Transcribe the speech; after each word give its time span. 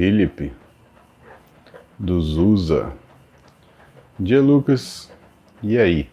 Felipe. 0.00 0.50
Do 1.98 2.22
Zusa. 2.22 2.90
Dia, 4.18 4.40
Lucas. 4.40 5.12
E 5.62 5.76
aí? 5.78 6.10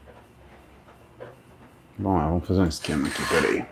Bom, 1.97 2.19
vamos 2.19 2.45
fazer 2.45 2.59
um 2.63 2.67
esquema 2.67 3.07
aqui, 3.07 3.21
peraí. 3.29 3.65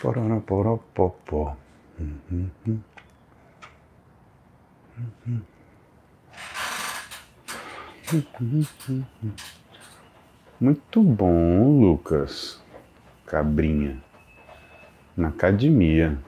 Pororoporopopó. 0.00 1.58
Uhum. 1.98 2.50
Muito 10.60 11.02
bom, 11.02 11.80
Lucas. 11.80 12.60
Cabrinha. 13.24 14.02
Na 15.16 15.28
academia. 15.28 16.18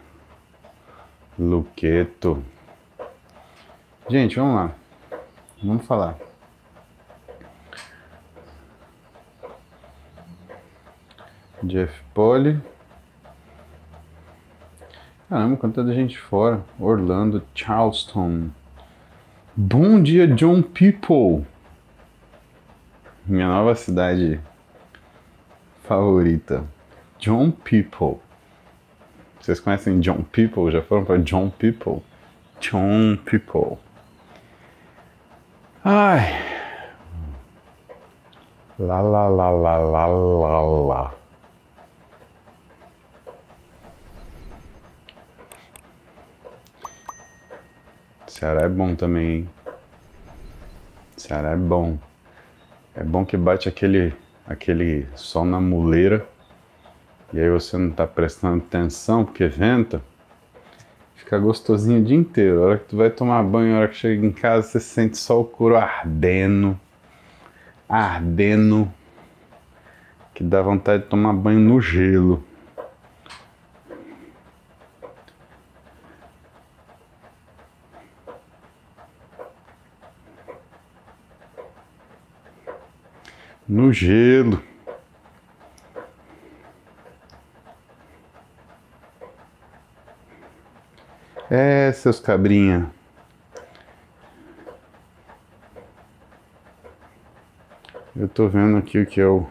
Luqueto. 1.37 2.45
Gente, 4.09 4.37
vamos 4.37 4.55
lá. 4.55 4.75
Vamos 5.63 5.85
falar. 5.85 6.17
Jeff 11.65 12.01
Poli. 12.15 12.61
Caramba, 15.29 15.57
quanta 15.57 15.85
gente 15.93 16.19
fora. 16.19 16.63
Orlando, 16.79 17.43
Charleston. 17.55 18.51
Bom 19.57 20.03
dia, 20.03 20.29
John 20.29 20.63
People. 20.63 21.47
Minha 23.25 23.47
nova 23.47 23.77
cidade 23.77 24.41
favorita. 25.85 26.65
John 27.21 27.53
People. 27.53 28.21
Vocês 29.41 29.61
conhecem 29.61 30.01
John 30.01 30.25
People? 30.25 30.73
Já 30.73 30.83
foram 30.83 31.05
para 31.05 31.19
John 31.19 31.51
People? 31.51 32.03
John 32.61 33.17
People. 33.25 33.79
Ai. 35.85 36.33
Lá, 38.77 39.01
lá, 39.01 39.29
lá, 39.29 39.51
lá, 39.51 39.77
lá, 39.77 40.07
lá, 40.07 40.61
lá. 40.61 41.15
Ceará 48.27 48.63
é 48.63 48.69
bom 48.69 48.97
também, 48.97 49.31
hein? 49.31 49.51
Ceará 51.17 51.51
é 51.51 51.57
bom. 51.57 51.97
É 52.95 53.03
bom 53.03 53.25
que 53.25 53.37
bate 53.37 53.69
aquele, 53.69 54.13
aquele 54.47 55.07
sol 55.15 55.45
na 55.45 55.61
muleira 55.61 56.27
e 57.33 57.41
aí 57.41 57.49
você 57.49 57.79
não 57.79 57.89
está 57.89 58.07
prestando 58.07 58.59
atenção 58.59 59.25
porque 59.25 59.47
venta, 59.47 60.03
fica 61.15 61.39
gostosinho 61.39 62.01
o 62.01 62.05
dia 62.05 62.17
inteiro. 62.17 62.63
A 62.63 62.67
hora 62.67 62.79
que 62.79 62.91
tu 62.91 62.97
vai 62.99 63.09
tomar 63.09 63.43
banho, 63.43 63.75
a 63.75 63.79
hora 63.79 63.89
que 63.89 63.97
chega 63.97 64.27
em 64.27 64.31
casa, 64.31 64.69
você 64.69 64.81
sente 64.81 65.17
só 65.17 65.41
o 65.41 65.45
couro 65.45 65.75
ardendo, 65.75 66.79
ardendo, 67.89 68.93
que 70.35 70.45
dá 70.45 70.61
vontade 70.61 71.05
de 71.05 71.09
tomar 71.09 71.33
banho 71.33 71.61
no 71.61 71.81
gelo. 71.81 72.45
No 83.73 83.91
gelo. 83.91 84.63
É, 91.51 91.91
seus 91.93 92.21
cabrinha. 92.21 92.91
Eu 98.15 98.29
tô 98.29 98.47
vendo 98.47 98.77
aqui 98.77 98.99
o 98.99 99.07
que 99.07 99.19
é 99.23 99.27
o. 99.27 99.49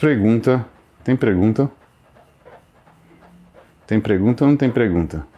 Pergunta. 0.00 0.66
Tem 1.04 1.16
pergunta? 1.16 1.70
Tem 3.86 4.00
pergunta 4.00 4.44
ou 4.44 4.50
não 4.50 4.56
tem 4.56 4.68
pergunta? 4.68 5.37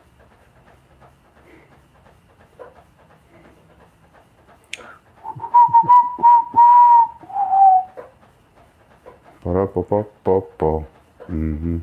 Pó, 9.70 10.41
pó. 10.58 10.84
Uhum. 11.28 11.81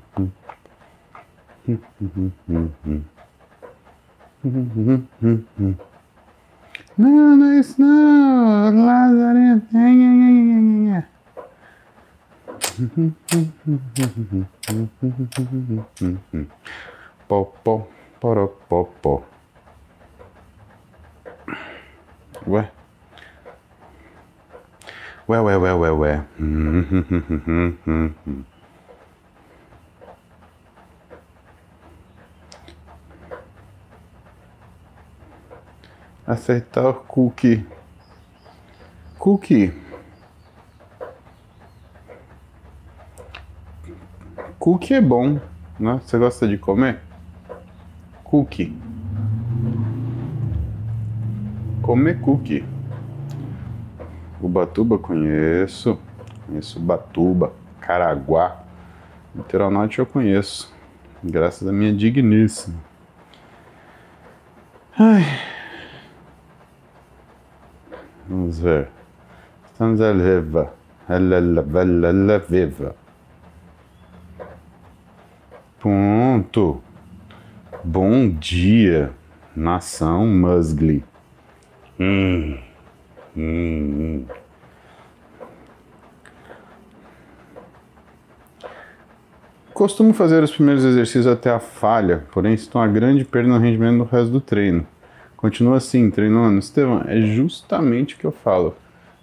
Não, 6.97 7.37
não 7.37 7.51
é 7.51 7.59
isso 7.59 7.81
não, 7.81 8.85
Lazarento. 8.85 9.67
Pó, 17.27 17.43
pó, 17.63 17.87
poró, 18.19 18.47
pó, 18.69 18.83
pó. 19.01 19.23
Ué? 22.47 22.71
Ué, 25.27 25.37
ué, 25.39 25.57
ué, 25.57 25.71
ué, 25.73 25.89
ué. 25.89 26.21
Acertar 36.25 36.85
o 36.85 36.93
cookie. 36.93 37.65
Cookie. 39.19 39.73
Cookie 44.57 44.93
é 44.93 45.01
bom, 45.01 45.41
né? 45.77 45.99
Você 46.05 46.17
gosta 46.17 46.47
de 46.47 46.57
comer? 46.57 47.01
Cookie. 48.23 48.73
Comer 51.81 52.17
cookie. 52.21 52.76
Ubatuba 54.41 54.97
conheço. 54.97 55.99
Conheço 56.45 56.79
Ubatuba, 56.79 57.53
Caraguá. 57.79 58.63
Litoral 59.35 59.71
Norte 59.71 59.99
eu 59.99 60.05
conheço. 60.05 60.73
Graças 61.23 61.67
à 61.67 61.71
minha 61.71 61.93
digníssima. 61.93 62.77
Ai. 64.97 65.23
Vamos 68.27 68.59
ver. 68.59 68.89
Estamos 69.71 70.01
a. 70.01 70.73
Ela 71.07 71.39
viva. 72.39 72.95
Ponto. 75.79 76.81
Bom 77.83 78.27
dia, 78.29 79.11
nação 79.55 80.25
Musgli. 80.27 81.05
Hum. 81.99 82.66
Hum. 83.37 84.25
Costumo 89.73 90.11
fazer 90.11 90.41
os 90.41 90.51
primeiros 90.51 90.83
exercícios 90.83 91.27
até 91.27 91.51
a 91.51 91.59
falha, 91.59 92.23
porém 92.31 92.57
sinto 92.57 92.79
uma 92.79 92.87
grande 92.87 93.23
perda 93.23 93.49
no 93.49 93.59
rendimento 93.59 93.99
do 93.99 94.03
resto 94.05 94.31
do 94.31 94.41
treino. 94.41 94.87
Continua 95.35 95.77
assim, 95.77 96.09
treinando. 96.09 96.57
Estevão, 96.57 97.03
é 97.05 97.21
justamente 97.21 98.15
o 98.15 98.17
que 98.17 98.25
eu 98.25 98.31
falo. 98.31 98.75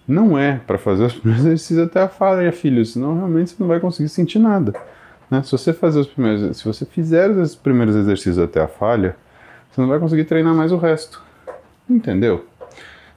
Não 0.07 0.39
é 0.39 0.61
para 0.65 0.77
fazer 0.77 1.03
os 1.03 1.13
primeiros 1.13 1.43
exercícios 1.45 1.79
até 1.79 2.01
a 2.01 2.07
falha, 2.07 2.49
filho, 2.53 2.85
senão 2.85 3.17
realmente 3.17 3.49
você 3.49 3.57
não 3.59 3.67
vai 3.67 3.81
conseguir 3.81 4.07
sentir 4.07 4.39
nada. 4.39 4.73
Né? 5.29 5.43
Se 5.43 5.51
você 5.51 5.73
fazer 5.73 5.99
os 5.99 6.07
primeiros, 6.07 6.55
se 6.55 6.63
você 6.63 6.85
fizer 6.85 7.29
os 7.31 7.53
primeiros 7.53 7.93
exercícios 7.93 8.39
até 8.39 8.61
a 8.61 8.67
falha, 8.67 9.17
você 9.69 9.81
não 9.81 9.89
vai 9.89 9.99
conseguir 9.99 10.23
treinar 10.23 10.55
mais 10.55 10.71
o 10.71 10.77
resto. 10.77 11.21
Entendeu? 11.89 12.45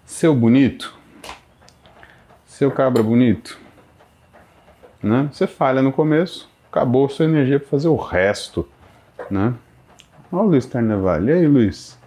Seu 0.09 0.35
bonito, 0.35 0.97
seu 2.47 2.71
cabra 2.71 3.03
bonito, 3.03 3.61
né? 5.03 5.29
Você 5.31 5.47
falha 5.47 5.83
no 5.83 5.93
começo, 5.93 6.51
acabou 6.73 7.07
sua 7.11 7.27
energia 7.27 7.61
para 7.61 7.69
fazer 7.69 7.89
o 7.89 7.95
resto, 7.95 8.67
né? 9.31 9.53
Olha 10.33 10.43
o 10.43 10.47
Luiz 10.47 10.65
Carnevale. 10.65 11.31
E 11.31 11.35
aí, 11.35 11.47
Luiz? 11.47 11.99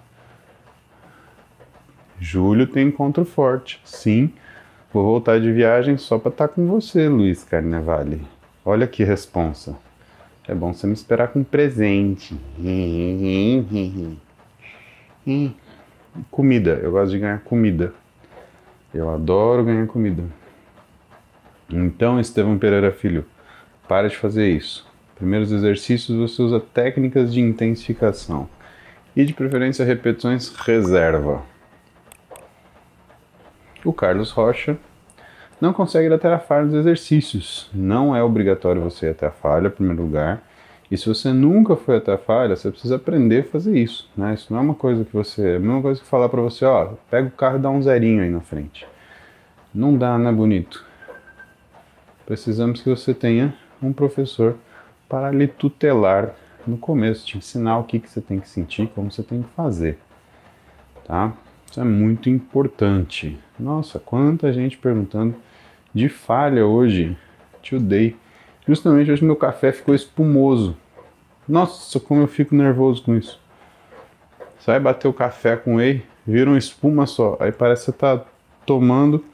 Julho 2.20 2.66
tem 2.66 2.88
encontro 2.88 3.24
forte. 3.24 3.80
Sim, 3.86 4.34
vou 4.92 5.06
voltar 5.06 5.40
de 5.40 5.52
viagem 5.52 5.96
só 5.96 6.18
para 6.18 6.32
estar 6.32 6.48
tá 6.48 6.54
com 6.56 6.66
você, 6.66 7.08
Luiz 7.08 7.44
Carnevale. 7.44 8.28
Olha 8.66 8.88
que 8.88 9.04
responsa. 9.04 9.78
É 10.48 10.56
bom 10.56 10.74
você 10.74 10.88
me 10.88 10.94
esperar 10.94 11.28
com 11.28 11.44
presente. 11.44 12.36
comida, 16.30 16.80
eu 16.82 16.92
gosto 16.92 17.12
de 17.12 17.20
ganhar 17.20 17.40
comida. 17.40 17.94
Eu 18.94 19.10
adoro 19.10 19.64
ganhar 19.64 19.88
comida. 19.88 20.24
Então, 21.70 22.20
Estevão 22.20 22.58
Pereira 22.58 22.92
Filho, 22.92 23.26
para 23.88 24.10
de 24.10 24.18
fazer 24.18 24.50
isso. 24.50 24.86
Primeiros 25.16 25.52
exercícios 25.52 26.18
você 26.18 26.42
usa 26.42 26.60
técnicas 26.60 27.34
de 27.34 27.40
intensificação 27.40 28.50
e 29.16 29.24
de 29.24 29.34
preferência 29.34 29.86
repetições 29.86 30.50
reserva. 30.50 31.44
O 33.86 33.94
Carlos 33.94 34.32
Rocha 34.32 34.78
não 35.60 35.74
consegue 35.74 36.08
ir 36.08 36.14
até 36.14 36.32
a 36.34 36.40
falha 36.40 36.66
dos 36.66 36.76
exercícios. 36.76 37.70
Não 37.74 38.16
é 38.16 38.24
obrigatório 38.24 38.82
você 38.82 39.08
ir 39.08 39.10
até 39.12 39.28
a 39.28 39.32
falha, 39.32 39.68
em 39.68 39.72
primeiro 39.72 40.02
lugar. 40.02 40.42
E 40.92 40.98
se 40.98 41.08
você 41.08 41.32
nunca 41.32 41.78
foi 41.78 41.98
até 41.98 42.12
a 42.12 42.18
falha, 42.18 42.54
você 42.54 42.70
precisa 42.70 42.98
aprender 42.98 43.40
a 43.40 43.44
fazer 43.46 43.78
isso. 43.80 44.10
Né? 44.16 44.34
Isso 44.34 44.52
não 44.52 44.60
é 44.60 44.62
uma 44.62 44.76
coisa 44.76 45.06
que 45.06 45.14
você. 45.14 45.54
É 45.54 45.56
a 45.56 45.60
mesma 45.60 45.82
coisa 45.82 46.02
que 46.02 46.06
falar 46.06 46.28
para 46.28 46.42
você, 46.42 46.66
ó, 46.66 46.96
pega 47.10 47.30
o 47.30 47.32
carro 47.32 47.58
e 47.58 47.62
dá 47.62 47.70
um 47.70 47.82
zerinho 47.82 48.22
aí 48.22 48.30
na 48.30 48.42
frente. 48.42 48.86
Não 49.74 49.98
dá, 49.98 50.18
né, 50.18 50.30
bonito? 50.34 50.86
Precisamos 52.26 52.82
que 52.82 52.90
você 52.90 53.14
tenha 53.14 53.54
um 53.82 53.94
professor 53.94 54.58
para 55.08 55.32
lhe 55.32 55.48
tutelar 55.48 56.36
no 56.68 56.78
começo, 56.78 57.26
te 57.26 57.38
ensinar 57.38 57.78
o 57.80 57.86
que, 57.86 57.98
que 57.98 58.10
você 58.10 58.20
tem 58.20 58.42
que 58.42 58.50
sentir, 58.50 58.92
como 58.94 59.10
você 59.10 59.24
tem 59.24 59.42
que 59.42 59.50
fazer. 59.56 59.98
Tá? 61.06 61.34
Isso 61.70 61.80
é 61.80 61.86
muito 61.86 62.30
importante. 62.30 63.40
Nossa, 63.58 63.98
quanta 63.98 64.52
gente 64.52 64.78
perguntando 64.78 65.36
de 65.94 66.10
falha 66.10 66.66
hoje. 66.66 67.18
Today. 67.64 68.18
Justamente 68.68 69.12
hoje 69.12 69.24
meu 69.24 69.36
café 69.36 69.72
ficou 69.72 69.94
espumoso. 69.94 70.78
Nossa, 71.48 72.00
como 72.00 72.22
eu 72.22 72.28
fico 72.28 72.56
nervoso 72.56 73.04
com 73.04 73.16
isso. 73.16 73.40
Vai 74.66 74.80
bater 74.80 75.08
o 75.08 75.14
café 75.14 75.58
com 75.58 75.76
whey, 75.76 76.06
vira 76.26 76.50
uma 76.50 76.58
espuma 76.58 77.06
só. 77.08 77.36
Aí 77.40 77.52
parece 77.52 77.86
que 77.86 77.92
você 77.92 77.98
tá 77.98 78.24
tomando 78.66 79.26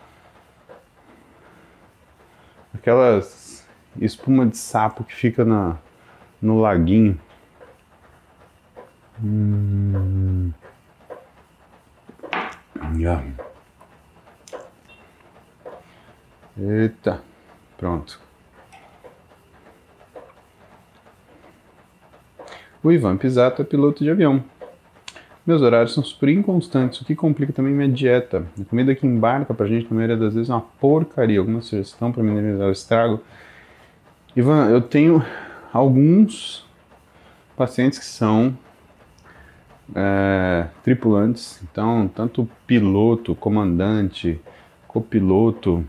aquelas 2.74 3.68
espuma 4.00 4.46
de 4.46 4.58
sapo 4.58 5.04
que 5.04 5.14
fica 5.14 5.44
na, 5.44 5.78
no 6.42 6.62
laguinho. 6.62 7.20
Hum. 9.24 10.54
Yeah. 12.96 13.24
Eita, 16.58 17.22
pronto. 17.78 18.27
O 22.84 22.92
Ivan 22.92 23.18
Pisato 23.18 23.62
é 23.62 23.66
piloto 23.66 24.04
de 24.04 24.10
avião. 24.10 24.44
Meus 25.46 25.62
horários 25.62 25.94
são 25.94 26.04
super 26.04 26.30
inconstantes, 26.30 27.00
o 27.00 27.06
que 27.06 27.16
complica 27.16 27.54
também 27.54 27.74
minha 27.74 27.88
dieta. 27.88 28.46
A 28.60 28.66
comida 28.66 28.94
que 28.94 29.08
embarca 29.08 29.54
pra 29.54 29.66
gente, 29.66 29.88
na 29.90 29.96
maioria 29.96 30.18
das 30.18 30.34
vezes, 30.34 30.50
é 30.50 30.54
uma 30.54 30.66
porcaria. 30.80 31.40
Alguma 31.40 31.62
sugestão 31.62 32.12
para 32.12 32.22
minimizar 32.22 32.68
o 32.68 32.72
estrago? 32.72 33.22
Ivan, 34.36 34.70
eu 34.70 34.82
tenho 34.82 35.24
alguns 35.72 36.68
pacientes 37.56 37.98
que 37.98 38.06
são 38.06 38.58
é, 39.96 40.68
tripulantes, 40.84 41.62
então 41.64 42.10
tanto 42.14 42.48
piloto, 42.68 43.34
comandante, 43.34 44.40
copiloto, 44.88 45.84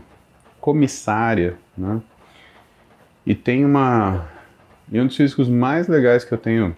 comissária, 0.59 1.57
né? 1.77 2.01
E 3.25 3.35
tem 3.35 3.65
uma 3.65 4.27
e 4.91 4.99
um 4.99 5.07
dos 5.07 5.15
físicos 5.15 5.47
mais 5.47 5.87
legais 5.87 6.23
que 6.23 6.33
eu 6.33 6.37
tenho, 6.37 6.75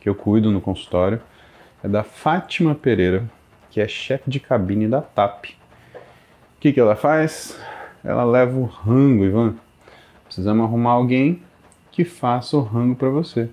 que 0.00 0.08
eu 0.08 0.14
cuido 0.14 0.50
no 0.50 0.60
consultório, 0.60 1.20
é 1.82 1.88
da 1.88 2.02
Fátima 2.02 2.74
Pereira, 2.74 3.24
que 3.70 3.80
é 3.80 3.88
chefe 3.88 4.28
de 4.28 4.40
cabine 4.40 4.88
da 4.88 5.00
TAP. 5.00 5.46
O 5.46 6.60
que, 6.60 6.72
que 6.72 6.80
ela 6.80 6.96
faz? 6.96 7.58
Ela 8.04 8.24
leva 8.24 8.58
o 8.58 8.64
rango, 8.64 9.24
Ivan 9.24 9.54
Precisamos 10.24 10.64
arrumar 10.64 10.92
alguém 10.92 11.42
que 11.90 12.04
faça 12.04 12.56
o 12.56 12.60
rango 12.60 12.94
para 12.94 13.08
você. 13.08 13.48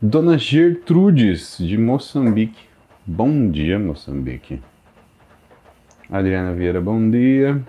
Dona 0.00 0.36
Gertrudes, 0.36 1.56
de 1.58 1.78
Moçambique. 1.78 2.68
Bom 3.06 3.50
dia, 3.50 3.78
Moçambique. 3.78 4.60
Adriana 6.10 6.52
Vieira, 6.52 6.78
bom 6.78 7.08
dia. 7.08 7.62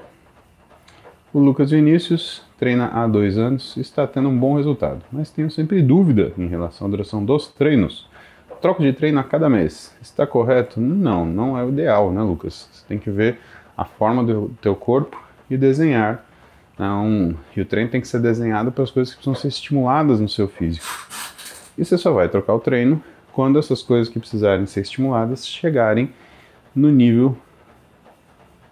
O 1.34 1.40
Lucas 1.40 1.72
Vinícius 1.72 2.44
treina 2.60 2.92
há 2.94 3.08
dois 3.08 3.38
anos 3.38 3.76
e 3.76 3.82
está 3.82 4.06
tendo 4.06 4.30
um 4.30 4.38
bom 4.38 4.56
resultado, 4.56 5.04
mas 5.12 5.32
tenho 5.32 5.50
sempre 5.50 5.82
dúvida 5.82 6.32
em 6.38 6.48
relação 6.48 6.86
à 6.86 6.90
duração 6.90 7.26
dos 7.26 7.48
treinos. 7.48 8.08
Troco 8.62 8.84
de 8.84 8.94
treino 8.94 9.20
a 9.20 9.24
cada 9.24 9.50
mês. 9.50 9.96
Está 10.00 10.28
correto? 10.28 10.80
Não, 10.80 11.26
não 11.26 11.58
é 11.58 11.64
o 11.64 11.70
ideal, 11.70 12.12
né, 12.12 12.22
Lucas? 12.22 12.70
Você 12.72 12.86
tem 12.88 13.00
que 13.00 13.10
ver 13.10 13.40
a 13.76 13.84
forma 13.84 14.24
do 14.24 14.54
teu 14.62 14.76
corpo 14.76 15.20
e 15.50 15.58
desenhar 15.58 16.24
então, 16.74 17.36
e 17.56 17.62
o 17.62 17.66
treino 17.66 17.90
tem 17.90 18.02
que 18.02 18.08
ser 18.08 18.20
desenhado 18.20 18.72
para 18.72 18.84
as 18.84 18.92
coisas 18.92 19.14
que 19.14 19.18
precisam 19.18 19.40
ser 19.40 19.48
estimuladas 19.48 20.20
no 20.20 20.28
seu 20.28 20.48
físico. 20.48 20.86
E 21.78 21.86
você 21.86 21.98
só 21.98 22.12
vai 22.12 22.28
trocar 22.28 22.54
o 22.54 22.60
treino 22.60 23.02
quando 23.32 23.60
essas 23.60 23.82
coisas 23.82 24.12
que 24.12 24.20
precisarem 24.20 24.66
ser 24.66 24.82
estimuladas 24.82 25.48
chegarem 25.48 26.12
no 26.76 26.90
nível 26.90 27.38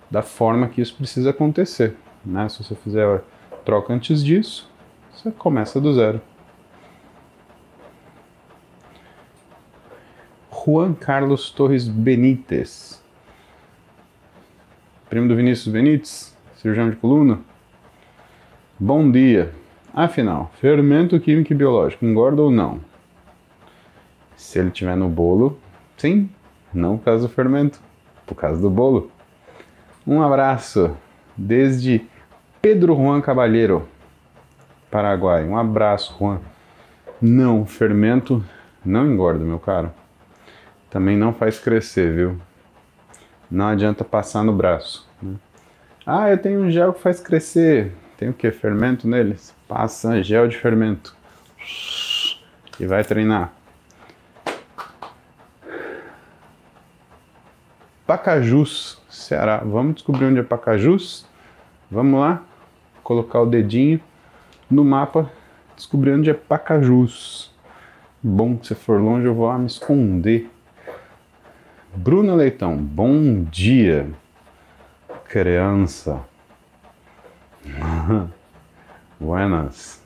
da 0.09 0.21
forma 0.21 0.67
que 0.67 0.81
isso 0.81 0.95
precisa 0.95 1.29
acontecer. 1.29 1.95
Né? 2.25 2.47
Se 2.49 2.63
você 2.63 2.75
fizer 2.75 3.05
a 3.05 3.55
troca 3.57 3.93
antes 3.93 4.23
disso, 4.23 4.69
você 5.11 5.31
começa 5.31 5.79
do 5.79 5.93
zero. 5.93 6.21
Juan 10.63 10.93
Carlos 10.93 11.49
Torres 11.49 11.87
Benítez, 11.87 13.03
primo 15.09 15.27
do 15.27 15.35
Vinícius 15.35 15.73
Benítez, 15.73 16.37
cirurgião 16.57 16.89
de 16.89 16.95
coluna. 16.97 17.39
Bom 18.79 19.09
dia. 19.09 19.53
Afinal, 19.93 20.51
fermento 20.61 21.19
químico 21.19 21.51
e 21.51 21.55
biológico 21.55 22.05
engorda 22.05 22.43
ou 22.43 22.51
não? 22.51 22.79
Se 24.35 24.59
ele 24.59 24.69
tiver 24.69 24.95
no 24.95 25.09
bolo, 25.09 25.59
sim, 25.97 26.29
não 26.73 26.97
por 26.97 27.05
causa 27.05 27.27
do 27.27 27.33
fermento, 27.33 27.81
por 28.25 28.35
causa 28.35 28.61
do 28.61 28.69
bolo. 28.69 29.11
Um 30.05 30.21
abraço 30.21 30.95
desde 31.35 32.07
Pedro 32.61 32.95
Juan 32.95 33.21
Cabalheiro, 33.21 33.87
Paraguai. 34.89 35.43
Um 35.45 35.57
abraço, 35.57 36.15
Juan. 36.19 36.39
Não, 37.21 37.65
fermento 37.65 38.43
não 38.83 39.05
engorda, 39.05 39.43
meu 39.43 39.59
caro. 39.59 39.91
Também 40.89 41.15
não 41.15 41.33
faz 41.33 41.59
crescer, 41.59 42.13
viu? 42.13 42.41
Não 43.49 43.67
adianta 43.67 44.03
passar 44.03 44.43
no 44.43 44.53
braço. 44.53 45.09
Né? 45.21 45.35
Ah, 46.05 46.29
eu 46.29 46.37
tenho 46.37 46.61
um 46.61 46.71
gel 46.71 46.93
que 46.93 47.01
faz 47.01 47.19
crescer. 47.19 47.93
Tem 48.17 48.29
o 48.29 48.33
que? 48.33 48.51
Fermento 48.51 49.07
neles? 49.07 49.55
Passa 49.67 50.21
gel 50.21 50.47
de 50.47 50.57
fermento. 50.57 51.15
E 52.79 52.85
vai 52.85 53.03
treinar. 53.03 53.53
Pacajus, 58.05 59.00
Ceará. 59.31 59.61
Vamos 59.63 59.95
descobrir 59.95 60.25
onde 60.25 60.39
é 60.41 60.43
Pacajus? 60.43 61.25
Vamos 61.89 62.19
lá? 62.19 62.43
Colocar 63.01 63.39
o 63.39 63.45
dedinho 63.45 63.97
no 64.69 64.83
mapa, 64.83 65.31
descobrir 65.73 66.11
onde 66.11 66.29
é 66.29 66.33
Pacajus. 66.33 67.49
Bom, 68.21 68.61
se 68.61 68.75
for 68.75 68.99
longe 68.99 69.25
eu 69.25 69.33
vou 69.33 69.47
lá 69.47 69.57
me 69.57 69.67
esconder. 69.67 70.51
Bruna 71.95 72.35
Leitão, 72.35 72.75
bom 72.75 73.45
dia, 73.45 74.09
criança. 75.23 76.19
Buenas. 79.17 80.03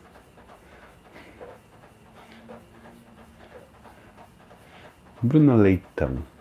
Bruna 5.19 5.55
Leitão. 5.55 6.34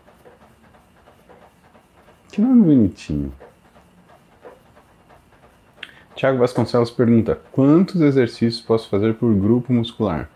Que 2.35 2.41
nome 2.41 2.64
bonitinho. 2.64 3.33
Tiago 6.17 6.37
Vasconcelos 6.37 6.91
pergunta: 6.91 7.38
quantos 7.53 8.00
exercícios 8.00 8.61
posso 8.61 8.88
fazer 8.88 9.14
por 9.14 9.33
grupo 9.33 9.73
muscular? 9.73 10.29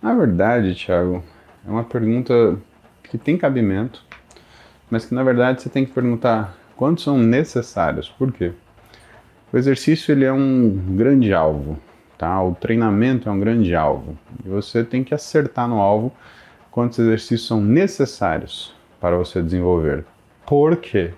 Na 0.00 0.14
verdade, 0.14 0.74
Tiago, 0.74 1.22
é 1.68 1.70
uma 1.70 1.84
pergunta 1.84 2.56
que 3.02 3.18
tem 3.18 3.36
cabimento, 3.36 4.02
mas 4.90 5.04
que 5.04 5.14
na 5.14 5.22
verdade 5.22 5.60
você 5.60 5.68
tem 5.68 5.84
que 5.84 5.92
perguntar 5.92 6.56
quantos 6.74 7.04
são 7.04 7.18
necessários. 7.18 8.08
Por 8.08 8.32
quê? 8.32 8.52
O 9.52 9.58
exercício 9.58 10.12
ele 10.12 10.24
é 10.24 10.32
um 10.32 10.70
grande 10.96 11.34
alvo, 11.34 11.78
tá? 12.16 12.42
O 12.42 12.54
treinamento 12.54 13.28
é 13.28 13.32
um 13.32 13.38
grande 13.38 13.74
alvo. 13.74 14.16
E 14.42 14.48
você 14.48 14.82
tem 14.82 15.04
que 15.04 15.12
acertar 15.12 15.68
no 15.68 15.82
alvo 15.82 16.10
quantos 16.70 16.98
exercícios 16.98 17.46
são 17.46 17.60
necessários 17.60 18.74
para 18.98 19.18
você 19.18 19.42
desenvolver. 19.42 20.02
Por 20.46 20.78
quê? 20.78 21.12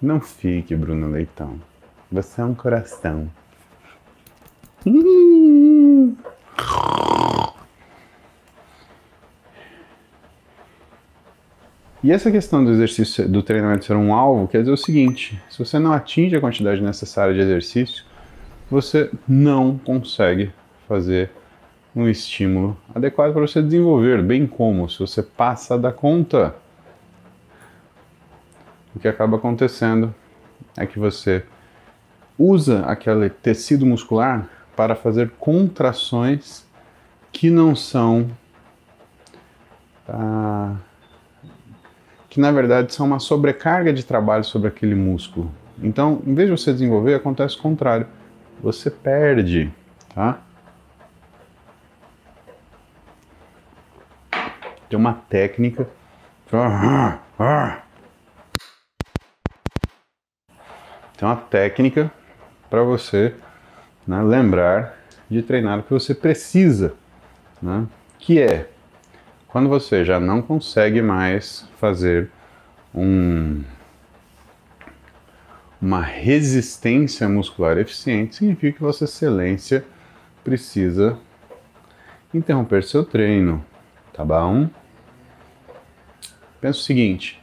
Não 0.00 0.20
fique, 0.20 0.76
Bruno 0.76 1.10
Leitão. 1.10 1.60
Você 2.10 2.40
é 2.40 2.44
um 2.44 2.54
coração. 2.54 3.28
E 12.02 12.12
essa 12.12 12.30
questão 12.30 12.64
do 12.64 12.70
exercício, 12.70 13.28
do 13.28 13.42
treinamento 13.42 13.84
ser 13.84 13.96
um 13.96 14.14
alvo, 14.14 14.46
quer 14.46 14.60
dizer 14.60 14.70
o 14.70 14.76
seguinte: 14.76 15.42
se 15.50 15.58
você 15.58 15.80
não 15.80 15.92
atinge 15.92 16.36
a 16.36 16.40
quantidade 16.40 16.80
necessária 16.80 17.34
de 17.34 17.40
exercício, 17.40 18.04
você 18.70 19.10
não 19.26 19.76
consegue 19.78 20.52
fazer 20.86 21.30
um 21.94 22.08
estímulo 22.08 22.78
adequado 22.94 23.32
para 23.32 23.40
você 23.40 23.60
desenvolver, 23.60 24.22
bem 24.22 24.46
como 24.46 24.88
se 24.88 25.00
você 25.00 25.24
passa 25.24 25.76
da 25.76 25.90
conta. 25.90 26.54
O 28.94 28.98
que 28.98 29.08
acaba 29.08 29.36
acontecendo 29.36 30.14
é 30.76 30.86
que 30.86 30.98
você 30.98 31.44
usa 32.38 32.84
aquele 32.86 33.28
tecido 33.28 33.84
muscular 33.84 34.48
para 34.76 34.94
fazer 34.94 35.30
contrações 35.38 36.66
que 37.32 37.50
não 37.50 37.74
são. 37.74 38.30
Ah, 40.08 40.76
que 42.28 42.40
na 42.40 42.52
verdade 42.52 42.94
são 42.94 43.06
uma 43.06 43.18
sobrecarga 43.18 43.92
de 43.92 44.04
trabalho 44.04 44.44
sobre 44.44 44.68
aquele 44.68 44.94
músculo. 44.94 45.50
Então, 45.82 46.22
em 46.26 46.34
vez 46.34 46.48
de 46.48 46.56
você 46.56 46.72
desenvolver, 46.72 47.14
acontece 47.14 47.56
o 47.56 47.62
contrário. 47.62 48.06
Você 48.60 48.90
perde, 48.90 49.72
tá? 50.14 50.40
Tem 54.88 54.98
uma 54.98 55.14
técnica. 55.14 55.88
Tem 61.18 61.28
uma 61.28 61.36
técnica 61.36 62.10
para 62.70 62.84
você 62.84 63.34
né, 64.06 64.22
lembrar 64.22 64.96
de 65.28 65.42
treinar 65.42 65.80
o 65.80 65.82
que 65.82 65.90
você 65.90 66.14
precisa, 66.14 66.94
né, 67.60 67.86
que 68.20 68.40
é 68.40 68.70
quando 69.48 69.68
você 69.68 70.04
já 70.04 70.20
não 70.20 70.40
consegue 70.40 71.02
mais 71.02 71.68
fazer 71.80 72.30
um, 72.94 73.64
uma 75.82 76.02
resistência 76.02 77.28
muscular 77.28 77.78
eficiente, 77.78 78.36
significa 78.36 78.76
que 78.76 78.84
Vossa 78.84 79.04
Excelência 79.04 79.84
precisa 80.44 81.18
interromper 82.32 82.84
seu 82.84 83.04
treino, 83.04 83.64
tá 84.12 84.24
bom? 84.24 84.70
Pensa 86.60 86.78
o 86.78 86.82
seguinte: 86.82 87.42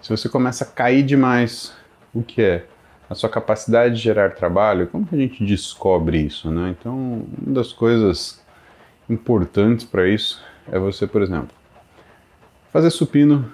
se 0.00 0.10
você 0.10 0.28
começa 0.28 0.64
a 0.64 0.66
cair 0.66 1.02
demais, 1.02 1.74
o 2.18 2.22
que 2.22 2.42
é? 2.42 2.66
A 3.08 3.14
sua 3.14 3.30
capacidade 3.30 3.94
de 3.94 4.00
gerar 4.02 4.34
trabalho, 4.34 4.86
como 4.88 5.06
que 5.06 5.14
a 5.14 5.18
gente 5.18 5.44
descobre 5.44 6.18
isso, 6.18 6.50
né? 6.50 6.74
Então, 6.78 7.24
uma 7.40 7.54
das 7.54 7.72
coisas 7.72 8.42
importantes 9.08 9.86
para 9.86 10.06
isso 10.06 10.42
é 10.70 10.78
você, 10.78 11.06
por 11.06 11.22
exemplo, 11.22 11.48
fazer 12.72 12.90
supino. 12.90 13.50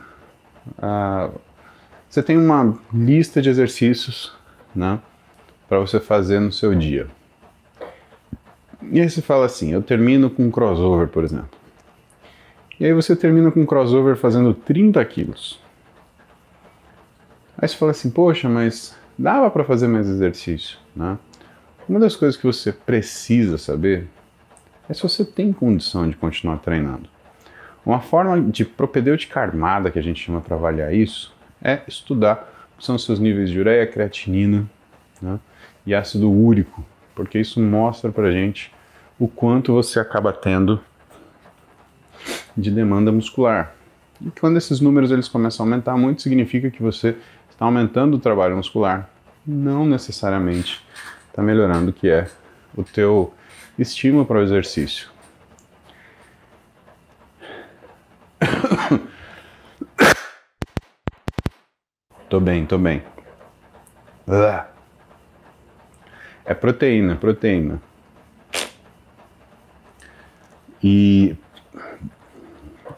Ah, 0.78 1.30
você 2.09 2.23
tem 2.23 2.37
uma 2.37 2.76
lista 2.92 3.40
de 3.40 3.49
exercícios, 3.49 4.33
né, 4.75 4.99
para 5.68 5.78
você 5.78 6.00
fazer 6.00 6.40
no 6.40 6.52
seu 6.52 6.75
dia. 6.75 7.06
E 8.90 9.00
aí 9.00 9.09
você 9.09 9.23
fala 9.23 9.47
assim, 9.47 9.73
eu 9.73 9.83
termino 9.83 10.28
com 10.28 10.50
crossover, 10.50 11.09
por 11.09 11.25
exemplo. 11.25 11.49
E 12.78 12.85
aí 12.85 12.92
você 12.92 13.14
termina 13.14 13.50
com 13.50 13.64
crossover 13.64 14.16
fazendo 14.16 14.52
30 14.52 15.04
quilos. 15.04 15.63
Aí 17.56 17.68
você 17.68 17.76
fala 17.76 17.92
assim, 17.92 18.11
poxa, 18.11 18.49
mas 18.49 18.96
dava 19.18 19.50
para 19.50 19.64
fazer 19.64 19.87
mais 19.87 20.08
exercício, 20.08 20.78
né? 20.94 21.18
Uma 21.88 22.00
das 22.00 22.16
coisas 22.16 22.37
que 22.37 22.46
você 22.46 22.73
precisa 22.73 23.58
saber 23.58 24.08
é 24.88 24.94
se 24.94 25.02
você 25.02 25.25
tem 25.25 25.52
condição 25.52 26.08
de 26.08 26.16
continuar 26.16 26.58
treinando. 26.58 27.08
Uma 27.84 28.00
forma 28.00 28.40
de 28.40 28.64
propedêutica 28.64 29.40
armada 29.40 29.90
que 29.90 29.99
a 29.99 30.02
gente 30.02 30.23
chama 30.23 30.40
para 30.40 30.56
avaliar 30.56 30.94
isso 30.94 31.34
é 31.62 31.82
estudar 31.87 32.50
são 32.78 32.99
seus 32.99 33.18
níveis 33.18 33.50
de 33.50 33.58
ureia, 33.58 33.87
creatinina 33.87 34.68
né, 35.20 35.38
e 35.87 35.94
ácido 35.94 36.30
úrico, 36.30 36.84
porque 37.14 37.38
isso 37.38 37.61
mostra 37.61 38.11
para 38.11 38.32
gente 38.32 38.73
o 39.18 39.28
quanto 39.28 39.73
você 39.73 40.00
acaba 40.00 40.32
tendo 40.32 40.80
de 42.56 42.70
demanda 42.70 43.12
muscular. 43.12 43.75
E 44.20 44.30
quando 44.30 44.56
esses 44.56 44.80
números 44.80 45.11
eles 45.11 45.28
começam 45.28 45.64
a 45.64 45.68
aumentar 45.68 45.96
muito, 45.96 46.23
significa 46.23 46.70
que 46.70 46.82
você 46.82 47.16
está 47.54 47.64
aumentando 47.64 48.16
o 48.16 48.20
trabalho 48.20 48.56
muscular, 48.56 49.08
não 49.46 49.87
necessariamente 49.87 50.84
está 51.28 51.40
melhorando 51.40 51.90
o 51.90 51.92
que 51.92 52.11
é 52.11 52.28
o 52.76 52.82
teu 52.82 53.32
estímulo 53.78 54.26
para 54.26 54.40
o 54.40 54.42
exercício. 54.42 55.08
tô 62.28 62.40
bem, 62.40 62.66
tô 62.66 62.76
bem. 62.76 63.04
É 66.44 66.54
proteína, 66.54 67.14
proteína. 67.14 67.80
E 70.82 71.37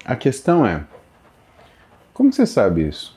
a 0.05 0.17
questão 0.17 0.67
é, 0.67 0.83
como 2.15 2.33
você 2.33 2.47
sabe 2.47 2.89
isso? 2.89 3.16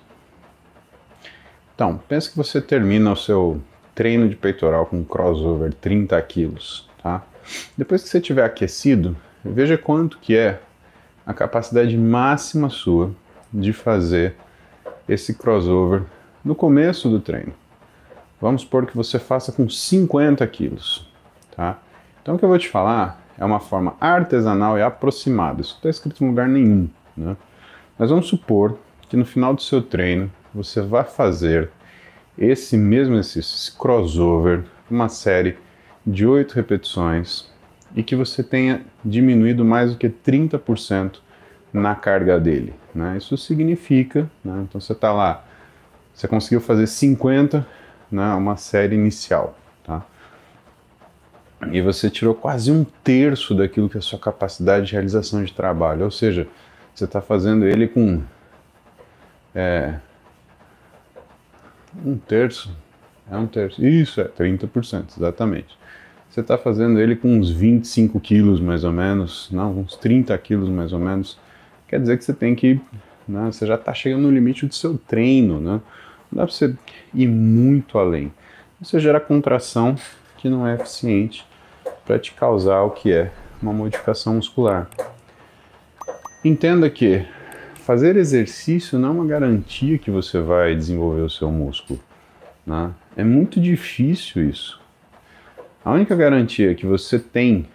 Então, 1.79 1.97
pensa 2.09 2.29
que 2.29 2.35
você 2.35 2.59
termina 2.59 3.13
o 3.13 3.15
seu 3.15 3.61
treino 3.95 4.27
de 4.27 4.35
peitoral 4.35 4.85
com 4.85 5.01
crossover 5.01 5.73
30 5.73 6.21
quilos, 6.23 6.89
tá? 7.01 7.23
Depois 7.77 8.03
que 8.03 8.09
você 8.09 8.19
tiver 8.19 8.43
aquecido, 8.43 9.15
veja 9.45 9.77
quanto 9.77 10.19
que 10.19 10.35
é 10.35 10.59
a 11.25 11.33
capacidade 11.33 11.97
máxima 11.97 12.69
sua 12.69 13.11
de 13.53 13.71
fazer 13.71 14.35
esse 15.07 15.35
crossover 15.35 16.03
no 16.43 16.53
começo 16.53 17.09
do 17.09 17.21
treino. 17.21 17.53
Vamos 18.41 18.63
supor 18.63 18.85
que 18.85 18.97
você 18.97 19.17
faça 19.17 19.53
com 19.53 19.69
50 19.69 20.45
quilos, 20.47 21.09
tá? 21.55 21.79
Então 22.21 22.35
o 22.35 22.37
que 22.37 22.43
eu 22.43 22.49
vou 22.49 22.59
te 22.59 22.67
falar 22.67 23.25
é 23.37 23.45
uma 23.45 23.61
forma 23.61 23.95
artesanal 24.01 24.77
e 24.77 24.81
aproximada. 24.81 25.61
Isso 25.61 25.75
não 25.75 25.77
está 25.77 25.89
escrito 25.89 26.25
em 26.25 26.27
lugar 26.27 26.49
nenhum, 26.49 26.89
né? 27.15 27.37
Mas 27.97 28.09
vamos 28.09 28.27
supor 28.27 28.77
que 29.07 29.15
no 29.15 29.23
final 29.23 29.53
do 29.53 29.61
seu 29.61 29.81
treino 29.81 30.29
você 30.53 30.81
vai 30.81 31.03
fazer 31.03 31.69
esse 32.37 32.77
mesmo 32.77 33.15
exercício, 33.15 33.55
esse 33.55 33.71
crossover, 33.77 34.63
uma 34.89 35.09
série 35.09 35.57
de 36.05 36.25
oito 36.25 36.55
repetições 36.55 37.49
e 37.95 38.03
que 38.03 38.15
você 38.15 38.43
tenha 38.43 38.81
diminuído 39.03 39.65
mais 39.65 39.91
do 39.91 39.97
que 39.97 40.09
30% 40.09 41.17
na 41.73 41.95
carga 41.95 42.39
dele. 42.39 42.73
Né? 42.93 43.17
Isso 43.17 43.37
significa, 43.37 44.29
né? 44.43 44.65
então 44.67 44.79
você 44.79 44.93
está 44.93 45.11
lá, 45.11 45.43
você 46.13 46.27
conseguiu 46.27 46.61
fazer 46.61 46.87
50, 46.87 47.65
né, 48.11 48.33
uma 48.33 48.57
série 48.57 48.95
inicial, 48.95 49.57
tá? 49.83 50.03
e 51.71 51.81
você 51.81 52.09
tirou 52.09 52.33
quase 52.33 52.71
um 52.71 52.83
terço 53.03 53.53
daquilo 53.53 53.89
que 53.89 53.97
é 53.97 53.99
a 53.99 54.01
sua 54.01 54.17
capacidade 54.17 54.87
de 54.87 54.93
realização 54.93 55.43
de 55.43 55.53
trabalho, 55.53 56.05
ou 56.05 56.11
seja, 56.11 56.47
você 56.93 57.05
está 57.05 57.21
fazendo 57.21 57.65
ele 57.65 57.87
com 57.87 58.21
é, 59.53 59.95
um 62.05 62.17
terço, 62.17 62.75
é 63.31 63.37
um 63.37 63.47
terço, 63.47 63.85
isso 63.85 64.21
é 64.21 64.25
30%, 64.25 65.17
exatamente. 65.17 65.77
você 66.29 66.41
está 66.41 66.57
fazendo 66.57 66.99
ele 66.99 67.15
com 67.15 67.37
uns 67.37 67.49
25 67.49 68.19
quilos 68.19 68.59
mais 68.59 68.83
ou 68.83 68.91
menos, 68.91 69.49
não, 69.51 69.79
uns 69.79 69.95
30 69.95 70.37
quilos 70.37 70.69
mais 70.69 70.93
ou 70.93 70.99
menos, 70.99 71.37
quer 71.87 71.99
dizer 71.99 72.17
que 72.17 72.23
você 72.23 72.33
tem 72.33 72.55
que, 72.55 72.79
né, 73.27 73.45
você 73.51 73.65
já 73.65 73.75
está 73.75 73.93
chegando 73.93 74.23
no 74.23 74.31
limite 74.31 74.65
do 74.65 74.73
seu 74.73 74.97
treino, 74.97 75.59
né? 75.59 75.81
Não 76.31 76.37
dá 76.37 76.45
para 76.45 76.53
você 76.53 76.75
ir 77.13 77.27
muito 77.27 77.97
além. 77.97 78.31
Você 78.79 78.99
gera 78.99 79.19
contração 79.19 79.95
que 80.37 80.47
não 80.47 80.65
é 80.65 80.75
eficiente 80.75 81.45
para 82.05 82.19
te 82.19 82.31
causar 82.33 82.81
o 82.83 82.91
que 82.91 83.11
é 83.11 83.31
uma 83.61 83.73
modificação 83.73 84.35
muscular. 84.35 84.87
Entenda 86.45 86.89
que 86.89 87.25
fazer 87.89 88.17
exercício 88.17 88.99
não 88.99 89.09
é 89.09 89.11
uma 89.13 89.25
garantia 89.25 89.97
que 89.97 90.11
você 90.11 90.39
vai 90.39 90.75
desenvolver 90.75 91.21
o 91.21 91.29
seu 91.29 91.49
músculo. 91.49 91.99
Né? 92.63 92.91
É 93.17 93.23
muito 93.23 93.59
difícil 93.59 94.47
isso. 94.47 94.79
A 95.83 95.91
única 95.91 96.15
garantia 96.15 96.75
que 96.75 96.85
você 96.85 97.17
tem 97.17 97.65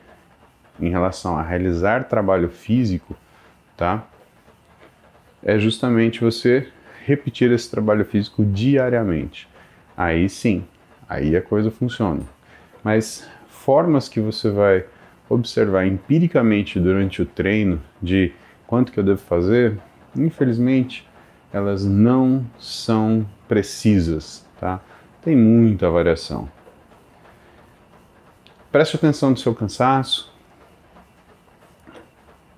em 0.78 0.88
relação 0.88 1.36
a 1.36 1.42
realizar 1.42 2.04
trabalho 2.04 2.48
físico, 2.48 3.16
tá? 3.76 4.06
É 5.42 5.58
justamente 5.58 6.20
você 6.20 6.68
repetir 7.04 7.50
esse 7.50 7.68
trabalho 7.68 8.04
físico 8.04 8.44
diariamente. 8.44 9.48
Aí 9.96 10.28
sim, 10.28 10.64
aí 11.08 11.36
a 11.36 11.42
coisa 11.42 11.72
funciona. 11.72 12.22
Mas 12.84 13.28
formas 13.48 14.08
que 14.08 14.20
você 14.20 14.48
vai 14.48 14.84
observar 15.28 15.84
empiricamente 15.88 16.78
durante 16.78 17.20
o 17.20 17.26
treino 17.26 17.82
de 18.00 18.32
quanto 18.64 18.92
que 18.92 19.00
eu 19.00 19.04
devo 19.04 19.20
fazer, 19.20 19.76
infelizmente, 20.16 21.08
elas 21.52 21.84
não 21.84 22.44
são 22.58 23.26
precisas, 23.46 24.44
tá? 24.58 24.80
Tem 25.22 25.36
muita 25.36 25.88
variação. 25.90 26.48
Preste 28.70 28.96
atenção 28.96 29.30
no 29.30 29.36
seu 29.36 29.54
cansaço. 29.54 30.32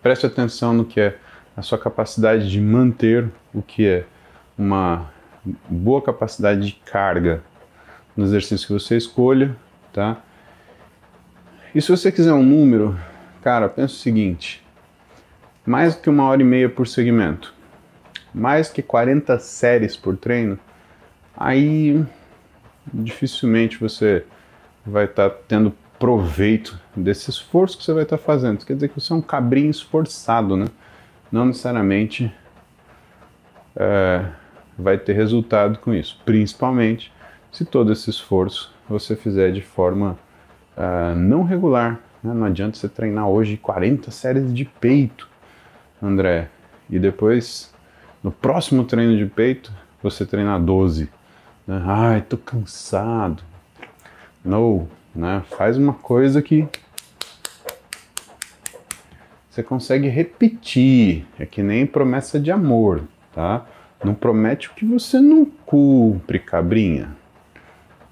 Preste 0.02 0.24
atenção 0.24 0.72
no 0.72 0.84
que 0.84 1.00
é 1.00 1.18
a 1.56 1.62
sua 1.62 1.78
capacidade 1.78 2.50
de 2.50 2.60
manter 2.60 3.30
o 3.52 3.62
que 3.62 3.86
é 3.86 4.06
uma 4.56 5.10
boa 5.68 6.02
capacidade 6.02 6.66
de 6.66 6.72
carga 6.72 7.42
no 8.16 8.24
exercício 8.24 8.66
que 8.66 8.72
você 8.72 8.96
escolha, 8.96 9.56
tá? 9.92 10.22
E 11.74 11.82
se 11.82 11.90
você 11.90 12.10
quiser 12.10 12.32
um 12.32 12.42
número, 12.42 12.98
cara, 13.42 13.68
pensa 13.68 13.94
o 13.94 13.98
seguinte: 13.98 14.65
mais 15.66 15.94
do 15.94 16.02
que 16.02 16.10
uma 16.10 16.24
hora 16.24 16.40
e 16.40 16.44
meia 16.44 16.68
por 16.68 16.86
segmento, 16.86 17.52
mais 18.32 18.68
que 18.70 18.82
40 18.82 19.38
séries 19.38 19.96
por 19.96 20.16
treino, 20.16 20.58
aí 21.36 22.04
dificilmente 22.92 23.78
você 23.78 24.24
vai 24.84 25.06
estar 25.06 25.30
tá 25.30 25.36
tendo 25.48 25.74
proveito 25.98 26.78
desse 26.94 27.30
esforço 27.30 27.78
que 27.78 27.84
você 27.84 27.92
vai 27.92 28.04
estar 28.04 28.18
tá 28.18 28.22
fazendo. 28.22 28.64
Quer 28.64 28.74
dizer 28.74 28.88
que 28.88 29.00
você 29.00 29.12
é 29.12 29.16
um 29.16 29.22
cabrinho 29.22 29.70
esforçado, 29.70 30.56
né? 30.56 30.66
Não 31.32 31.46
necessariamente 31.46 32.32
é, 33.74 34.24
vai 34.78 34.96
ter 34.98 35.14
resultado 35.14 35.78
com 35.78 35.92
isso, 35.92 36.20
principalmente 36.24 37.12
se 37.50 37.64
todo 37.64 37.92
esse 37.92 38.10
esforço 38.10 38.74
você 38.88 39.16
fizer 39.16 39.50
de 39.50 39.62
forma 39.62 40.18
uh, 40.76 41.14
não 41.16 41.42
regular. 41.42 42.00
Né? 42.22 42.32
Não 42.34 42.44
adianta 42.44 42.76
você 42.76 42.88
treinar 42.88 43.28
hoje 43.28 43.56
40 43.56 44.10
séries 44.10 44.52
de 44.52 44.64
peito, 44.64 45.28
André, 46.02 46.48
e 46.88 46.98
depois 46.98 47.72
no 48.22 48.30
próximo 48.30 48.84
treino 48.84 49.16
de 49.16 49.26
peito 49.26 49.72
você 50.02 50.26
treinar 50.26 50.60
12. 50.60 51.08
Né? 51.66 51.82
Ai, 51.84 52.22
tô 52.22 52.36
cansado. 52.36 53.42
Não, 54.44 54.88
né? 55.14 55.42
Faz 55.56 55.76
uma 55.76 55.94
coisa 55.94 56.40
que 56.40 56.68
você 59.50 59.62
consegue 59.62 60.08
repetir. 60.08 61.26
É 61.38 61.46
que 61.46 61.62
nem 61.62 61.86
promessa 61.86 62.38
de 62.38 62.50
amor, 62.50 63.04
tá? 63.34 63.66
Não 64.04 64.14
promete 64.14 64.68
o 64.68 64.74
que 64.74 64.84
você 64.84 65.18
não 65.18 65.44
cumpre, 65.44 66.38
cabrinha. 66.38 67.16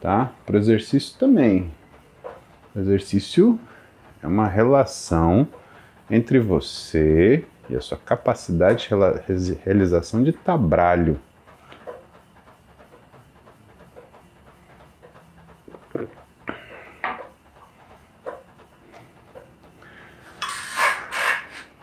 Tá? 0.01 0.33
Para 0.47 0.57
o 0.57 0.59
exercício 0.59 1.19
também. 1.19 1.71
O 2.75 2.81
exercício 2.81 3.59
é 4.23 4.27
uma 4.27 4.49
relação 4.49 5.47
entre 6.11 6.39
você 6.39 7.45
e 7.69 7.77
a 7.77 7.81
sua 7.81 7.99
capacidade 7.99 8.89
de 9.29 9.55
realização 9.65 10.23
de 10.23 10.33
trabalho. 10.33 11.19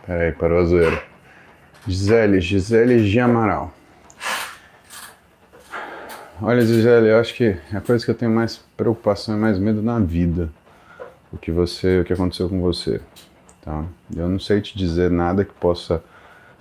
Peraí, 0.06 0.32
parou 0.32 0.60
a 0.60 0.64
zoeira. 0.64 1.02
Gisele, 1.86 2.40
Gisele 2.40 3.08
de 3.08 3.18
Amaral. 3.18 3.72
Olha, 6.40 6.60
Gisele, 6.60 7.08
eu 7.08 7.18
acho 7.18 7.34
que 7.34 7.56
a 7.72 7.80
coisa 7.80 8.04
que 8.04 8.10
eu 8.10 8.14
tenho 8.14 8.30
mais 8.30 8.58
preocupação 8.76 9.36
e 9.36 9.38
mais 9.38 9.58
medo 9.58 9.80
na 9.80 9.98
vida, 9.98 10.50
o 11.32 11.38
que 11.38 11.50
você, 11.50 12.00
o 12.00 12.04
que 12.04 12.12
aconteceu 12.12 12.48
com 12.48 12.60
você, 12.60 13.00
tá? 13.62 13.84
Eu 14.14 14.28
não 14.28 14.38
sei 14.38 14.60
te 14.60 14.76
dizer 14.76 15.10
nada 15.10 15.44
que 15.44 15.54
possa 15.54 16.02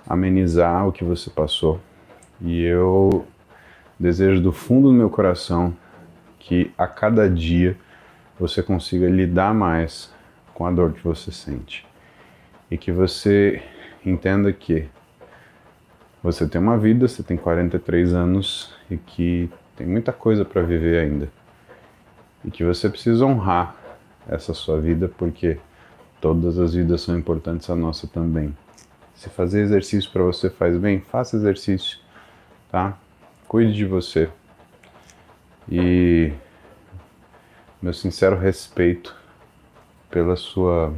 amenizar 0.07 0.87
o 0.87 0.91
que 0.91 1.03
você 1.03 1.29
passou. 1.29 1.79
E 2.39 2.63
eu 2.63 3.25
desejo 3.99 4.41
do 4.41 4.51
fundo 4.51 4.87
do 4.87 4.93
meu 4.93 5.09
coração 5.09 5.75
que 6.39 6.71
a 6.77 6.87
cada 6.87 7.29
dia 7.29 7.77
você 8.39 8.63
consiga 8.63 9.07
lidar 9.09 9.53
mais 9.53 10.11
com 10.53 10.65
a 10.65 10.71
dor 10.71 10.93
que 10.93 11.03
você 11.03 11.31
sente 11.31 11.85
e 12.69 12.77
que 12.77 12.91
você 12.91 13.61
entenda 14.05 14.51
que 14.51 14.87
você 16.23 16.47
tem 16.47 16.61
uma 16.61 16.77
vida, 16.77 17.07
você 17.07 17.23
tem 17.23 17.35
43 17.35 18.13
anos 18.13 18.73
e 18.89 18.97
que 18.97 19.49
tem 19.75 19.87
muita 19.87 20.13
coisa 20.13 20.45
para 20.45 20.61
viver 20.61 20.99
ainda. 20.99 21.29
E 22.45 22.51
que 22.51 22.63
você 22.63 22.89
precisa 22.89 23.25
honrar 23.25 23.75
essa 24.27 24.53
sua 24.53 24.79
vida 24.79 25.11
porque 25.17 25.57
todas 26.21 26.60
as 26.60 26.75
vidas 26.75 27.01
são 27.01 27.17
importantes, 27.17 27.69
a 27.69 27.75
nossa 27.75 28.07
também. 28.07 28.55
Se 29.15 29.29
fazer 29.29 29.62
exercício 29.62 30.10
para 30.12 30.23
você 30.23 30.49
faz 30.49 30.77
bem, 30.77 31.01
faça 31.01 31.36
exercício, 31.36 31.99
tá? 32.71 32.97
Cuide 33.47 33.73
de 33.73 33.86
você. 33.86 34.29
E 35.69 36.31
meu 37.81 37.93
sincero 37.93 38.38
respeito 38.38 39.15
pela 40.10 40.36
sua 40.36 40.93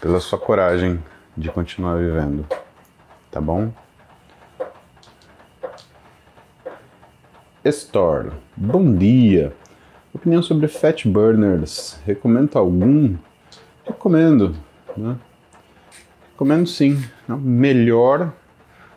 pela 0.00 0.20
sua 0.20 0.38
coragem 0.38 1.02
de 1.36 1.50
continuar 1.50 1.96
vivendo, 1.96 2.46
tá 3.30 3.40
bom? 3.40 3.72
Store, 7.64 8.30
bom 8.56 8.94
dia. 8.94 9.52
Opinião 10.16 10.42
sobre 10.42 10.66
fat 10.66 11.06
burners. 11.06 12.00
Recomendo 12.06 12.56
algum? 12.56 13.16
Recomendo, 13.86 14.56
né? 14.96 15.14
Recomendo 16.32 16.66
sim. 16.66 17.04
O 17.28 17.36
melhor 17.36 18.32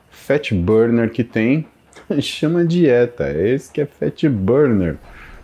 fat 0.09 0.53
burner 0.53 1.11
que 1.11 1.25
tem 1.25 1.67
chama 2.21 2.63
dieta. 2.63 3.25
É 3.25 3.49
esse 3.49 3.69
que 3.69 3.81
é 3.81 3.85
fat 3.85 4.29
burner, 4.29 4.95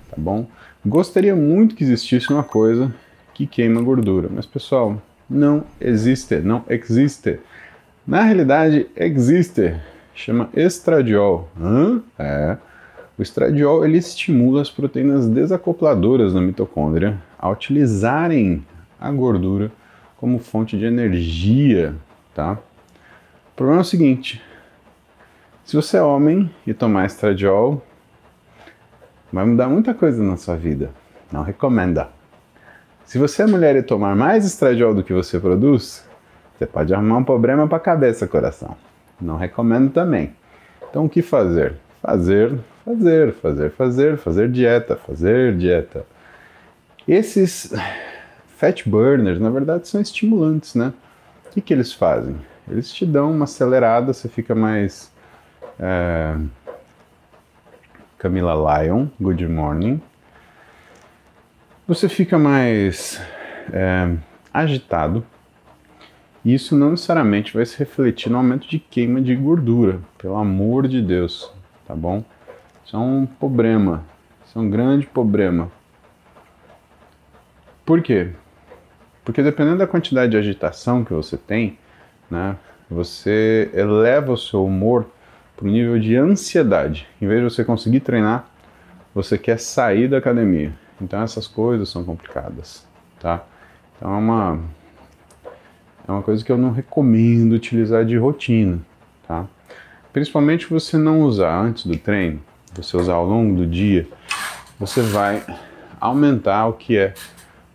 tá 0.09 0.15
bom? 0.15 0.47
Gostaria 0.85 1.35
muito 1.35 1.75
que 1.75 1.83
existisse 1.83 2.31
uma 2.31 2.43
coisa 2.43 2.95
que 3.33 3.45
queima 3.45 3.81
gordura, 3.81 4.29
mas 4.31 4.45
pessoal, 4.45 5.01
não 5.29 5.65
existe, 5.81 6.37
não 6.37 6.63
existe. 6.69 7.37
Na 8.07 8.21
realidade, 8.21 8.87
existe. 8.95 9.75
Chama 10.13 10.49
estradiol. 10.55 11.51
Hã? 11.59 12.01
É. 12.17 12.57
O 13.17 13.21
estradiol 13.21 13.85
ele 13.85 13.97
estimula 13.97 14.61
as 14.61 14.69
proteínas 14.69 15.27
desacopladoras 15.27 16.33
na 16.33 16.41
mitocôndria 16.41 17.17
a 17.39 17.49
utilizarem 17.49 18.65
a 18.99 19.09
gordura 19.11 19.71
como 20.17 20.39
fonte 20.39 20.77
de 20.77 20.85
energia, 20.85 21.95
tá? 22.33 22.53
O 23.53 23.55
problema 23.55 23.79
é 23.79 23.83
o 23.83 23.85
seguinte: 23.85 24.41
se 25.63 25.75
você 25.75 25.97
é 25.97 26.01
homem 26.01 26.51
e 26.67 26.73
tomar 26.73 27.05
estradiol, 27.05 27.81
vai 29.31 29.45
mudar 29.45 29.69
muita 29.69 29.93
coisa 29.93 30.21
na 30.21 30.35
sua 30.35 30.55
vida. 30.55 30.91
Não 31.31 31.41
recomenda. 31.41 32.09
Se 33.05 33.17
você 33.17 33.43
é 33.43 33.47
mulher 33.47 33.75
e 33.75 33.83
tomar 33.83 34.15
mais 34.15 34.45
estradiol 34.45 34.93
do 34.93 35.03
que 35.03 35.13
você 35.13 35.39
produz, 35.39 36.05
você 36.57 36.65
pode 36.65 36.93
arrumar 36.93 37.17
um 37.17 37.23
problema 37.23 37.67
para 37.67 37.77
a 37.77 37.81
cabeça, 37.81 38.27
coração. 38.27 38.75
Não 39.21 39.37
recomendo 39.37 39.91
também. 39.91 40.35
Então, 40.89 41.05
o 41.05 41.09
que 41.09 41.21
fazer? 41.21 41.75
Fazer, 42.05 42.59
fazer, 42.85 43.33
fazer, 43.33 43.71
fazer, 43.71 44.17
fazer 44.17 44.51
dieta, 44.51 44.95
fazer 44.95 45.57
dieta. 45.57 46.05
Esses 47.07 47.73
fat 48.57 48.87
burners, 48.87 49.39
na 49.39 49.49
verdade, 49.49 49.87
são 49.87 49.99
estimulantes, 49.99 50.75
né? 50.75 50.93
O 51.47 51.49
que, 51.49 51.61
que 51.61 51.73
eles 51.73 51.91
fazem? 51.91 52.35
Eles 52.69 52.93
te 52.93 53.07
dão 53.07 53.31
uma 53.31 53.45
acelerada, 53.45 54.13
você 54.13 54.29
fica 54.29 54.53
mais. 54.53 55.11
É, 55.79 56.35
Camila 58.19 58.53
Lyon, 58.53 59.07
Good 59.19 59.47
Morning. 59.47 59.99
Você 61.87 62.07
fica 62.07 62.37
mais 62.37 63.19
é, 63.73 64.15
agitado. 64.53 65.25
Isso 66.45 66.75
não 66.75 66.91
necessariamente 66.91 67.51
vai 67.51 67.65
se 67.65 67.79
refletir 67.79 68.31
no 68.31 68.37
aumento 68.37 68.67
de 68.67 68.77
queima 68.77 69.19
de 69.19 69.35
gordura, 69.35 69.99
pelo 70.19 70.35
amor 70.35 70.87
de 70.87 71.01
Deus, 71.01 71.54
tá 71.87 71.95
bom? 71.95 72.23
Isso 72.85 72.95
é 72.95 72.99
um 72.99 73.25
problema, 73.25 74.03
isso 74.45 74.57
é 74.57 74.61
um 74.61 74.69
grande 74.69 75.05
problema. 75.05 75.71
Por 77.85 78.01
quê? 78.01 78.31
Porque 79.23 79.41
dependendo 79.41 79.79
da 79.79 79.87
quantidade 79.87 80.31
de 80.31 80.37
agitação 80.37 81.03
que 81.03 81.13
você 81.13 81.37
tem, 81.37 81.77
né, 82.29 82.55
você 82.89 83.69
eleva 83.73 84.31
o 84.31 84.37
seu 84.37 84.65
humor 84.65 85.07
para 85.55 85.65
o 85.65 85.71
nível 85.71 85.99
de 85.99 86.15
ansiedade. 86.15 87.07
Em 87.21 87.27
vez 87.27 87.39
de 87.39 87.49
você 87.49 87.63
conseguir 87.63 88.01
treinar, 88.01 88.47
você 89.13 89.37
quer 89.37 89.59
sair 89.59 90.07
da 90.07 90.17
academia. 90.17 90.73
Então 91.01 91.21
essas 91.21 91.47
coisas 91.47 91.89
são 91.89 92.03
complicadas, 92.03 92.85
tá? 93.19 93.43
Então 93.97 94.13
é 94.13 94.17
uma 94.17 94.59
é 96.07 96.11
uma 96.11 96.21
coisa 96.21 96.43
que 96.45 96.51
eu 96.51 96.57
não 96.57 96.71
recomendo 96.71 97.53
utilizar 97.53 98.05
de 98.05 98.15
rotina, 98.17 98.79
tá? 99.27 99.47
Principalmente 100.15 100.67
você 100.67 100.97
não 100.97 101.23
usar 101.23 101.59
antes 101.59 101.85
do 101.85 101.97
treino, 101.97 102.39
você 102.73 102.95
usar 102.95 103.15
ao 103.15 103.25
longo 103.25 103.53
do 103.53 103.67
dia, 103.67 104.07
você 104.79 105.01
vai 105.01 105.43
aumentar 105.99 106.67
o 106.67 106.71
que 106.71 106.97
é 106.97 107.13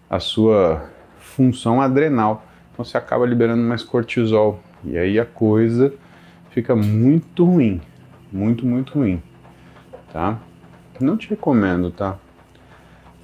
a 0.09 0.19
sua 0.19 0.89
função 1.19 1.83
adrenal. 1.83 2.47
Então 2.73 2.83
você 2.83 2.97
acaba 2.97 3.27
liberando 3.27 3.63
mais 3.63 3.83
cortisol 3.83 4.59
e 4.83 4.97
aí 4.97 5.21
a 5.21 5.27
coisa 5.27 5.93
fica 6.49 6.75
muito 6.75 7.45
ruim, 7.45 7.79
muito, 8.33 8.65
muito 8.65 8.95
ruim, 8.95 9.23
tá? 10.11 10.39
Não 10.99 11.19
te 11.19 11.29
recomendo, 11.29 11.91
tá? 11.91 12.17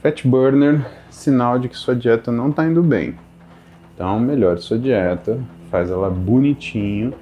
Fat 0.03 0.27
burner, 0.29 0.87
sinal 1.09 1.59
de 1.59 1.71
que 1.71 1.77
sua 1.79 1.97
dieta 1.97 2.31
não 2.31 2.51
está 2.51 2.67
indo 2.67 2.83
bem. 2.83 3.15
Então, 3.95 4.21
melhore 4.21 4.61
sua 4.61 4.79
dieta, 4.79 5.41
faz 5.71 5.89
ela 5.89 6.11
bonitinho, 6.11 7.15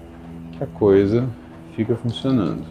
que 0.50 0.64
a 0.64 0.66
coisa 0.66 1.28
fica 1.74 1.94
funcionando. 1.96 2.64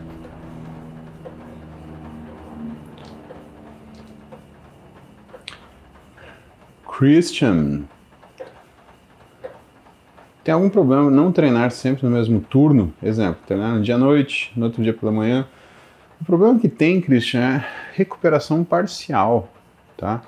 Christian 6.88 7.84
tem 10.44 10.54
algum 10.54 10.70
problema 10.70 11.10
não 11.10 11.32
treinar 11.32 11.72
sempre 11.72 12.06
no 12.06 12.12
mesmo 12.12 12.42
turno? 12.42 12.94
Exemplo, 13.02 13.42
treinar 13.48 13.76
no 13.76 13.82
dia 13.82 13.96
à 13.96 13.98
noite, 13.98 14.52
no 14.58 14.66
outro 14.66 14.84
dia 14.84 14.94
pela 14.94 15.12
manhã. 15.12 15.48
O 16.20 16.26
problema 16.26 16.60
que 16.60 16.68
tem, 16.68 17.00
Christian, 17.00 17.40
é 17.40 17.66
recuperação 17.94 18.64
parcial, 18.64 19.52
tá? 19.98 20.22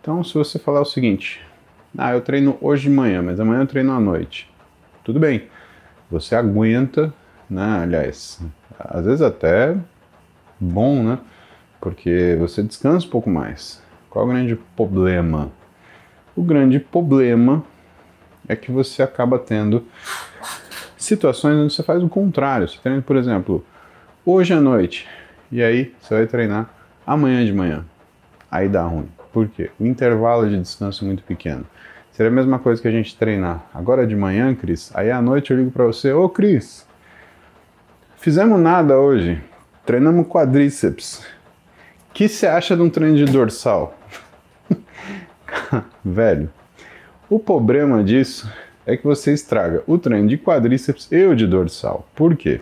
Então, 0.00 0.22
se 0.22 0.34
você 0.34 0.58
falar 0.58 0.82
o 0.82 0.84
seguinte, 0.84 1.40
ah, 1.96 2.12
eu 2.12 2.20
treino 2.20 2.58
hoje 2.60 2.82
de 2.82 2.90
manhã, 2.90 3.22
mas 3.22 3.40
amanhã 3.40 3.62
eu 3.62 3.66
treino 3.66 3.92
à 3.92 4.00
noite. 4.00 4.50
Tudo 5.02 5.18
bem, 5.18 5.44
você 6.10 6.34
aguenta, 6.34 7.12
né? 7.48 7.80
Aliás, 7.82 8.40
às 8.78 9.04
vezes 9.04 9.22
até 9.22 9.76
bom, 10.60 11.02
né? 11.02 11.18
Porque 11.80 12.36
você 12.38 12.62
descansa 12.62 13.06
um 13.06 13.10
pouco 13.10 13.30
mais. 13.30 13.82
Qual 14.10 14.24
é 14.24 14.28
o 14.28 14.32
grande 14.32 14.56
problema? 14.76 15.50
O 16.34 16.42
grande 16.42 16.78
problema 16.78 17.64
é 18.48 18.56
que 18.56 18.70
você 18.70 19.02
acaba 19.02 19.38
tendo 19.38 19.84
situações 20.96 21.56
onde 21.56 21.72
você 21.72 21.82
faz 21.82 22.02
o 22.02 22.08
contrário. 22.08 22.68
Você 22.68 22.78
treina, 22.82 23.02
por 23.02 23.16
exemplo, 23.16 23.64
hoje 24.24 24.52
à 24.52 24.60
noite, 24.60 25.06
e 25.50 25.62
aí 25.62 25.94
você 26.00 26.14
vai 26.14 26.26
treinar 26.26 26.70
amanhã 27.06 27.44
de 27.44 27.52
manhã. 27.52 27.84
Aí 28.50 28.68
dá 28.68 28.82
ruim. 28.82 29.08
Por 29.32 29.48
quê? 29.48 29.70
O 29.78 29.86
intervalo 29.86 30.48
de 30.48 30.58
descanso 30.58 31.04
é 31.04 31.06
muito 31.06 31.22
pequeno. 31.22 31.66
Seria 32.12 32.32
a 32.32 32.34
mesma 32.34 32.58
coisa 32.58 32.80
que 32.80 32.88
a 32.88 32.90
gente 32.90 33.14
treinar 33.16 33.66
agora 33.74 34.06
de 34.06 34.16
manhã, 34.16 34.54
Cris. 34.54 34.90
Aí 34.94 35.10
à 35.10 35.20
noite 35.20 35.50
eu 35.50 35.58
ligo 35.58 35.70
para 35.70 35.84
você: 35.84 36.12
Ô 36.12 36.28
Cris, 36.30 36.85
fizemos 38.16 38.60
nada 38.60 38.98
hoje. 38.98 39.42
Treinamos 39.84 40.26
quadríceps. 40.26 41.24
O 42.10 42.14
que 42.14 42.28
você 42.28 42.46
acha 42.46 42.76
de 42.76 42.82
um 42.82 42.90
treino 42.90 43.16
de 43.16 43.24
dorsal? 43.26 43.96
Velho, 46.04 46.50
o 47.28 47.38
problema 47.38 48.02
disso 48.02 48.50
é 48.86 48.96
que 48.96 49.04
você 49.04 49.32
estraga 49.32 49.82
o 49.86 49.98
treino 49.98 50.28
de 50.28 50.38
quadríceps 50.38 51.10
e 51.10 51.24
o 51.24 51.34
de 51.34 51.46
dorsal. 51.46 52.08
Por 52.14 52.36
quê? 52.36 52.60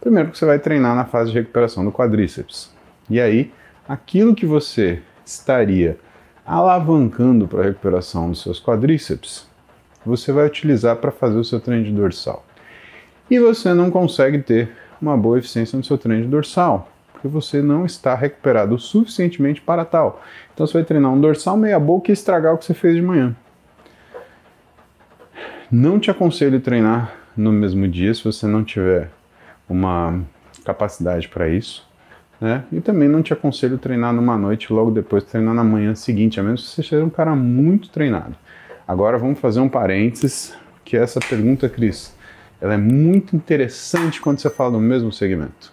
Primeiro 0.00 0.30
que 0.30 0.38
você 0.38 0.46
vai 0.46 0.58
treinar 0.58 0.96
na 0.96 1.04
fase 1.04 1.30
de 1.30 1.38
recuperação 1.38 1.84
do 1.84 1.92
quadríceps. 1.92 2.72
E 3.08 3.20
aí, 3.20 3.52
aquilo 3.88 4.34
que 4.34 4.46
você 4.46 5.00
estaria 5.24 5.98
alavancando 6.44 7.46
para 7.46 7.60
a 7.60 7.64
recuperação 7.64 8.30
dos 8.30 8.42
seus 8.42 8.60
quadríceps, 8.60 9.46
você 10.04 10.32
vai 10.32 10.46
utilizar 10.46 10.96
para 10.96 11.12
fazer 11.12 11.36
o 11.36 11.44
seu 11.44 11.60
treino 11.60 11.84
de 11.84 11.92
dorsal. 11.92 12.44
E 13.32 13.38
você 13.38 13.72
não 13.72 13.90
consegue 13.90 14.40
ter 14.40 14.72
uma 15.00 15.16
boa 15.16 15.38
eficiência 15.38 15.74
no 15.74 15.82
seu 15.82 15.96
treino 15.96 16.24
de 16.24 16.28
dorsal, 16.28 16.92
porque 17.10 17.26
você 17.26 17.62
não 17.62 17.86
está 17.86 18.14
recuperado 18.14 18.78
suficientemente 18.78 19.58
para 19.58 19.86
tal. 19.86 20.22
Então 20.52 20.66
você 20.66 20.74
vai 20.74 20.84
treinar 20.84 21.10
um 21.10 21.18
dorsal 21.18 21.56
meia 21.56 21.80
boca 21.80 22.10
e 22.10 22.12
estragar 22.12 22.52
o 22.52 22.58
que 22.58 22.66
você 22.66 22.74
fez 22.74 22.94
de 22.94 23.00
manhã. 23.00 23.34
Não 25.70 25.98
te 25.98 26.10
aconselho 26.10 26.60
treinar 26.60 27.14
no 27.34 27.50
mesmo 27.50 27.88
dia 27.88 28.12
se 28.12 28.22
você 28.22 28.46
não 28.46 28.62
tiver 28.62 29.08
uma 29.66 30.20
capacidade 30.62 31.26
para 31.26 31.48
isso. 31.48 31.88
Né? 32.38 32.64
E 32.70 32.82
também 32.82 33.08
não 33.08 33.22
te 33.22 33.32
aconselho 33.32 33.78
treinar 33.78 34.12
numa 34.12 34.36
noite 34.36 34.70
logo 34.70 34.90
depois 34.90 35.24
treinar 35.24 35.54
na 35.54 35.64
manhã 35.64 35.94
seguinte, 35.94 36.38
a 36.38 36.42
menos 36.42 36.68
que 36.68 36.68
você 36.68 36.82
seja 36.82 37.02
um 37.02 37.08
cara 37.08 37.34
muito 37.34 37.88
treinado. 37.88 38.36
Agora 38.86 39.16
vamos 39.16 39.40
fazer 39.40 39.60
um 39.60 39.70
parênteses, 39.70 40.54
que 40.84 40.98
essa 40.98 41.18
pergunta, 41.18 41.66
Cris, 41.66 42.14
ela 42.62 42.74
é 42.74 42.78
muito 42.78 43.34
interessante 43.34 44.20
quando 44.20 44.38
você 44.38 44.48
fala 44.48 44.70
do 44.70 44.80
mesmo 44.80 45.12
segmento. 45.12 45.72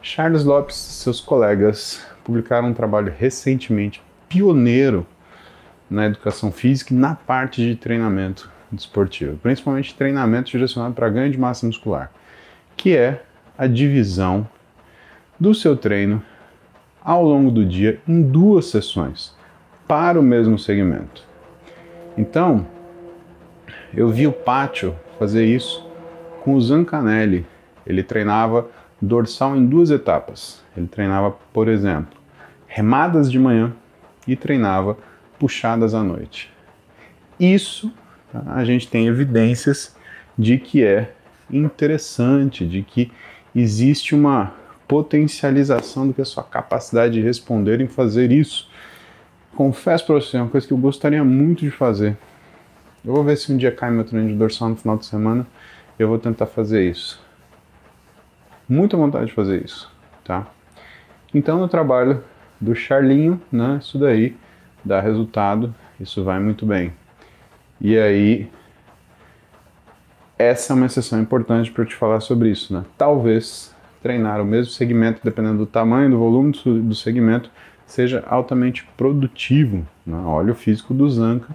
Charles 0.00 0.44
Lopes 0.44 0.76
e 0.76 0.92
seus 0.92 1.20
colegas 1.20 2.06
publicaram 2.22 2.68
um 2.68 2.72
trabalho 2.72 3.12
recentemente 3.18 4.00
pioneiro 4.28 5.04
na 5.90 6.06
educação 6.06 6.52
física 6.52 6.94
e 6.94 6.96
na 6.96 7.16
parte 7.16 7.60
de 7.62 7.74
treinamento 7.74 8.48
desportivo, 8.70 9.36
principalmente 9.38 9.92
treinamento 9.92 10.52
direcionado 10.52 10.94
para 10.94 11.08
ganho 11.08 11.32
de 11.32 11.38
massa 11.38 11.66
muscular, 11.66 12.12
que 12.76 12.96
é 12.96 13.24
a 13.58 13.66
divisão 13.66 14.48
do 15.38 15.52
seu 15.52 15.76
treino 15.76 16.22
ao 17.02 17.24
longo 17.24 17.50
do 17.50 17.66
dia 17.66 18.00
em 18.06 18.22
duas 18.22 18.66
sessões 18.66 19.34
para 19.88 20.20
o 20.20 20.22
mesmo 20.22 20.56
segmento. 20.56 21.24
Então, 22.16 22.64
eu 23.92 24.08
vi 24.10 24.28
o 24.28 24.32
Pátio 24.32 24.94
fazer 25.20 25.44
isso 25.44 25.86
com 26.42 26.54
o 26.54 26.60
Zancanelli. 26.62 27.44
Ele 27.86 28.02
treinava 28.02 28.70
dorsal 29.02 29.54
em 29.54 29.66
duas 29.66 29.90
etapas. 29.90 30.62
Ele 30.74 30.86
treinava, 30.86 31.36
por 31.52 31.68
exemplo, 31.68 32.18
remadas 32.66 33.30
de 33.30 33.38
manhã 33.38 33.70
e 34.26 34.34
treinava 34.34 34.96
puxadas 35.38 35.92
à 35.92 36.02
noite. 36.02 36.50
Isso 37.38 37.92
tá? 38.32 38.42
a 38.46 38.64
gente 38.64 38.88
tem 38.88 39.08
evidências 39.08 39.94
de 40.38 40.56
que 40.56 40.82
é 40.82 41.12
interessante, 41.50 42.66
de 42.66 42.82
que 42.82 43.12
existe 43.54 44.14
uma 44.14 44.54
potencialização 44.88 46.06
do 46.06 46.14
que 46.14 46.22
a 46.22 46.24
sua 46.24 46.44
capacidade 46.44 47.12
de 47.12 47.20
responder 47.20 47.82
em 47.82 47.86
fazer 47.86 48.32
isso. 48.32 48.70
Confesso 49.54 50.06
para 50.06 50.14
você, 50.14 50.38
é 50.38 50.40
uma 50.40 50.48
coisa 50.48 50.66
que 50.66 50.72
eu 50.72 50.78
gostaria 50.78 51.22
muito 51.22 51.60
de 51.60 51.70
fazer. 51.70 52.16
Eu 53.04 53.14
vou 53.14 53.24
ver 53.24 53.36
se 53.36 53.52
um 53.52 53.56
dia 53.56 53.72
cai 53.72 53.90
meu 53.90 54.04
treino 54.04 54.28
de 54.28 54.34
dorsal 54.34 54.68
no 54.68 54.76
final 54.76 54.98
de 54.98 55.06
semana, 55.06 55.46
eu 55.98 56.08
vou 56.08 56.18
tentar 56.18 56.46
fazer 56.46 56.88
isso. 56.88 57.20
Muita 58.68 58.96
vontade 58.96 59.26
de 59.26 59.32
fazer 59.32 59.64
isso, 59.64 59.90
tá? 60.24 60.46
Então 61.34 61.58
no 61.58 61.68
trabalho 61.68 62.22
do 62.60 62.74
Charlinho, 62.74 63.40
né, 63.50 63.78
isso 63.80 63.98
daí 63.98 64.36
dá 64.84 65.00
resultado, 65.00 65.74
isso 65.98 66.22
vai 66.22 66.38
muito 66.38 66.66
bem. 66.66 66.92
E 67.80 67.98
aí, 67.98 68.50
essa 70.38 70.72
é 70.72 70.76
uma 70.76 70.86
exceção 70.86 71.20
importante 71.20 71.70
para 71.70 71.82
eu 71.82 71.88
te 71.88 71.94
falar 71.94 72.20
sobre 72.20 72.50
isso, 72.50 72.72
né? 72.74 72.84
Talvez 72.98 73.74
treinar 74.02 74.40
o 74.40 74.44
mesmo 74.44 74.72
segmento, 74.72 75.20
dependendo 75.22 75.58
do 75.58 75.66
tamanho, 75.66 76.10
do 76.10 76.18
volume 76.18 76.52
do 76.64 76.94
segmento, 76.94 77.50
seja 77.86 78.24
altamente 78.26 78.86
produtivo. 78.96 79.86
Né? 80.06 80.16
Olha 80.24 80.52
o 80.52 80.54
físico 80.54 80.94
do 80.94 81.08
Zanca, 81.10 81.54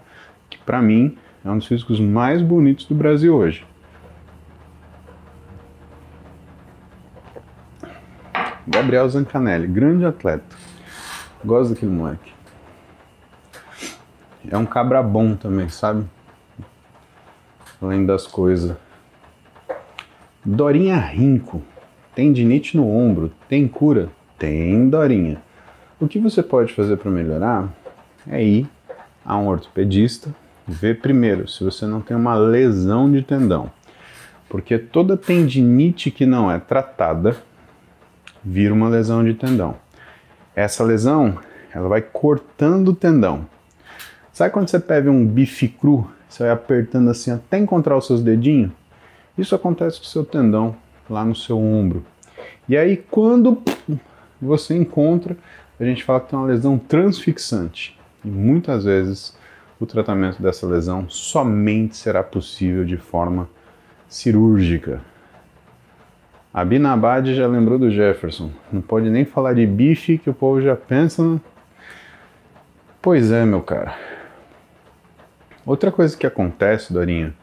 que 0.49 0.57
para 0.59 0.81
mim 0.81 1.17
é 1.45 1.49
um 1.49 1.59
dos 1.59 1.67
físicos 1.67 1.99
mais 1.99 2.41
bonitos 2.41 2.87
do 2.87 2.95
Brasil 2.95 3.35
hoje. 3.35 3.63
Gabriel 8.67 9.07
Zancanelli, 9.07 9.67
grande 9.67 10.05
atleta. 10.05 10.55
Gosto 11.45 11.75
daquele 11.75 11.91
moleque. 11.91 12.33
É 14.49 14.57
um 14.57 14.65
cabra 14.65 15.03
bom 15.03 15.35
também, 15.35 15.69
sabe? 15.69 16.03
Além 17.79 18.07
das 18.07 18.25
coisas. 18.25 18.75
Dorinha 20.43 20.97
Rinco. 20.97 21.61
Tendinite 22.15 22.75
no 22.75 22.89
ombro. 22.89 23.31
Tem 23.47 23.67
cura? 23.67 24.09
Tem, 24.39 24.89
Dorinha. 24.89 25.39
O 25.99 26.07
que 26.07 26.17
você 26.17 26.41
pode 26.41 26.73
fazer 26.73 26.97
para 26.97 27.11
melhorar 27.11 27.69
é 28.27 28.43
ir 28.43 28.67
a 29.23 29.37
um 29.37 29.47
ortopedista, 29.47 30.33
ver 30.67 30.99
primeiro 30.99 31.47
se 31.47 31.63
você 31.63 31.85
não 31.85 32.01
tem 32.01 32.15
uma 32.15 32.35
lesão 32.35 33.11
de 33.11 33.21
tendão. 33.21 33.71
Porque 34.49 34.77
toda 34.77 35.17
tendinite 35.17 36.11
que 36.11 36.25
não 36.25 36.51
é 36.51 36.59
tratada 36.59 37.37
vira 38.43 38.73
uma 38.73 38.89
lesão 38.89 39.23
de 39.23 39.33
tendão. 39.33 39.75
Essa 40.55 40.83
lesão, 40.83 41.37
ela 41.73 41.89
vai 41.89 42.01
cortando 42.01 42.89
o 42.89 42.95
tendão. 42.95 43.45
Sabe 44.31 44.53
quando 44.53 44.69
você 44.69 44.79
pega 44.79 45.09
um 45.09 45.25
bife 45.25 45.67
cru, 45.67 46.09
você 46.29 46.43
vai 46.43 46.51
apertando 46.51 47.09
assim 47.09 47.31
até 47.31 47.57
encontrar 47.57 47.97
os 47.97 48.07
seus 48.07 48.21
dedinhos? 48.21 48.71
Isso 49.37 49.55
acontece 49.55 49.97
com 49.97 50.05
o 50.05 50.07
seu 50.07 50.23
tendão 50.23 50.75
lá 51.09 51.25
no 51.25 51.35
seu 51.35 51.57
ombro. 51.59 52.05
E 52.69 52.77
aí 52.77 52.97
quando 52.97 53.61
você 54.41 54.75
encontra, 54.75 55.35
a 55.79 55.83
gente 55.83 56.03
fala 56.03 56.21
que 56.21 56.29
tem 56.29 56.39
uma 56.39 56.47
lesão 56.47 56.77
transfixante. 56.77 57.99
E 58.23 58.27
muitas 58.27 58.85
vezes 58.85 59.35
o 59.79 59.85
tratamento 59.85 60.41
dessa 60.41 60.65
lesão 60.65 61.09
somente 61.09 61.97
será 61.97 62.23
possível 62.23 62.85
de 62.85 62.97
forma 62.97 63.49
cirúrgica. 64.07 65.01
A 66.53 66.63
Binabad 66.63 67.35
já 67.35 67.47
lembrou 67.47 67.77
do 67.77 67.91
Jefferson. 67.91 68.49
Não 68.71 68.81
pode 68.81 69.09
nem 69.09 69.25
falar 69.25 69.53
de 69.53 69.65
bife 69.65 70.17
que 70.17 70.29
o 70.29 70.33
povo 70.33 70.61
já 70.61 70.75
pensa. 70.75 71.21
No... 71.21 71.41
Pois 73.01 73.29
é, 73.31 73.45
meu 73.45 73.61
cara. 73.61 73.97
Outra 75.65 75.91
coisa 75.91 76.15
que 76.15 76.25
acontece, 76.25 76.93
Dorinha, 76.93 77.33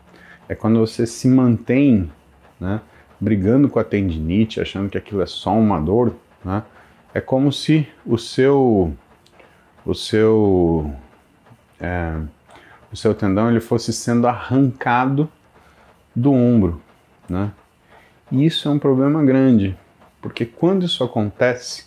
é 0.48 0.54
quando 0.54 0.78
você 0.78 1.06
se 1.06 1.28
mantém, 1.28 2.10
né, 2.58 2.80
brigando 3.20 3.68
com 3.68 3.78
a 3.78 3.84
tendinite, 3.84 4.60
achando 4.60 4.88
que 4.88 4.96
aquilo 4.96 5.20
é 5.20 5.26
só 5.26 5.52
uma 5.52 5.78
dor, 5.78 6.14
né? 6.44 6.62
É 7.12 7.20
como 7.20 7.52
se 7.52 7.86
o 8.06 8.16
seu 8.16 8.94
o 9.84 9.94
seu 9.94 10.94
é, 11.82 12.14
o 12.92 12.96
seu 12.96 13.12
tendão 13.12 13.50
ele 13.50 13.60
fosse 13.60 13.92
sendo 13.92 14.28
arrancado 14.28 15.28
do 16.14 16.32
ombro, 16.32 16.80
né? 17.28 17.50
E 18.30 18.46
isso 18.46 18.68
é 18.68 18.70
um 18.70 18.78
problema 18.78 19.22
grande, 19.24 19.76
porque 20.20 20.46
quando 20.46 20.86
isso 20.86 21.02
acontece, 21.02 21.86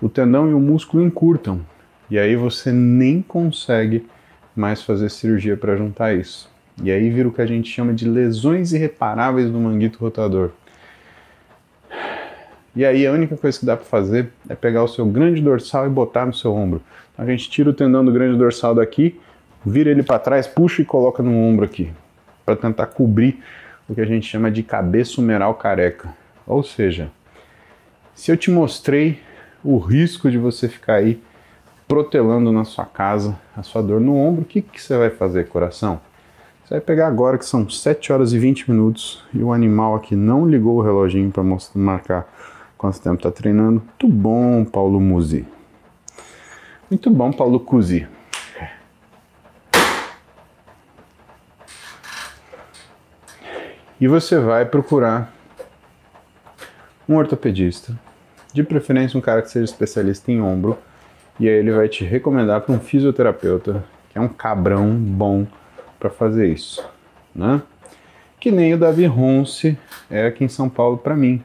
o 0.00 0.08
tendão 0.08 0.50
e 0.50 0.54
o 0.54 0.58
músculo 0.58 1.04
encurtam, 1.04 1.60
e 2.10 2.18
aí 2.18 2.34
você 2.34 2.72
nem 2.72 3.20
consegue 3.20 4.06
mais 4.56 4.82
fazer 4.82 5.10
cirurgia 5.10 5.56
para 5.56 5.76
juntar 5.76 6.14
isso. 6.14 6.50
E 6.82 6.90
aí 6.90 7.10
vira 7.10 7.28
o 7.28 7.32
que 7.32 7.42
a 7.42 7.46
gente 7.46 7.70
chama 7.70 7.92
de 7.92 8.08
lesões 8.08 8.72
irreparáveis 8.72 9.50
do 9.50 9.58
manguito 9.58 9.98
rotador. 9.98 10.50
E 12.74 12.84
aí 12.84 13.06
a 13.06 13.12
única 13.12 13.36
coisa 13.36 13.58
que 13.58 13.66
dá 13.66 13.76
para 13.76 13.84
fazer 13.84 14.30
é 14.48 14.54
pegar 14.56 14.82
o 14.82 14.88
seu 14.88 15.06
grande 15.06 15.40
dorsal 15.40 15.86
e 15.86 15.90
botar 15.90 16.26
no 16.26 16.34
seu 16.34 16.52
ombro. 16.52 16.82
Então, 17.12 17.24
a 17.24 17.28
gente 17.28 17.48
tira 17.48 17.70
o 17.70 17.72
tendão 17.72 18.04
do 18.04 18.10
grande 18.10 18.36
dorsal 18.36 18.74
daqui, 18.74 19.20
vira 19.64 19.90
ele 19.90 20.02
para 20.02 20.18
trás, 20.18 20.46
puxa 20.46 20.82
e 20.82 20.84
coloca 20.84 21.22
no 21.22 21.32
ombro 21.32 21.64
aqui, 21.64 21.90
para 22.44 22.56
tentar 22.56 22.86
cobrir 22.86 23.42
o 23.88 23.94
que 23.94 24.00
a 24.00 24.06
gente 24.06 24.26
chama 24.26 24.50
de 24.50 24.62
cabeça 24.62 25.20
humeral 25.20 25.54
careca. 25.54 26.14
Ou 26.46 26.62
seja, 26.62 27.10
se 28.14 28.30
eu 28.30 28.36
te 28.36 28.50
mostrei 28.50 29.20
o 29.62 29.78
risco 29.78 30.30
de 30.30 30.38
você 30.38 30.68
ficar 30.68 30.94
aí 30.94 31.20
protelando 31.88 32.52
na 32.52 32.64
sua 32.64 32.84
casa 32.84 33.38
a 33.56 33.62
sua 33.62 33.82
dor 33.82 34.00
no 34.00 34.16
ombro, 34.16 34.42
o 34.42 34.44
que, 34.44 34.60
que 34.62 34.80
você 34.80 34.96
vai 34.96 35.10
fazer, 35.10 35.48
coração? 35.48 36.00
Você 36.64 36.74
vai 36.74 36.80
pegar 36.80 37.08
agora 37.08 37.36
que 37.36 37.44
são 37.44 37.68
7 37.68 38.12
horas 38.12 38.32
e 38.32 38.38
20 38.38 38.70
minutos 38.70 39.22
e 39.34 39.42
o 39.42 39.52
animal 39.52 39.94
aqui 39.94 40.16
não 40.16 40.46
ligou 40.46 40.78
o 40.78 40.82
reloginho 40.82 41.30
para 41.30 41.42
marcar 41.74 42.26
quanto 42.78 43.00
tempo 43.00 43.16
está 43.16 43.30
treinando. 43.30 43.82
Muito 43.82 44.08
bom, 44.08 44.64
Paulo 44.64 44.98
Musi. 44.98 45.46
Muito 46.90 47.10
bom, 47.10 47.32
Paulo 47.32 47.60
Cusi. 47.60 48.06
E 54.00 54.08
você 54.08 54.38
vai 54.38 54.64
procurar 54.64 55.32
um 57.08 57.16
ortopedista, 57.16 57.96
de 58.52 58.62
preferência 58.62 59.16
um 59.16 59.20
cara 59.20 59.42
que 59.42 59.50
seja 59.50 59.64
especialista 59.64 60.32
em 60.32 60.40
ombro, 60.40 60.76
e 61.38 61.48
aí 61.48 61.54
ele 61.54 61.72
vai 61.72 61.88
te 61.88 62.04
recomendar 62.04 62.60
para 62.60 62.74
um 62.74 62.80
fisioterapeuta, 62.80 63.84
que 64.10 64.18
é 64.18 64.20
um 64.20 64.28
cabrão 64.28 64.94
bom 64.94 65.46
para 65.98 66.10
fazer 66.10 66.48
isso, 66.48 66.84
né? 67.34 67.62
Que 68.40 68.50
nem 68.50 68.74
o 68.74 68.78
Davi 68.78 69.06
Ronce 69.06 69.78
é 70.10 70.26
aqui 70.26 70.44
em 70.44 70.48
São 70.48 70.68
Paulo 70.68 70.98
para 70.98 71.16
mim, 71.16 71.42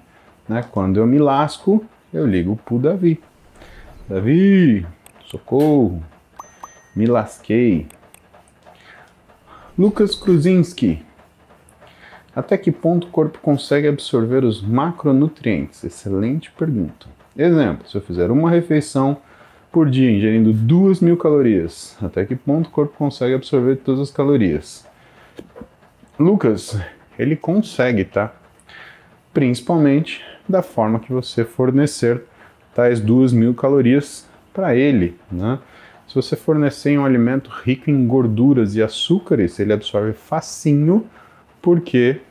né? 0.47 0.65
Quando 0.71 0.97
eu 0.97 1.05
me 1.05 1.17
lasco, 1.17 1.85
eu 2.13 2.25
ligo 2.25 2.55
pro 2.65 2.79
Davi. 2.79 3.21
Davi, 4.07 4.85
socorro, 5.25 6.03
me 6.95 7.05
lasquei. 7.05 7.87
Lucas 9.77 10.15
Kruzinski, 10.15 11.05
até 12.35 12.57
que 12.57 12.71
ponto 12.71 13.07
o 13.07 13.11
corpo 13.11 13.39
consegue 13.39 13.87
absorver 13.87 14.43
os 14.43 14.61
macronutrientes? 14.61 15.83
Excelente 15.83 16.51
pergunta. 16.51 17.07
Exemplo, 17.37 17.87
se 17.87 17.95
eu 17.95 18.01
fizer 18.01 18.31
uma 18.31 18.49
refeição 18.49 19.17
por 19.71 19.89
dia 19.89 20.09
ingerindo 20.09 20.51
2 20.51 20.99
mil 20.99 21.17
calorias, 21.17 21.97
até 22.01 22.25
que 22.25 22.35
ponto 22.35 22.67
o 22.67 22.71
corpo 22.71 22.93
consegue 22.97 23.33
absorver 23.33 23.77
todas 23.77 24.01
as 24.01 24.11
calorias? 24.11 24.87
Lucas, 26.19 26.77
ele 27.17 27.35
consegue, 27.35 28.03
tá? 28.03 28.33
Principalmente 29.33 30.21
da 30.47 30.61
forma 30.61 30.99
que 30.99 31.13
você 31.13 31.45
fornecer 31.45 32.23
tais 32.73 32.99
2 32.99 33.33
mil 33.33 33.53
calorias 33.53 34.27
para 34.53 34.75
ele, 34.75 35.17
né? 35.31 35.59
Se 36.07 36.15
você 36.15 36.35
fornecer 36.35 36.97
um 36.97 37.05
alimento 37.05 37.51
rico 37.63 37.91
em 37.91 38.07
gorduras 38.07 38.75
e 38.75 38.81
açúcares, 38.81 39.59
ele 39.59 39.71
absorve 39.71 40.13
facinho, 40.13 41.05
porque 41.61 42.21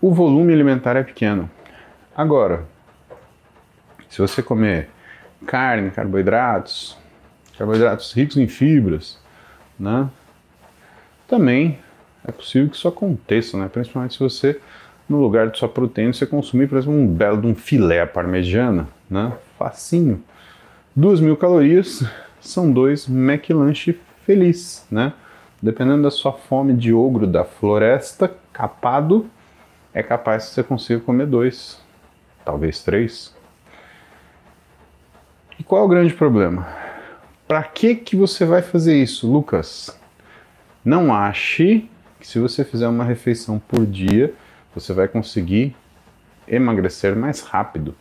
o 0.00 0.12
volume 0.12 0.52
alimentar 0.52 0.96
é 0.96 1.02
pequeno. 1.02 1.50
Agora, 2.16 2.66
se 4.08 4.18
você 4.20 4.42
comer 4.42 4.88
carne, 5.46 5.90
carboidratos, 5.90 6.96
carboidratos 7.56 8.12
ricos 8.12 8.36
em 8.36 8.48
fibras, 8.48 9.18
né? 9.78 10.08
Também 11.28 11.78
é 12.26 12.32
possível 12.32 12.68
que 12.68 12.76
isso 12.76 12.88
aconteça, 12.88 13.56
né? 13.56 13.68
Principalmente 13.68 14.14
se 14.14 14.20
você, 14.20 14.60
no 15.08 15.20
lugar 15.20 15.48
de 15.48 15.58
sua 15.58 15.68
proteína, 15.68 16.12
você 16.12 16.26
consumir, 16.26 16.68
por 16.68 16.78
exemplo, 16.78 16.98
um 16.98 17.06
belo 17.06 17.40
de 17.40 17.46
um 17.46 17.54
filé 17.54 18.04
parmegiana, 18.04 18.88
né? 19.08 19.32
Facinho. 19.58 20.22
Duas 20.94 21.20
mil 21.20 21.36
calorias 21.36 22.04
são 22.40 22.72
dois 22.72 23.08
McLanche 23.08 23.98
feliz, 24.24 24.86
né? 24.90 25.12
Dependendo 25.62 26.02
da 26.02 26.10
sua 26.10 26.32
fome 26.32 26.72
de 26.72 26.92
ogro 26.92 27.26
da 27.26 27.44
floresta, 27.44 28.34
capado, 28.52 29.28
é 29.92 30.02
capaz 30.02 30.48
que 30.48 30.54
você 30.54 30.62
consiga 30.62 31.00
comer 31.00 31.26
dois, 31.26 31.82
talvez 32.44 32.82
três. 32.82 33.34
E 35.58 35.62
qual 35.62 35.82
é 35.82 35.84
o 35.84 35.88
grande 35.88 36.14
problema? 36.14 36.66
Para 37.46 37.62
que 37.62 37.94
que 37.94 38.16
você 38.16 38.44
vai 38.44 38.62
fazer 38.62 38.96
isso, 39.02 39.30
Lucas? 39.30 39.98
Não 40.84 41.12
ache 41.14 41.90
que 42.18 42.26
se 42.26 42.38
você 42.38 42.64
fizer 42.64 42.88
uma 42.88 43.04
refeição 43.04 43.58
por 43.58 43.84
dia, 43.84 44.32
você 44.74 44.92
vai 44.92 45.08
conseguir 45.08 45.76
emagrecer 46.48 47.14
mais 47.14 47.42
rápido, 47.42 47.94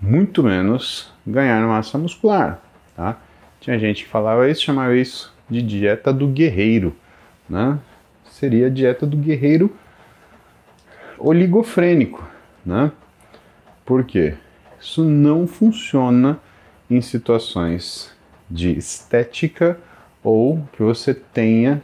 muito 0.00 0.42
menos 0.42 1.12
ganhar 1.26 1.66
massa 1.66 1.96
muscular, 1.96 2.60
tá? 2.94 3.18
Tinha 3.60 3.78
gente 3.78 4.04
que 4.04 4.10
falava 4.10 4.48
isso, 4.48 4.62
chamava 4.62 4.94
isso 4.94 5.33
de 5.48 5.62
dieta 5.62 6.12
do 6.12 6.26
guerreiro, 6.26 6.94
né? 7.48 7.78
Seria 8.24 8.66
a 8.66 8.70
dieta 8.70 9.06
do 9.06 9.16
guerreiro 9.16 9.74
oligofrênico, 11.18 12.26
né? 12.64 12.90
Por 13.84 14.04
quê? 14.04 14.34
Isso 14.80 15.04
não 15.04 15.46
funciona 15.46 16.38
em 16.90 17.00
situações 17.00 18.14
de 18.50 18.76
estética 18.76 19.78
ou 20.22 20.66
que 20.72 20.82
você 20.82 21.14
tenha 21.14 21.82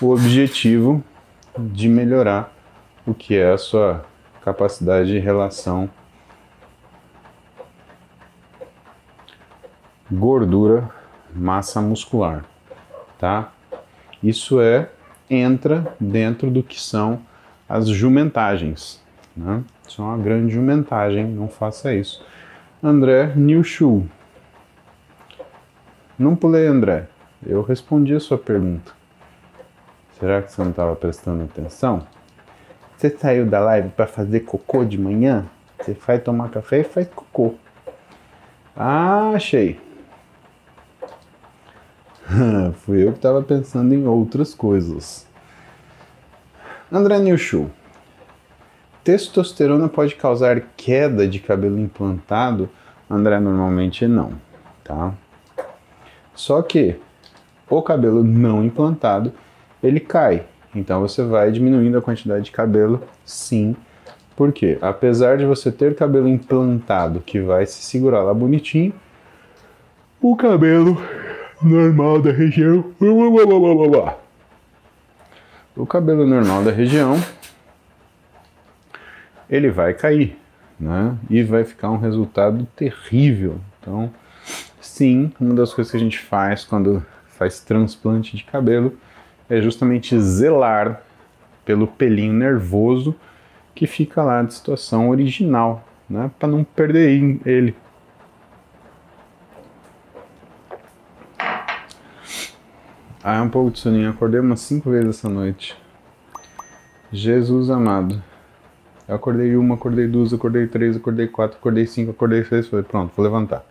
o 0.00 0.10
objetivo 0.10 1.02
de 1.58 1.88
melhorar 1.88 2.52
o 3.06 3.14
que 3.14 3.36
é 3.36 3.52
a 3.52 3.58
sua 3.58 4.04
capacidade 4.42 5.08
de 5.08 5.18
relação 5.18 5.88
gordura 10.10 10.90
massa 11.34 11.80
muscular, 11.80 12.44
tá? 13.22 13.52
Isso 14.20 14.60
é 14.60 14.88
entra 15.30 15.94
dentro 16.00 16.50
do 16.50 16.60
que 16.60 16.80
são 16.80 17.22
as 17.68 17.86
jumentagens. 17.86 19.00
Né? 19.36 19.62
Isso 19.86 20.02
é 20.02 20.04
uma 20.04 20.18
grande 20.18 20.52
jumentagem, 20.52 21.24
não 21.24 21.46
faça 21.46 21.94
isso. 21.94 22.26
André 22.82 23.32
Newshu. 23.36 24.08
Não 26.18 26.34
pulei, 26.34 26.66
André. 26.66 27.06
Eu 27.46 27.62
respondi 27.62 28.12
a 28.12 28.18
sua 28.18 28.36
pergunta. 28.36 28.90
Será 30.18 30.42
que 30.42 30.50
você 30.50 30.60
não 30.60 30.70
estava 30.70 30.96
prestando 30.96 31.44
atenção? 31.44 32.04
Você 32.96 33.08
saiu 33.08 33.46
da 33.46 33.60
live 33.60 33.90
para 33.90 34.08
fazer 34.08 34.40
cocô 34.40 34.84
de 34.84 34.98
manhã? 34.98 35.46
Você 35.78 35.92
vai 35.92 36.18
tomar 36.18 36.50
café 36.50 36.80
e 36.80 36.84
faz 36.84 37.06
cocô. 37.06 37.54
Ah, 38.76 39.30
achei. 39.36 39.80
Fui 42.84 43.04
eu 43.04 43.12
que 43.12 43.18
estava 43.18 43.42
pensando 43.42 43.94
em 43.94 44.06
outras 44.06 44.54
coisas. 44.54 45.26
André 46.90 47.18
Nilschu. 47.18 47.70
Testosterona 49.04 49.88
pode 49.88 50.14
causar 50.14 50.60
queda 50.76 51.26
de 51.26 51.40
cabelo 51.40 51.78
implantado? 51.78 52.68
André, 53.10 53.40
normalmente 53.40 54.06
não, 54.06 54.32
tá? 54.84 55.12
Só 56.34 56.62
que 56.62 56.96
o 57.68 57.82
cabelo 57.82 58.22
não 58.22 58.64
implantado, 58.64 59.32
ele 59.82 59.98
cai. 59.98 60.44
Então 60.74 61.00
você 61.00 61.22
vai 61.24 61.50
diminuindo 61.50 61.98
a 61.98 62.02
quantidade 62.02 62.44
de 62.44 62.52
cabelo, 62.52 63.02
sim. 63.24 63.74
Porque 64.36 64.78
apesar 64.80 65.36
de 65.36 65.44
você 65.44 65.70
ter 65.70 65.94
cabelo 65.94 66.28
implantado 66.28 67.20
que 67.20 67.40
vai 67.40 67.66
se 67.66 67.82
segurar 67.82 68.22
lá 68.22 68.32
bonitinho, 68.32 68.94
o 70.20 70.36
cabelo 70.36 70.96
normal 71.64 72.20
da 72.20 72.32
região. 72.32 72.84
O 75.76 75.86
cabelo 75.86 76.26
normal 76.26 76.62
da 76.62 76.70
região 76.70 77.18
ele 79.48 79.70
vai 79.70 79.92
cair, 79.92 80.36
né? 80.80 81.16
E 81.28 81.42
vai 81.42 81.64
ficar 81.64 81.90
um 81.90 81.98
resultado 81.98 82.66
terrível. 82.74 83.60
Então, 83.80 84.10
sim, 84.80 85.30
uma 85.38 85.54
das 85.54 85.74
coisas 85.74 85.90
que 85.90 85.96
a 85.96 86.00
gente 86.00 86.18
faz 86.18 86.64
quando 86.64 87.04
faz 87.26 87.60
transplante 87.60 88.36
de 88.36 88.44
cabelo 88.44 88.96
é 89.50 89.60
justamente 89.60 90.18
zelar 90.18 91.02
pelo 91.64 91.86
pelinho 91.86 92.32
nervoso 92.32 93.14
que 93.74 93.86
fica 93.86 94.22
lá 94.22 94.42
de 94.42 94.54
situação 94.54 95.10
original, 95.10 95.86
né? 96.08 96.30
Para 96.38 96.48
não 96.48 96.64
perder 96.64 97.40
ele. 97.44 97.74
Ah, 103.24 103.36
é 103.36 103.40
um 103.40 103.48
pouco 103.48 103.70
de 103.70 103.78
soninho. 103.78 104.10
Acordei 104.10 104.40
umas 104.40 104.60
cinco 104.60 104.90
vezes 104.90 105.18
essa 105.18 105.28
noite. 105.28 105.76
Jesus 107.12 107.70
amado. 107.70 108.20
Eu 109.06 109.14
acordei 109.14 109.54
uma, 109.54 109.76
acordei 109.76 110.08
duas, 110.08 110.32
acordei 110.32 110.66
três, 110.66 110.96
acordei 110.96 111.28
quatro, 111.28 111.56
acordei 111.56 111.86
cinco, 111.86 112.10
acordei 112.10 112.44
seis. 112.44 112.66
Falei, 112.66 112.84
pronto, 112.84 113.12
vou 113.14 113.24
levantar. 113.24 113.64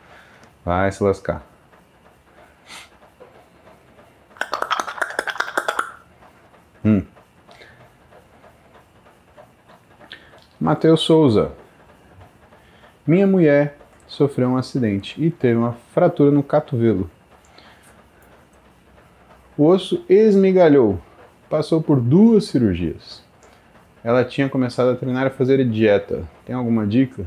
Vai 0.64 0.90
se 0.92 1.04
lascar. 1.04 1.46
Hum. 6.86 7.04
Matheus 10.60 11.02
Souza. 11.02 11.52
Minha 13.06 13.28
mulher 13.28 13.78
sofreu 14.08 14.48
um 14.48 14.58
acidente 14.58 15.22
e 15.22 15.30
teve 15.30 15.58
uma 15.58 15.74
fratura 15.94 16.32
no 16.32 16.42
cotovelo. 16.42 17.10
Osso 19.64 20.04
esmigalhou. 20.10 21.00
Passou 21.50 21.82
por 21.82 22.00
duas 22.00 22.46
cirurgias 22.46 23.22
ela 24.04 24.26
tinha 24.26 24.50
começado 24.50 24.90
a 24.90 24.96
treinar 24.96 25.28
a 25.28 25.30
fazer 25.30 25.64
dieta. 25.68 26.24
Tem 26.46 26.56
alguma 26.56 26.88
dica? 26.88 27.26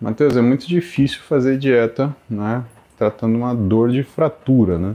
Matheus, 0.00 0.36
é 0.36 0.42
muito 0.42 0.66
difícil 0.66 1.20
fazer 1.20 1.58
dieta, 1.58 2.14
né? 2.28 2.64
Tratando 2.96 3.36
uma 3.36 3.54
dor 3.54 3.90
de 3.90 4.02
fratura, 4.02 4.78
né? 4.78 4.94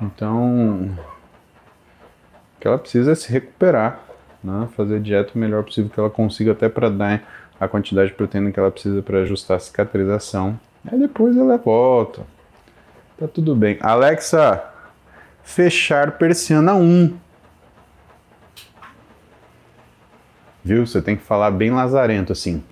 Então, 0.00 0.90
o 2.56 2.60
que 2.60 2.66
ela 2.66 2.78
precisa 2.78 3.12
é 3.12 3.14
se 3.14 3.30
recuperar, 3.30 4.00
né? 4.42 4.68
Fazer 4.76 5.00
dieta 5.00 5.32
o 5.34 5.38
melhor 5.38 5.62
possível 5.62 5.90
que 5.90 6.00
ela 6.00 6.10
consiga, 6.10 6.52
até 6.52 6.68
para 6.68 6.88
dar 6.88 7.22
a 7.60 7.68
quantidade 7.68 8.10
de 8.10 8.16
proteína 8.16 8.50
que 8.50 8.58
ela 8.58 8.70
precisa 8.70 9.02
para 9.02 9.20
ajustar 9.20 9.58
a 9.58 9.60
cicatrização. 9.60 10.58
Aí 10.90 10.98
depois 10.98 11.36
ela 11.36 11.56
volta. 11.56 12.22
Tá 13.18 13.28
tudo 13.28 13.54
bem. 13.54 13.78
Alexa, 13.80 14.62
fechar 15.46 16.18
persiana 16.18 16.74
1. 16.74 17.16
Viu? 20.62 20.84
Você 20.84 21.00
tem 21.00 21.16
que 21.16 21.22
falar 21.22 21.52
bem 21.52 21.70
lazarento 21.70 22.32
assim. 22.32 22.62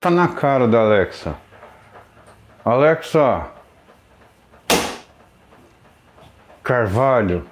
Tá 0.00 0.10
na 0.10 0.26
cara 0.26 0.66
da 0.66 0.80
Alexa. 0.80 1.36
Alexa. 2.64 3.46
Carvalho. 6.62 7.46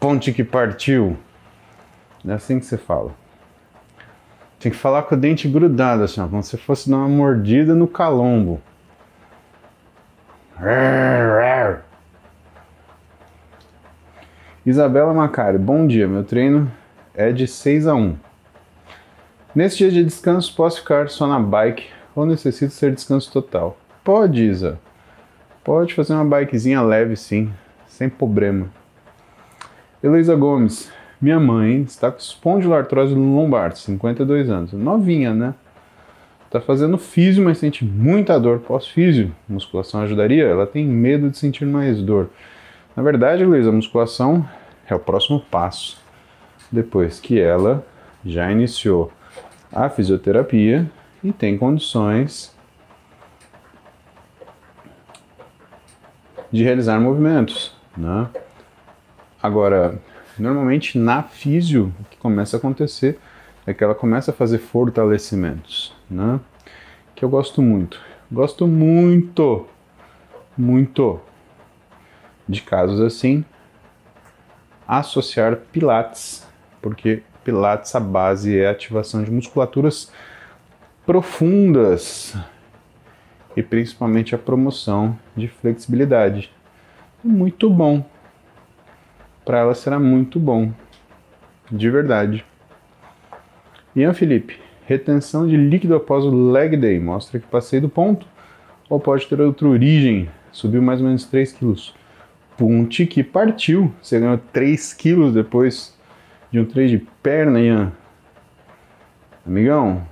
Ponte 0.00 0.32
que 0.32 0.42
partiu. 0.42 1.16
É 2.26 2.32
assim 2.32 2.58
que 2.58 2.64
você 2.64 2.78
fala. 2.78 3.14
Tem 4.58 4.72
que 4.72 4.78
falar 4.78 5.02
com 5.02 5.14
o 5.14 5.18
dente 5.18 5.46
grudado, 5.46 6.04
assim, 6.04 6.22
ó, 6.22 6.26
como 6.26 6.42
se 6.42 6.56
fosse 6.56 6.88
dar 6.88 6.96
uma 6.96 7.08
mordida 7.08 7.74
no 7.74 7.86
calombo. 7.86 8.62
Isabela 14.64 15.12
Macari, 15.12 15.58
bom 15.58 15.84
dia. 15.84 16.06
Meu 16.06 16.22
treino 16.22 16.70
é 17.12 17.32
de 17.32 17.46
6 17.46 17.88
a 17.88 17.94
1. 17.94 18.16
Nesse 19.52 19.78
dia 19.78 19.90
de 19.90 20.04
descanso, 20.04 20.54
posso 20.54 20.80
ficar 20.80 21.08
só 21.08 21.26
na 21.26 21.40
bike 21.40 21.86
ou 22.14 22.24
necessito 22.24 22.72
ser 22.72 22.94
descanso 22.94 23.32
total? 23.32 23.76
Pode, 24.04 24.44
Isa. 24.44 24.78
Pode 25.64 25.92
fazer 25.92 26.14
uma 26.14 26.24
bikezinha 26.24 26.82
leve, 26.82 27.16
sim, 27.16 27.52
sem 27.88 28.08
problema. 28.08 28.68
Heloísa 30.02 30.36
Gomes, 30.36 30.92
minha 31.20 31.40
mãe 31.40 31.82
está 31.82 32.12
com 32.12 32.18
espondiloartrose 32.18 33.14
no 33.14 33.34
lombar, 33.34 33.74
52 33.74 34.50
anos. 34.50 34.72
Novinha, 34.72 35.34
né? 35.34 35.54
Tá 36.54 36.60
fazendo 36.60 36.96
físio, 36.96 37.42
mas 37.42 37.58
sente 37.58 37.84
muita 37.84 38.38
dor. 38.38 38.60
Pós-físio, 38.60 39.34
musculação 39.48 40.02
ajudaria? 40.02 40.44
Ela 40.44 40.68
tem 40.68 40.86
medo 40.86 41.28
de 41.28 41.36
sentir 41.36 41.66
mais 41.66 42.00
dor. 42.00 42.30
Na 42.94 43.02
verdade, 43.02 43.44
Luiz, 43.44 43.66
a 43.66 43.72
musculação 43.72 44.48
é 44.88 44.94
o 44.94 45.00
próximo 45.00 45.40
passo. 45.40 46.00
Depois 46.70 47.18
que 47.18 47.40
ela 47.40 47.84
já 48.24 48.52
iniciou 48.52 49.10
a 49.72 49.88
fisioterapia 49.88 50.88
e 51.24 51.32
tem 51.32 51.58
condições 51.58 52.56
de 56.52 56.62
realizar 56.62 57.00
movimentos, 57.00 57.76
né? 57.96 58.28
Agora, 59.42 60.00
normalmente 60.38 61.00
na 61.00 61.20
físio, 61.20 61.92
o 61.98 62.04
que 62.04 62.16
começa 62.16 62.56
a 62.56 62.58
acontecer 62.58 63.18
é 63.66 63.74
que 63.74 63.82
ela 63.82 63.92
começa 63.92 64.30
a 64.30 64.34
fazer 64.34 64.58
fortalecimentos, 64.58 65.92
né? 66.10 66.40
Que 67.14 67.24
eu 67.24 67.28
gosto 67.28 67.62
muito. 67.62 68.00
Gosto 68.30 68.66
muito, 68.66 69.66
muito 70.56 71.20
de 72.48 72.62
casos 72.62 73.00
assim, 73.00 73.44
associar 74.86 75.56
Pilates, 75.72 76.46
porque 76.80 77.22
Pilates 77.42 77.94
a 77.94 78.00
base 78.00 78.58
é 78.58 78.66
a 78.66 78.70
ativação 78.70 79.22
de 79.22 79.30
musculaturas 79.30 80.12
profundas 81.04 82.36
e 83.56 83.62
principalmente 83.62 84.34
a 84.34 84.38
promoção 84.38 85.18
de 85.36 85.48
flexibilidade. 85.48 86.50
Muito 87.22 87.70
bom. 87.70 88.04
Para 89.44 89.58
ela 89.58 89.74
será 89.74 89.98
muito 89.98 90.40
bom. 90.40 90.72
De 91.70 91.90
verdade. 91.90 92.44
Ian 93.94 94.12
Felipe, 94.12 94.60
retenção 94.86 95.46
de 95.46 95.56
líquido 95.56 95.94
após 95.94 96.24
o 96.24 96.50
leg 96.50 96.76
day 96.76 96.98
mostra 96.98 97.40
que 97.40 97.46
passei 97.46 97.80
do 97.80 97.88
ponto 97.88 98.26
ou 98.88 99.00
pode 99.00 99.26
ter 99.26 99.40
outra 99.40 99.66
origem? 99.66 100.28
Subiu 100.52 100.82
mais 100.82 101.00
ou 101.00 101.06
menos 101.06 101.24
3 101.24 101.52
quilos. 101.52 101.94
Punte 102.56 103.06
que 103.06 103.22
partiu. 103.22 103.92
Você 104.00 104.20
ganhou 104.20 104.38
3 104.52 104.92
quilos 104.94 105.34
depois 105.34 105.96
de 106.50 106.60
um 106.60 106.64
treino 106.64 106.90
de 106.90 107.06
perna, 107.22 107.60
Ian. 107.60 107.92
Amigão, 109.46 110.06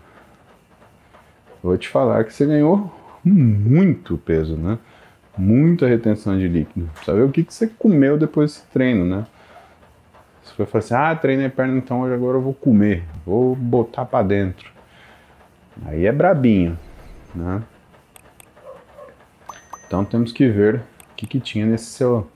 vou 1.63 1.79
te 1.79 1.89
falar 1.89 2.25
que 2.25 2.35
você 2.35 2.45
ganhou 2.45 2.93
muito 3.25 4.19
peso, 4.19 4.57
né? 4.57 4.79
Muita 5.39 5.87
retenção 5.87 6.39
de 6.39 6.49
líquido. 6.49 6.91
Saber 7.05 7.23
o 7.23 7.31
que, 7.31 7.45
que 7.45 7.55
você 7.55 7.67
comeu 7.67 8.19
depois 8.19 8.53
desse 8.53 8.67
treino, 8.67 9.05
né? 9.05 9.25
Se 10.63 10.67
for 10.71 10.83
falar 10.83 11.07
assim, 11.07 11.13
ah, 11.13 11.17
treinei 11.17 11.49
perna, 11.49 11.77
então 11.77 12.03
hoje 12.03 12.15
agora 12.15 12.37
eu 12.37 12.41
vou 12.41 12.55
comer, 12.55 13.03
vou 13.27 13.57
botar 13.57 14.05
para 14.05 14.25
dentro. 14.25 14.71
Aí 15.85 16.07
é 16.07 16.13
brabinho, 16.13 16.79
né? 17.35 17.63
Então 19.87 20.05
temos 20.05 20.33
que 20.33 20.49
ver 20.49 20.77
o 20.77 21.15
que, 21.17 21.27
que 21.27 21.41
tinha 21.41 21.67
nesse 21.67 21.87
seu 21.87 22.31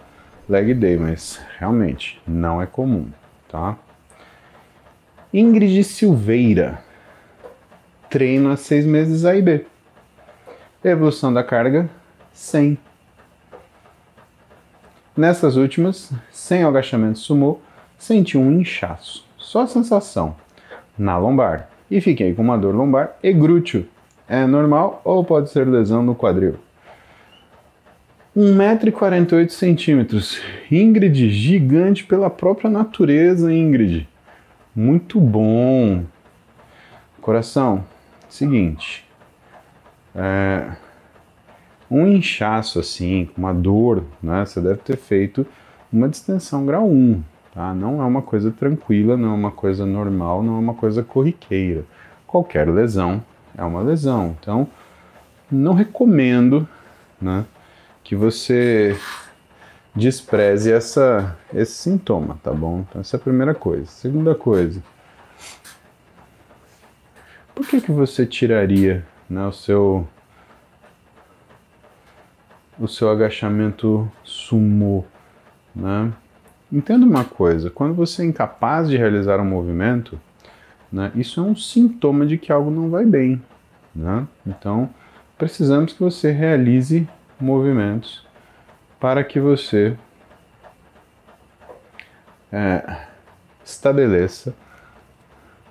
leg 0.48 0.74
day, 0.74 0.96
mas 0.96 1.40
realmente 1.58 2.20
não 2.26 2.60
é 2.60 2.66
comum, 2.66 3.08
tá? 3.48 3.76
Ingrid 5.32 5.84
Silveira, 5.84 6.82
treino 8.10 8.50
há 8.50 8.56
seis 8.56 8.84
meses 8.84 9.24
A 9.24 9.36
e 9.36 9.42
B. 9.42 9.66
Evolução 10.82 11.32
da 11.32 11.44
carga, 11.44 11.88
100. 12.32 12.78
Nessas 15.16 15.56
últimas, 15.56 16.12
sem 16.30 16.62
agachamento 16.62 17.18
sumô, 17.18 17.60
senti 17.98 18.36
um 18.36 18.60
inchaço, 18.60 19.24
só 19.36 19.62
a 19.62 19.66
sensação, 19.66 20.36
na 20.98 21.18
lombar. 21.18 21.68
E 21.90 22.00
fiquei 22.00 22.34
com 22.34 22.42
uma 22.42 22.58
dor 22.58 22.74
lombar 22.74 23.16
e 23.22 23.32
glúteo. 23.32 23.86
É 24.28 24.44
normal 24.44 25.00
ou 25.04 25.24
pode 25.24 25.50
ser 25.50 25.68
lesão 25.68 26.02
no 26.02 26.14
quadril? 26.14 26.56
1,48m. 28.36 30.40
Ingrid, 30.70 31.30
gigante 31.30 32.04
pela 32.04 32.28
própria 32.28 32.68
natureza, 32.68 33.50
Ingrid. 33.52 34.06
Muito 34.74 35.18
bom. 35.18 36.04
Coração, 37.20 37.84
seguinte. 38.28 39.06
É, 40.14 40.66
um 41.90 42.06
inchaço 42.06 42.78
assim, 42.78 43.30
com 43.34 43.40
uma 43.40 43.54
dor, 43.54 44.04
né? 44.22 44.44
Você 44.44 44.60
deve 44.60 44.80
ter 44.80 44.98
feito 44.98 45.46
uma 45.90 46.08
distensão 46.08 46.66
grau 46.66 46.86
1, 46.88 47.22
tá? 47.56 47.72
Não 47.74 48.02
é 48.02 48.04
uma 48.04 48.20
coisa 48.20 48.52
tranquila, 48.52 49.16
não 49.16 49.30
é 49.30 49.34
uma 49.34 49.50
coisa 49.50 49.86
normal, 49.86 50.42
não 50.42 50.56
é 50.56 50.58
uma 50.58 50.74
coisa 50.74 51.02
corriqueira. 51.02 51.84
Qualquer 52.26 52.68
lesão 52.68 53.24
é 53.56 53.64
uma 53.64 53.80
lesão. 53.80 54.36
Então, 54.38 54.68
não 55.50 55.72
recomendo, 55.72 56.68
né, 57.20 57.46
que 58.04 58.14
você 58.14 58.94
despreze 59.94 60.70
essa, 60.70 61.34
esse 61.54 61.72
sintoma, 61.72 62.38
tá 62.42 62.52
bom? 62.52 62.84
Então, 62.88 63.00
essa 63.00 63.16
é 63.16 63.18
a 63.18 63.22
primeira 63.22 63.54
coisa. 63.54 63.86
Segunda 63.86 64.34
coisa, 64.34 64.82
por 67.54 67.66
que, 67.66 67.80
que 67.80 67.90
você 67.90 68.26
tiraria 68.26 69.02
né, 69.30 69.46
o 69.46 69.52
seu 69.52 70.06
o 72.78 72.86
seu 72.86 73.08
agachamento 73.08 74.06
sumô, 74.22 75.02
né? 75.74 76.12
Entenda 76.70 77.06
uma 77.06 77.24
coisa, 77.24 77.70
quando 77.70 77.94
você 77.94 78.22
é 78.22 78.24
incapaz 78.24 78.88
de 78.88 78.96
realizar 78.96 79.40
um 79.40 79.44
movimento, 79.44 80.20
né, 80.90 81.12
isso 81.14 81.40
é 81.40 81.42
um 81.42 81.54
sintoma 81.54 82.26
de 82.26 82.36
que 82.38 82.50
algo 82.50 82.70
não 82.70 82.90
vai 82.90 83.04
bem, 83.04 83.40
né? 83.94 84.26
Então, 84.46 84.90
precisamos 85.38 85.92
que 85.92 86.00
você 86.00 86.32
realize 86.32 87.08
movimentos 87.40 88.24
para 88.98 89.22
que 89.22 89.38
você 89.38 89.96
é, 92.50 93.06
estabeleça 93.64 94.54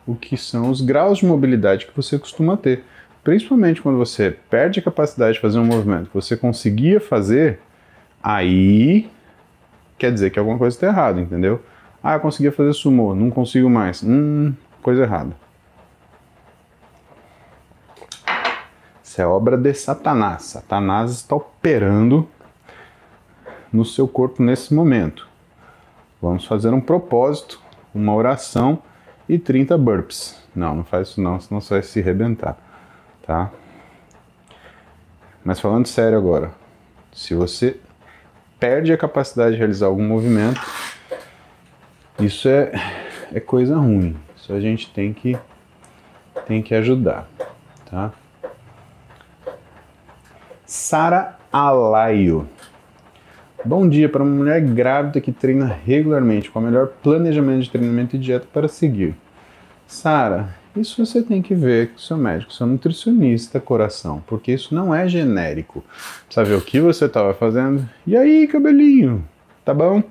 o 0.07 0.15
que 0.15 0.37
são 0.37 0.69
os 0.69 0.81
graus 0.81 1.17
de 1.17 1.25
mobilidade 1.25 1.87
que 1.87 1.95
você 1.95 2.19
costuma 2.19 2.55
ter 2.55 2.83
principalmente 3.25 3.81
quando 3.81 3.97
você 3.97 4.37
perde 4.49 4.79
a 4.79 4.83
capacidade 4.83 5.33
de 5.33 5.41
fazer 5.41 5.57
um 5.57 5.65
movimento 5.65 6.09
que 6.09 6.13
você 6.13 6.37
conseguia 6.37 7.01
fazer, 7.01 7.59
aí 8.21 9.09
quer 9.97 10.11
dizer 10.11 10.29
que 10.29 10.39
alguma 10.39 10.57
coisa 10.57 10.75
está 10.75 10.87
errada, 10.87 11.19
entendeu? 11.19 11.61
Ah, 12.03 12.13
eu 12.13 12.19
conseguia 12.19 12.51
fazer 12.51 12.73
sumô, 12.73 13.15
não 13.15 13.29
consigo 13.29 13.69
mais. 13.69 14.03
Hum, 14.03 14.53
coisa 14.81 15.03
errada. 15.03 15.35
Isso 19.03 19.21
é 19.21 19.25
obra 19.25 19.57
de 19.57 19.73
Satanás. 19.73 20.43
Satanás 20.43 21.11
está 21.11 21.35
operando 21.35 22.27
no 23.71 23.85
seu 23.85 24.07
corpo 24.07 24.43
nesse 24.43 24.73
momento. 24.73 25.27
Vamos 26.21 26.45
fazer 26.45 26.73
um 26.73 26.81
propósito, 26.81 27.61
uma 27.93 28.13
oração 28.13 28.79
e 29.27 29.39
30 29.39 29.77
burps. 29.77 30.41
Não, 30.55 30.75
não 30.75 30.83
faz 30.83 31.09
isso 31.09 31.21
não, 31.21 31.39
senão 31.39 31.59
você 31.59 31.75
vai 31.75 31.83
se 31.83 32.01
rebentar 32.01 32.57
tá? 33.25 33.51
Mas 35.43 35.59
falando 35.59 35.87
sério 35.87 36.17
agora, 36.17 36.51
se 37.11 37.33
você 37.35 37.79
perde 38.59 38.93
a 38.93 38.97
capacidade 38.97 39.53
de 39.53 39.57
realizar 39.57 39.87
algum 39.87 40.05
movimento, 40.07 40.61
isso 42.19 42.47
é, 42.47 42.71
é 43.33 43.39
coisa 43.39 43.75
ruim. 43.77 44.15
Isso 44.35 44.53
a 44.53 44.59
gente 44.59 44.89
tem 44.91 45.13
que 45.13 45.37
tem 46.45 46.61
que 46.61 46.75
ajudar, 46.75 47.27
tá? 47.89 48.11
Sara 50.65 51.37
Alaio. 51.51 52.47
Bom 53.63 53.89
dia 53.89 54.07
para 54.07 54.21
uma 54.21 54.31
mulher 54.31 54.61
grávida 54.61 55.19
que 55.19 55.31
treina 55.31 55.65
regularmente, 55.65 56.51
com 56.51 56.59
o 56.59 56.61
melhor 56.61 56.87
planejamento 57.01 57.63
de 57.63 57.71
treinamento 57.71 58.15
e 58.15 58.19
dieta 58.19 58.47
para 58.53 58.67
seguir. 58.67 59.15
Sara, 59.87 60.49
isso 60.75 61.05
você 61.05 61.21
tem 61.21 61.41
que 61.41 61.55
ver 61.55 61.91
com 61.91 61.97
seu 61.97 62.17
médico, 62.17 62.51
seu 62.51 62.67
nutricionista, 62.67 63.59
coração, 63.59 64.21
porque 64.27 64.51
isso 64.51 64.75
não 64.75 64.93
é 64.93 65.07
genérico. 65.07 65.83
Ver 66.35 66.55
o 66.55 66.61
que 66.61 66.81
você 66.81 67.05
estava 67.05 67.33
fazendo. 67.33 67.87
E 68.05 68.15
aí, 68.15 68.47
cabelinho? 68.47 69.25
Tá 69.63 69.73
bom? 69.73 70.01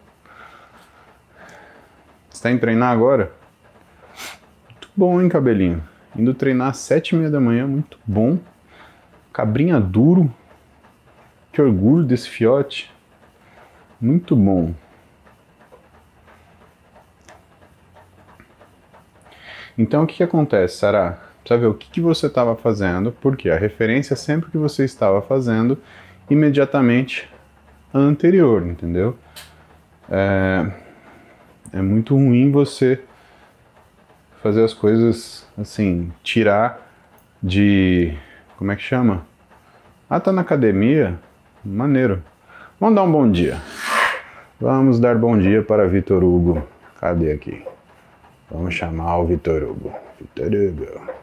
Você 2.31 2.39
está 2.39 2.51
indo 2.51 2.61
treinar 2.61 2.93
agora? 2.93 3.33
Muito 4.71 4.89
bom, 4.97 5.21
hein, 5.21 5.29
cabelinho? 5.29 5.83
Indo 6.17 6.33
treinar 6.33 6.69
às 6.71 6.79
sete 6.79 7.11
e 7.11 7.19
meia 7.19 7.31
da 7.31 7.41
manhã, 7.41 7.67
muito 7.67 7.99
bom. 8.07 8.39
Cabrinha 9.33 9.79
duro. 9.81 10.33
Que 11.53 11.61
orgulho 11.61 12.05
desse 12.05 12.29
fiote. 12.29 12.91
Muito 14.01 14.35
bom. 14.35 14.75
Então 19.77 20.05
o 20.05 20.07
que, 20.07 20.16
que 20.16 20.22
acontece, 20.22 20.79
Sara? 20.79 21.18
Precisa 21.41 21.61
ver 21.61 21.66
o 21.66 21.75
que, 21.75 21.91
que 21.91 22.01
você 22.01 22.27
estava 22.27 22.57
fazendo, 22.57 23.12
porque 23.20 23.51
a 23.51 23.59
referência 23.59 24.14
é 24.14 24.16
sempre 24.16 24.51
que 24.51 24.57
você 24.57 24.85
estava 24.85 25.20
fazendo 25.20 25.79
imediatamente 26.31 27.29
anterior, 27.93 28.66
entendeu? 28.66 29.16
É, 30.11 30.66
é 31.72 31.83
muito 31.83 32.14
ruim 32.14 32.51
você 32.51 33.01
fazer 34.43 34.64
as 34.64 34.75
coisas 34.75 35.47
assim, 35.59 36.12
tirar 36.22 36.81
de. 37.43 38.16
Como 38.57 38.72
é 38.72 38.77
que 38.77 38.83
chama? 38.83 39.27
Ah, 40.09 40.20
tá 40.20 40.33
na 40.33 40.43
academia? 40.43 41.18
Maneiro. 41.64 42.22
Vamos 42.79 42.95
dar 42.95 43.03
um 43.03 43.12
bom 43.12 43.31
dia. 43.31 43.59
Vamos 44.61 45.01
dar 45.01 45.16
bom 45.16 45.37
dia 45.39 45.62
para 45.62 45.87
Vitor 45.87 46.22
Hugo. 46.22 46.62
Cadê 47.01 47.33
aqui? 47.33 47.74
Vamos 48.51 48.75
chamar 48.75 49.19
o 49.19 49.27
Vitor 49.27 49.63
Hugo. 49.63 49.93
Vitor 50.21 50.53
Hugo. 50.53 51.15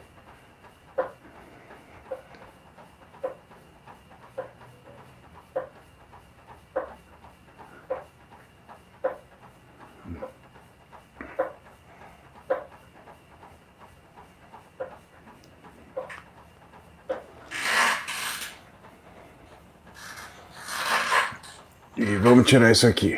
E 21.97 22.15
vamos 22.17 22.47
tirar 22.47 22.71
isso 22.71 22.87
aqui. 22.87 23.15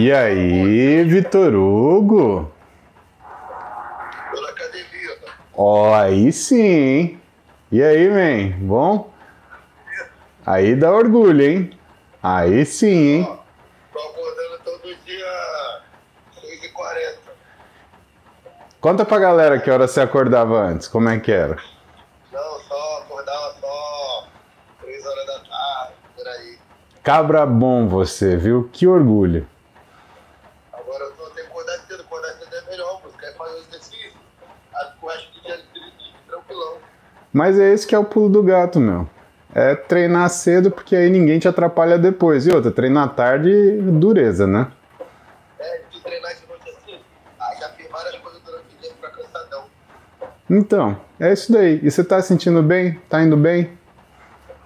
E 0.00 0.12
aí, 0.12 1.02
Vitor 1.02 1.52
Hugo? 1.56 2.52
Pela 4.30 4.50
academia, 4.50 5.16
tá? 5.26 5.32
Ó, 5.56 5.92
aí 5.92 6.30
sim, 6.30 7.20
E 7.72 7.82
aí, 7.82 8.08
man? 8.08 8.56
Bom? 8.64 9.12
Aí 10.46 10.76
dá 10.76 10.92
orgulho, 10.92 11.42
hein? 11.42 11.76
Aí 12.22 12.64
sim, 12.64 12.86
hein? 12.86 13.38
Tô 13.92 13.98
acordando 13.98 14.60
todo 14.64 14.94
dia 15.04 15.82
6h40. 16.42 17.18
Conta 18.80 19.04
pra 19.04 19.18
galera 19.18 19.58
que 19.58 19.68
hora 19.68 19.88
você 19.88 20.00
acordava 20.00 20.60
antes, 20.60 20.86
como 20.86 21.08
é 21.08 21.18
que 21.18 21.32
era? 21.32 21.56
Não, 22.32 22.60
só 22.60 23.02
acordava 23.02 23.52
só 23.60 24.28
3 24.80 25.06
horas 25.06 25.26
da 25.26 25.40
tarde, 25.40 25.94
por 26.16 26.28
aí. 26.28 26.58
Cabra 27.02 27.44
bom 27.44 27.88
você, 27.88 28.36
viu? 28.36 28.70
Que 28.72 28.86
orgulho. 28.86 29.44
Agora 30.72 31.04
eu 31.04 31.12
tô 31.12 31.24
tenho 31.30 31.46
que 31.46 31.52
acordar 31.52 31.78
cedo, 31.86 32.00
acordar 32.00 32.32
cedo 32.32 32.54
é 32.54 32.70
melhor, 32.70 33.02
porque 33.02 33.18
quer 33.18 33.36
fazer 33.36 33.56
o 33.56 33.58
exercício. 33.58 34.12
Aí 34.74 34.86
o 35.02 35.06
resto 35.06 35.32
do 35.34 35.40
dia 35.42 35.60
direitinho, 35.74 36.16
tranquilão. 36.26 36.78
Mas 37.38 37.56
é 37.56 37.72
esse 37.72 37.86
que 37.86 37.94
é 37.94 37.98
o 37.98 38.04
pulo 38.04 38.28
do 38.28 38.42
gato, 38.42 38.80
meu. 38.80 39.08
É 39.54 39.76
treinar 39.76 40.28
cedo 40.28 40.72
porque 40.72 40.96
aí 40.96 41.08
ninguém 41.08 41.38
te 41.38 41.46
atrapalha 41.46 41.96
depois. 41.96 42.48
E 42.48 42.50
outra, 42.50 42.72
treinar 42.72 43.14
tarde, 43.14 43.80
dureza, 43.80 44.44
né? 44.44 44.66
É, 45.60 45.82
treinar 46.02 46.34
de 46.34 46.48
noite 46.48 46.68
assim, 46.68 46.98
aí 47.38 47.60
já 47.60 47.68
fiz 47.68 47.88
várias 47.88 48.16
coisas 48.16 48.42
durante 48.42 48.74
o 48.74 48.82
dia, 48.82 48.90
fica 48.92 49.10
cansadão. 49.10 49.66
Então, 50.50 51.00
é 51.20 51.32
isso 51.32 51.52
daí. 51.52 51.78
E 51.80 51.88
você 51.88 52.02
tá 52.02 52.20
sentindo 52.20 52.60
bem? 52.60 53.00
Tá 53.08 53.22
indo 53.22 53.36
bem? 53.36 53.70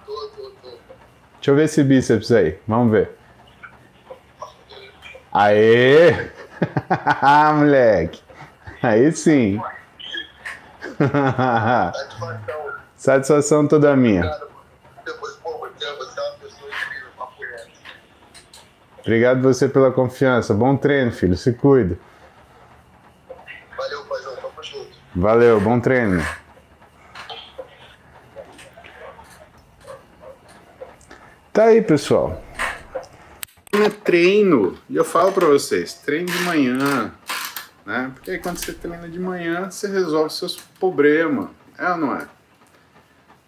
Tô, 0.03 0.13
tô, 0.35 0.49
tô. 0.63 0.69
Deixa 1.35 1.51
eu 1.51 1.55
ver 1.55 1.65
esse 1.65 1.83
bíceps 1.83 2.31
aí. 2.31 2.57
Vamos 2.67 2.91
ver. 2.91 3.11
Aê! 5.31 6.31
moleque! 7.53 8.19
Aí 8.81 9.11
sim. 9.11 9.61
Satisfação. 10.97 12.62
Satisfação 13.03 13.67
toda 13.67 13.93
minha. 13.97 14.21
Obrigado, 14.21 14.47
você 16.39 16.63
é. 17.43 17.67
Obrigado 19.01 19.41
você 19.41 19.67
pela 19.67 19.91
confiança. 19.91 20.53
Bom 20.53 20.77
treino, 20.77 21.11
filho. 21.11 21.35
Se 21.35 21.51
cuida. 21.51 21.99
Valeu, 23.75 24.05
paizão. 24.05 24.35
Tamo 24.37 24.63
junto. 24.63 24.87
Valeu, 25.13 25.59
bom 25.59 25.81
treino. 25.81 26.25
Tá 31.51 31.65
aí, 31.65 31.81
pessoal. 31.81 32.41
É 33.73 33.89
treino. 33.89 34.77
E 34.89 34.95
eu 34.95 35.03
falo 35.03 35.33
pra 35.33 35.47
vocês, 35.47 35.93
treino 35.93 36.27
de 36.31 36.41
manhã, 36.43 37.13
né? 37.85 38.11
Porque 38.13 38.31
aí 38.31 38.39
quando 38.39 38.59
você 38.59 38.71
treina 38.71 39.09
de 39.09 39.19
manhã, 39.19 39.69
você 39.69 39.89
resolve 39.89 40.33
seus 40.33 40.55
problemas. 40.79 41.49
É 41.77 41.89
ou 41.91 41.97
não 41.97 42.15
é? 42.15 42.25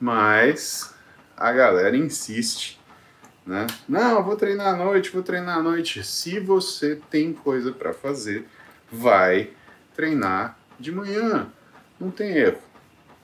Mas 0.05 0.93
a 1.35 1.51
galera 1.51 1.97
insiste, 1.97 2.79
né? 3.43 3.65
Não, 3.89 4.23
vou 4.23 4.35
treinar 4.35 4.75
à 4.75 4.77
noite, 4.77 5.09
vou 5.09 5.23
treinar 5.23 5.57
à 5.57 5.63
noite. 5.63 6.03
Se 6.03 6.39
você 6.39 7.01
tem 7.09 7.33
coisa 7.33 7.71
pra 7.71 7.91
fazer, 7.91 8.45
vai 8.91 9.49
treinar 9.95 10.59
de 10.79 10.91
manhã. 10.91 11.51
Não 11.99 12.11
tem 12.11 12.37
erro, 12.37 12.61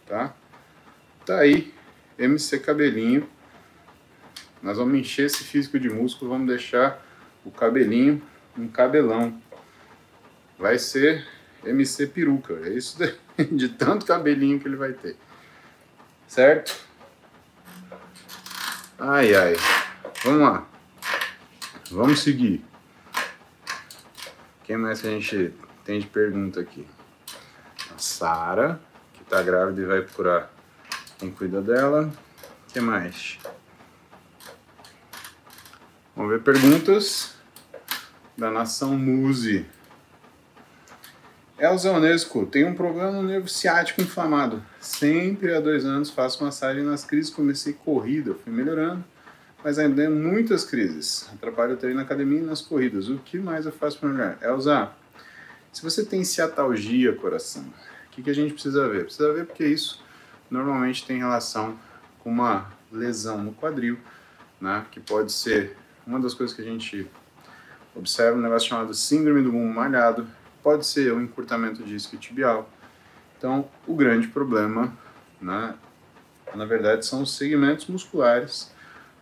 tá? 0.07 0.33
Tá 1.23 1.37
aí, 1.41 1.71
MC 2.17 2.57
Cabelinho. 2.57 3.29
Nós 4.59 4.79
vamos 4.79 4.97
encher 4.97 5.27
esse 5.27 5.43
físico 5.43 5.79
de 5.79 5.87
músculo, 5.87 6.31
vamos 6.31 6.47
deixar 6.47 6.99
o 7.45 7.51
cabelinho 7.51 8.19
um 8.57 8.67
cabelão. 8.67 9.39
Vai 10.57 10.79
ser 10.79 11.27
MC 11.63 12.07
peruca, 12.07 12.59
é 12.63 12.69
isso 12.69 12.97
daí, 12.97 13.13
de 13.51 13.69
tanto 13.69 14.03
cabelinho 14.03 14.59
que 14.59 14.67
ele 14.67 14.77
vai 14.77 14.93
ter. 14.93 15.15
Certo? 16.31 16.73
Ai 18.97 19.35
ai. 19.35 19.53
Vamos 20.23 20.39
lá. 20.39 20.65
Vamos 21.91 22.21
seguir. 22.21 22.63
Quem 24.63 24.77
mais 24.77 25.01
que 25.01 25.07
a 25.07 25.09
gente 25.09 25.53
tem 25.83 25.99
de 25.99 26.07
pergunta 26.07 26.61
aqui? 26.61 26.87
A 27.93 27.97
Sara, 27.97 28.79
que 29.11 29.25
tá 29.25 29.41
grávida 29.41 29.81
e 29.81 29.85
vai 29.85 30.01
procurar 30.03 30.49
quem 31.19 31.31
cuida 31.31 31.61
dela. 31.61 32.09
O 32.69 32.71
que 32.71 32.79
mais? 32.79 33.37
Vamos 36.15 36.31
ver 36.31 36.43
perguntas 36.43 37.35
da 38.37 38.49
nação 38.49 38.97
Muse. 38.97 39.65
Elza 41.61 41.91
Onesco, 41.91 42.47
tem 42.47 42.65
um 42.65 42.73
problema 42.73 43.11
no 43.11 43.21
nervo 43.21 43.47
ciático 43.47 44.01
inflamado. 44.01 44.63
Sempre 44.79 45.53
há 45.53 45.59
dois 45.59 45.85
anos 45.85 46.09
faço 46.09 46.43
massagem 46.43 46.81
nas 46.81 47.05
crises, 47.05 47.29
comecei 47.31 47.73
corrida, 47.73 48.33
fui 48.33 48.51
melhorando, 48.51 49.03
mas 49.63 49.77
ainda 49.77 49.97
tenho 49.97 50.09
muitas 50.09 50.65
crises. 50.65 51.29
Atrapalha 51.31 51.75
o 51.75 51.77
treino 51.77 51.97
na 51.97 52.01
academia 52.01 52.39
e 52.39 52.43
nas 52.43 52.63
corridas. 52.63 53.09
O 53.09 53.19
que 53.19 53.37
mais 53.37 53.67
eu 53.67 53.71
faço 53.71 53.99
para 53.99 54.09
melhorar? 54.09 54.39
Elza, 54.41 54.89
se 55.71 55.83
você 55.83 56.03
tem 56.03 56.23
ciatalgia, 56.23 57.13
coração, 57.13 57.61
o 58.07 58.09
que, 58.09 58.23
que 58.23 58.31
a 58.31 58.33
gente 58.33 58.53
precisa 58.53 58.89
ver? 58.89 59.03
Precisa 59.03 59.31
ver 59.31 59.45
porque 59.45 59.63
isso 59.63 60.03
normalmente 60.49 61.05
tem 61.05 61.19
relação 61.19 61.77
com 62.23 62.31
uma 62.31 62.71
lesão 62.91 63.37
no 63.37 63.53
quadril, 63.53 63.99
né, 64.59 64.83
que 64.89 64.99
pode 64.99 65.31
ser 65.31 65.77
uma 66.07 66.19
das 66.19 66.33
coisas 66.33 66.55
que 66.55 66.63
a 66.63 66.65
gente 66.65 67.07
observa 67.95 68.35
um 68.35 68.41
negócio 68.41 68.67
chamado 68.67 68.95
síndrome 68.95 69.43
do 69.43 69.51
bumbum 69.51 69.71
malhado, 69.71 70.27
pode 70.63 70.85
ser 70.85 71.13
um 71.13 71.21
encurtamento 71.21 71.83
disco 71.83 72.17
tibial. 72.17 72.69
Então, 73.37 73.67
o 73.87 73.95
grande 73.95 74.27
problema, 74.27 74.95
né, 75.41 75.75
na 76.53 76.65
verdade, 76.65 77.05
são 77.05 77.23
os 77.23 77.35
segmentos 77.35 77.87
musculares 77.87 78.71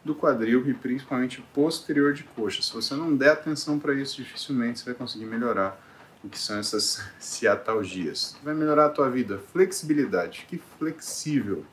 do 0.03 0.15
quadril 0.15 0.67
e 0.67 0.73
principalmente 0.73 1.41
posterior 1.53 2.13
de 2.13 2.23
coxa. 2.23 2.61
Se 2.61 2.73
você 2.73 2.95
não 2.95 3.15
der 3.15 3.31
atenção 3.31 3.77
para 3.79 3.93
isso, 3.93 4.17
dificilmente 4.17 4.79
você 4.79 4.85
vai 4.85 4.93
conseguir 4.93 5.25
melhorar 5.25 5.79
o 6.23 6.29
que 6.29 6.37
são 6.37 6.57
essas 6.57 7.03
ciatalgias. 7.19 8.37
Vai 8.43 8.53
melhorar 8.53 8.87
a 8.87 8.89
tua 8.89 9.09
vida. 9.09 9.39
Flexibilidade. 9.51 10.45
Que 10.49 10.57
flexível. 10.77 11.65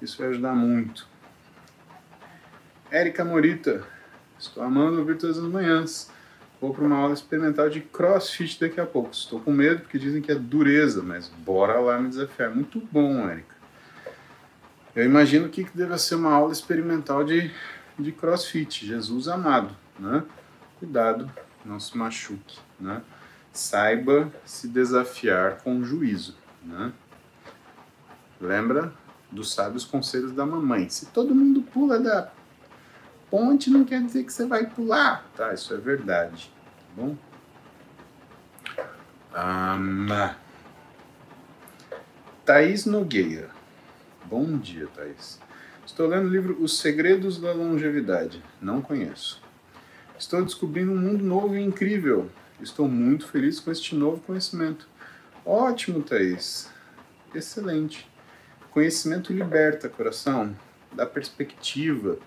Isso 0.00 0.18
vai 0.18 0.28
ajudar 0.28 0.54
muito. 0.54 1.06
Érica 2.90 3.24
Morita. 3.24 3.86
Estou 4.38 4.62
amando 4.62 4.98
ouvir 4.98 5.16
todas 5.16 5.38
as 5.38 5.44
manhãs. 5.44 6.10
Vou 6.62 6.72
para 6.72 6.84
uma 6.84 6.96
aula 6.96 7.12
experimental 7.12 7.68
de 7.68 7.80
crossfit 7.80 8.60
daqui 8.60 8.80
a 8.80 8.86
pouco. 8.86 9.10
Estou 9.10 9.40
com 9.40 9.50
medo 9.50 9.80
porque 9.80 9.98
dizem 9.98 10.22
que 10.22 10.30
é 10.30 10.36
dureza, 10.36 11.02
mas 11.02 11.26
bora 11.26 11.80
lá 11.80 11.98
me 11.98 12.08
desafiar. 12.08 12.54
Muito 12.54 12.80
bom, 12.92 13.28
Érica. 13.28 13.56
Eu 14.94 15.04
imagino 15.04 15.48
que 15.48 15.66
deve 15.74 15.98
ser 15.98 16.14
uma 16.14 16.32
aula 16.32 16.52
experimental 16.52 17.24
de, 17.24 17.50
de 17.98 18.12
crossfit. 18.12 18.86
Jesus 18.86 19.26
amado, 19.26 19.74
né? 19.98 20.22
Cuidado, 20.78 21.28
não 21.64 21.80
se 21.80 21.98
machuque, 21.98 22.60
né? 22.78 23.02
Saiba 23.52 24.32
se 24.44 24.68
desafiar 24.68 25.62
com 25.62 25.82
juízo, 25.82 26.36
né? 26.62 26.92
Lembra 28.40 28.92
dos 29.32 29.52
sábios 29.52 29.84
conselhos 29.84 30.30
da 30.30 30.46
mamãe. 30.46 30.88
Se 30.88 31.06
todo 31.06 31.34
mundo 31.34 31.60
pula 31.60 31.98
da 31.98 32.30
ponte 33.32 33.70
não 33.70 33.82
quer 33.82 34.02
dizer 34.02 34.24
que 34.24 34.32
você 34.32 34.44
vai 34.44 34.66
pular, 34.66 35.26
tá? 35.34 35.54
Isso 35.54 35.72
é 35.72 35.78
verdade, 35.78 36.52
tá 36.76 36.84
bom? 36.94 37.16
Um, 39.34 40.06
Thaís 42.44 42.84
Nogueira. 42.84 43.48
Bom 44.26 44.58
dia, 44.58 44.86
Thaís. 44.94 45.40
Estou 45.86 46.08
lendo 46.08 46.26
o 46.26 46.30
livro 46.30 46.62
Os 46.62 46.78
Segredos 46.78 47.40
da 47.40 47.54
Longevidade. 47.54 48.44
Não 48.60 48.82
conheço. 48.82 49.40
Estou 50.18 50.44
descobrindo 50.44 50.92
um 50.92 50.98
mundo 50.98 51.24
novo 51.24 51.56
e 51.56 51.62
incrível. 51.62 52.30
Estou 52.60 52.86
muito 52.86 53.26
feliz 53.26 53.58
com 53.58 53.72
este 53.72 53.94
novo 53.94 54.20
conhecimento. 54.20 54.86
Ótimo, 55.42 56.02
Thaís. 56.02 56.68
Excelente. 57.34 58.06
Conhecimento 58.70 59.32
liberta, 59.32 59.88
coração. 59.88 60.54
Dá 60.92 61.06
perspectiva 61.06 62.18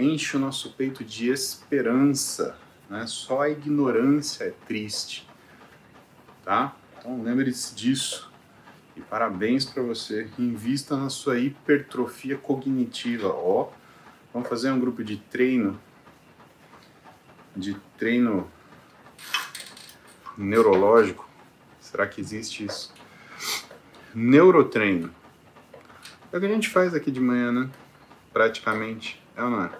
enche 0.00 0.36
o 0.36 0.40
nosso 0.40 0.72
peito 0.72 1.04
de 1.04 1.30
esperança. 1.30 2.56
Né? 2.88 3.06
Só 3.06 3.42
a 3.42 3.50
ignorância 3.50 4.44
é 4.44 4.54
triste. 4.66 5.28
Tá? 6.44 6.74
Então 6.98 7.22
lembre-se 7.22 7.74
disso. 7.74 8.30
E 8.96 9.00
parabéns 9.00 9.64
para 9.64 9.82
você. 9.82 10.28
Invista 10.38 10.96
na 10.96 11.08
sua 11.08 11.38
hipertrofia 11.38 12.36
cognitiva. 12.36 13.28
Ó, 13.28 13.70
vamos 14.32 14.48
fazer 14.48 14.70
um 14.70 14.80
grupo 14.80 15.04
de 15.04 15.16
treino. 15.16 15.80
De 17.54 17.74
treino 17.96 18.50
neurológico. 20.36 21.28
Será 21.80 22.06
que 22.06 22.20
existe 22.20 22.64
isso? 22.64 22.92
Neurotreino. 24.14 25.14
É 26.32 26.36
o 26.36 26.40
que 26.40 26.46
a 26.46 26.48
gente 26.48 26.68
faz 26.68 26.94
aqui 26.94 27.10
de 27.10 27.20
manhã, 27.20 27.50
né? 27.50 27.70
Praticamente. 28.32 29.20
É 29.36 29.42
ou 29.42 29.50
não 29.50 29.64
é? 29.64 29.70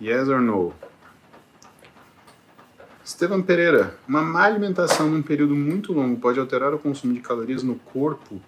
Yes 0.00 0.28
or 0.28 0.40
no? 0.40 0.72
Estevam 3.04 3.42
Pereira, 3.42 3.98
uma 4.06 4.22
má 4.22 4.44
alimentação 4.44 5.08
num 5.10 5.22
período 5.22 5.56
muito 5.56 5.92
longo 5.92 6.20
pode 6.20 6.38
alterar 6.38 6.72
o 6.72 6.78
consumo 6.78 7.12
de 7.14 7.20
calorias 7.20 7.64
no 7.64 7.74
corpo. 7.74 8.40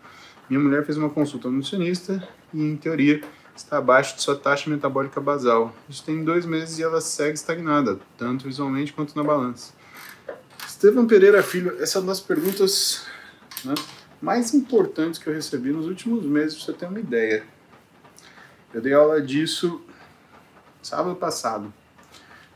Minha 0.49 0.61
mulher 0.61 0.87
fez 0.87 0.97
uma 0.97 1.11
consulta 1.11 1.49
ao 1.49 1.53
nutricionista 1.53 2.23
e, 2.55 2.63
em 2.63 2.77
teoria, 2.77 3.21
está 3.57 3.79
abaixo 3.79 4.15
de 4.15 4.23
sua 4.23 4.37
taxa 4.37 4.71
metabólica 4.71 5.21
basal. 5.21 5.75
Isso 5.89 6.05
tem 6.05 6.23
dois 6.23 6.47
meses 6.47 6.79
e 6.79 6.85
ela 6.85 7.01
segue 7.01 7.35
estagnada, 7.35 7.99
tanto 8.17 8.45
visualmente 8.45 8.93
quanto 8.93 9.17
na 9.17 9.25
balança. 9.25 9.73
Estevam 10.65 11.05
Pereira 11.05 11.43
Filho, 11.43 11.83
essa 11.83 11.99
é 11.99 12.01
uma 12.01 12.09
das 12.09 12.21
perguntas 12.21 13.05
né, 13.65 13.75
mais 14.23 14.55
importantes 14.55 15.19
que 15.19 15.29
eu 15.29 15.35
recebi 15.35 15.73
nos 15.73 15.87
últimos 15.87 16.25
meses, 16.25 16.55
para 16.55 16.67
você 16.67 16.73
ter 16.75 16.87
uma 16.87 17.01
ideia. 17.01 17.45
Eu 18.73 18.81
dei 18.81 18.93
aula 18.93 19.21
disso 19.21 19.83
sábado 20.83 21.17
passado. 21.17 21.73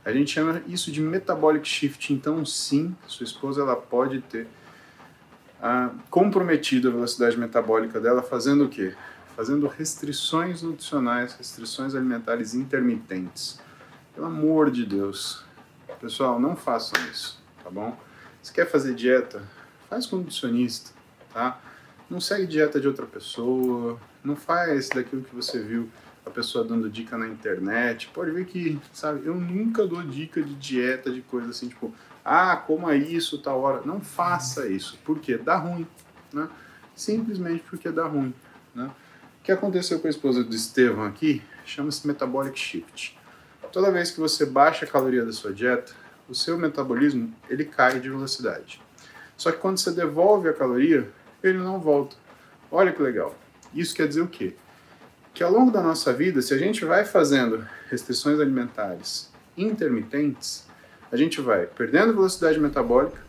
A 0.04 0.12
gente 0.12 0.32
chama 0.32 0.62
isso 0.66 0.92
de 0.92 1.00
metabolic 1.00 1.66
shift. 1.66 2.12
Então, 2.12 2.44
sim, 2.44 2.94
sua 3.06 3.24
esposa 3.24 3.62
ela 3.62 3.74
pode 3.74 4.20
ter 4.20 4.46
ah, 5.62 5.90
comprometido 6.10 6.88
a 6.88 6.90
velocidade 6.90 7.38
metabólica 7.38 7.98
dela 7.98 8.22
fazendo 8.22 8.64
o 8.64 8.68
quê? 8.68 8.94
Fazendo 9.34 9.66
restrições 9.66 10.62
nutricionais, 10.62 11.34
restrições 11.34 11.94
alimentares 11.94 12.54
intermitentes. 12.54 13.58
Pelo 14.14 14.26
amor 14.26 14.70
de 14.70 14.84
Deus. 14.84 15.42
Pessoal, 16.00 16.38
não 16.38 16.54
façam 16.54 17.02
isso, 17.10 17.42
tá 17.62 17.70
bom? 17.70 17.98
Se 18.42 18.52
quer 18.52 18.70
fazer 18.70 18.94
dieta, 18.94 19.42
faz 19.88 20.06
com 20.06 20.16
nutricionista, 20.16 20.90
tá? 21.32 21.58
Não 22.10 22.20
segue 22.20 22.46
dieta 22.46 22.78
de 22.78 22.86
outra 22.86 23.06
pessoa, 23.06 23.98
não 24.22 24.36
faz 24.36 24.90
daquilo 24.90 25.22
que 25.22 25.34
você 25.34 25.62
viu 25.62 25.88
a 26.24 26.30
pessoa 26.30 26.64
dando 26.64 26.88
dica 26.88 27.16
na 27.18 27.28
internet. 27.28 28.08
Pode 28.12 28.30
ver 28.30 28.46
que, 28.46 28.80
sabe, 28.92 29.26
eu 29.26 29.34
nunca 29.34 29.86
dou 29.86 30.02
dica 30.02 30.42
de 30.42 30.54
dieta, 30.54 31.10
de 31.10 31.20
coisa 31.22 31.50
assim, 31.50 31.68
tipo, 31.68 31.94
ah, 32.24 32.56
coma 32.56 32.94
isso, 32.94 33.38
tal 33.38 33.60
hora. 33.60 33.82
Não 33.84 34.00
faça 34.00 34.66
isso, 34.66 34.98
porque 35.04 35.36
dá 35.36 35.56
ruim, 35.56 35.86
né? 36.32 36.48
simplesmente 36.94 37.62
porque 37.68 37.90
dá 37.90 38.06
ruim. 38.06 38.34
Né? 38.74 38.90
O 39.40 39.44
que 39.44 39.52
aconteceu 39.52 40.00
com 40.00 40.06
a 40.06 40.10
esposa 40.10 40.42
do 40.42 40.54
Estevão 40.54 41.04
aqui 41.04 41.42
chama-se 41.64 42.06
metabolic 42.06 42.58
shift. 42.58 43.18
Toda 43.70 43.90
vez 43.90 44.10
que 44.10 44.20
você 44.20 44.46
baixa 44.46 44.84
a 44.84 44.88
caloria 44.88 45.24
da 45.24 45.32
sua 45.32 45.52
dieta, 45.52 45.92
o 46.28 46.34
seu 46.34 46.56
metabolismo 46.56 47.34
ele 47.48 47.64
cai 47.64 48.00
de 48.00 48.08
velocidade. 48.08 48.80
Só 49.36 49.50
que 49.50 49.58
quando 49.58 49.78
você 49.78 49.90
devolve 49.90 50.48
a 50.48 50.52
caloria, 50.52 51.10
ele 51.42 51.58
não 51.58 51.80
volta. 51.80 52.16
Olha 52.70 52.92
que 52.92 53.02
legal. 53.02 53.36
Isso 53.74 53.94
quer 53.94 54.08
dizer 54.08 54.22
o 54.22 54.28
quê? 54.28 54.54
Que 55.34 55.42
ao 55.42 55.50
longo 55.50 55.72
da 55.72 55.82
nossa 55.82 56.12
vida, 56.12 56.40
se 56.40 56.54
a 56.54 56.58
gente 56.58 56.84
vai 56.84 57.04
fazendo 57.04 57.66
restrições 57.90 58.38
alimentares 58.38 59.32
intermitentes, 59.56 60.64
a 61.10 61.16
gente 61.16 61.40
vai 61.40 61.66
perdendo 61.66 62.14
velocidade 62.14 62.58
metabólica 62.60 63.20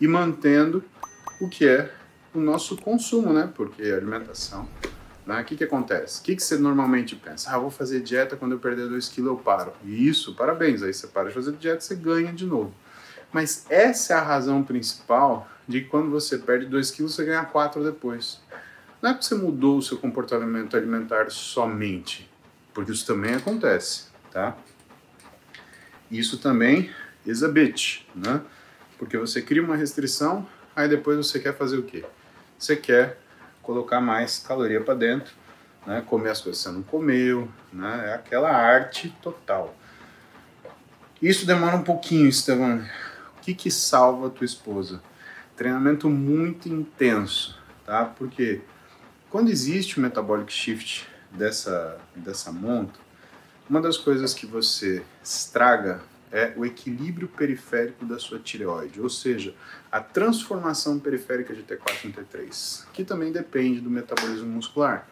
e 0.00 0.08
mantendo 0.08 0.82
o 1.42 1.48
que 1.48 1.68
é 1.68 1.90
o 2.34 2.40
nosso 2.40 2.76
consumo, 2.78 3.34
né? 3.34 3.50
Porque 3.54 3.82
alimentação. 3.82 4.66
Né? 5.26 5.40
O 5.40 5.44
que, 5.44 5.56
que 5.56 5.64
acontece? 5.64 6.20
O 6.20 6.24
que, 6.24 6.36
que 6.36 6.42
você 6.42 6.56
normalmente 6.56 7.14
pensa? 7.16 7.50
Ah, 7.50 7.58
vou 7.58 7.70
fazer 7.70 8.00
dieta, 8.00 8.34
quando 8.34 8.52
eu 8.52 8.58
perder 8.58 8.88
2 8.88 9.08
quilos 9.10 9.30
eu 9.30 9.36
paro. 9.36 9.72
Isso, 9.84 10.34
parabéns, 10.34 10.82
aí 10.82 10.92
você 10.92 11.06
para 11.06 11.28
de 11.28 11.34
fazer 11.34 11.52
dieta, 11.52 11.80
você 11.80 11.94
ganha 11.94 12.32
de 12.32 12.46
novo. 12.46 12.74
Mas 13.30 13.66
essa 13.68 14.14
é 14.14 14.16
a 14.16 14.22
razão 14.22 14.62
principal 14.62 15.48
de 15.66 15.82
que 15.82 15.88
quando 15.88 16.10
você 16.10 16.38
perde 16.38 16.66
2 16.66 16.90
quilos, 16.90 17.14
você 17.14 17.24
ganha 17.24 17.44
4 17.44 17.82
depois. 17.84 18.40
Não 19.04 19.10
é 19.10 19.14
que 19.14 19.22
você 19.22 19.34
mudou 19.34 19.76
o 19.76 19.82
seu 19.82 19.98
comportamento 19.98 20.78
alimentar 20.78 21.30
somente, 21.30 22.26
porque 22.72 22.90
isso 22.90 23.04
também 23.04 23.34
acontece, 23.34 24.06
tá? 24.32 24.56
Isso 26.10 26.38
também 26.38 26.90
is 27.26 27.42
a 27.42 27.48
bitch, 27.48 28.06
né? 28.14 28.40
Porque 28.98 29.18
você 29.18 29.42
cria 29.42 29.62
uma 29.62 29.76
restrição, 29.76 30.48
aí 30.74 30.88
depois 30.88 31.18
você 31.18 31.38
quer 31.38 31.54
fazer 31.54 31.76
o 31.76 31.82
quê? 31.82 32.02
Você 32.58 32.76
quer 32.76 33.20
colocar 33.60 34.00
mais 34.00 34.38
caloria 34.38 34.80
para 34.80 34.94
dentro, 34.94 35.34
né? 35.86 36.02
Comer 36.06 36.30
as 36.30 36.40
coisas 36.40 36.62
que 36.62 36.70
você 36.70 36.74
não 36.74 36.82
comeu, 36.82 37.46
né? 37.70 38.06
É 38.06 38.14
aquela 38.14 38.50
arte 38.50 39.14
total. 39.20 39.76
Isso 41.20 41.44
demora 41.44 41.76
um 41.76 41.84
pouquinho, 41.84 42.26
Estevão. 42.26 42.78
O 43.36 43.40
que 43.42 43.52
que 43.52 43.70
salva 43.70 44.28
a 44.28 44.30
tua 44.30 44.46
esposa? 44.46 45.02
Treinamento 45.54 46.08
muito 46.08 46.70
intenso, 46.70 47.60
tá? 47.84 48.06
Porque 48.06 48.62
quando 49.34 49.50
existe 49.50 49.98
o 49.98 50.00
metabolic 50.00 50.52
shift 50.52 51.08
dessa 51.32 51.98
dessa 52.14 52.52
monta, 52.52 53.00
uma 53.68 53.80
das 53.80 53.96
coisas 53.96 54.32
que 54.32 54.46
você 54.46 55.02
estraga 55.24 56.00
é 56.30 56.52
o 56.56 56.64
equilíbrio 56.64 57.26
periférico 57.26 58.04
da 58.04 58.16
sua 58.16 58.38
tireoide, 58.38 59.00
ou 59.00 59.10
seja, 59.10 59.52
a 59.90 59.98
transformação 59.98 61.00
periférica 61.00 61.52
de 61.52 61.64
T4 61.64 62.04
em 62.04 62.12
T3, 62.12 62.84
que 62.92 63.02
também 63.02 63.32
depende 63.32 63.80
do 63.80 63.90
metabolismo 63.90 64.46
muscular. 64.46 65.04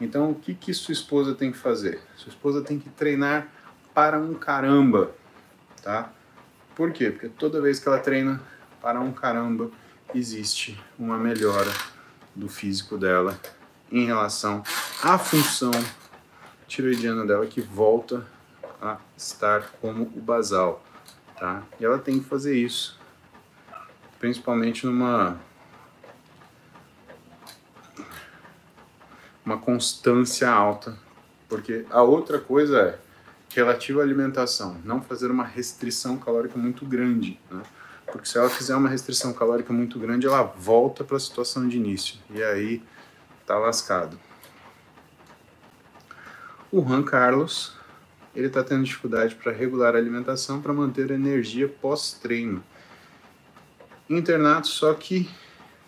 Então, 0.00 0.30
o 0.30 0.36
que, 0.36 0.54
que 0.54 0.72
sua 0.72 0.92
esposa 0.92 1.34
tem 1.34 1.50
que 1.50 1.58
fazer? 1.58 2.00
Sua 2.16 2.30
esposa 2.30 2.62
tem 2.62 2.78
que 2.78 2.88
treinar 2.90 3.48
para 3.92 4.16
um 4.16 4.34
caramba, 4.34 5.10
tá? 5.82 6.12
Por 6.76 6.92
quê? 6.92 7.10
Porque 7.10 7.28
toda 7.30 7.60
vez 7.60 7.80
que 7.80 7.88
ela 7.88 7.98
treina 7.98 8.40
para 8.80 9.00
um 9.00 9.10
caramba, 9.10 9.72
existe 10.14 10.80
uma 10.96 11.18
melhora 11.18 11.95
do 12.36 12.48
físico 12.48 12.98
dela 12.98 13.40
em 13.90 14.04
relação 14.04 14.62
à 15.02 15.18
função 15.18 15.72
tiroidiana 16.68 17.24
dela 17.24 17.46
que 17.46 17.60
volta 17.60 18.26
a 18.80 18.98
estar 19.16 19.70
como 19.80 20.04
o 20.14 20.20
basal, 20.20 20.84
tá? 21.38 21.62
E 21.80 21.84
ela 21.84 21.98
tem 21.98 22.18
que 22.18 22.28
fazer 22.28 22.56
isso, 22.56 22.98
principalmente 24.18 24.84
numa 24.84 25.40
uma 29.44 29.56
constância 29.58 30.50
alta, 30.50 30.98
porque 31.48 31.86
a 31.88 32.02
outra 32.02 32.40
coisa 32.40 32.80
é 32.80 32.98
relativa 33.48 34.00
à 34.00 34.02
alimentação, 34.02 34.76
não 34.84 35.00
fazer 35.00 35.30
uma 35.30 35.44
restrição 35.44 36.18
calórica 36.18 36.58
muito 36.58 36.84
grande, 36.84 37.40
né? 37.50 37.62
Porque 38.10 38.28
se 38.28 38.38
ela 38.38 38.48
fizer 38.48 38.74
uma 38.74 38.88
restrição 38.88 39.32
calórica 39.32 39.72
muito 39.72 39.98
grande, 39.98 40.26
ela 40.26 40.42
volta 40.42 41.04
para 41.04 41.16
a 41.16 41.20
situação 41.20 41.68
de 41.68 41.76
início 41.76 42.18
e 42.30 42.42
aí 42.42 42.82
tá 43.44 43.58
lascado. 43.58 44.18
O 46.70 46.82
Juan 46.82 47.02
Carlos 47.02 47.76
ele 48.34 48.48
está 48.48 48.62
tendo 48.62 48.84
dificuldade 48.84 49.34
para 49.34 49.50
regular 49.50 49.94
a 49.94 49.98
alimentação 49.98 50.60
para 50.60 50.72
manter 50.72 51.10
a 51.10 51.14
energia 51.14 51.68
pós-treino. 51.68 52.62
Internato, 54.10 54.68
só 54.68 54.92
que 54.92 55.28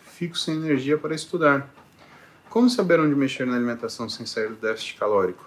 fico 0.07 0.37
sem 0.37 0.57
energia 0.57 0.97
para 0.97 1.15
estudar. 1.15 1.69
Como 2.49 2.71
saber 2.71 2.99
onde 2.99 3.15
mexer 3.15 3.47
na 3.47 3.55
alimentação 3.55 4.09
sem 4.09 4.25
sair 4.25 4.49
do 4.49 4.57
déficit 4.57 4.97
calórico? 4.99 5.47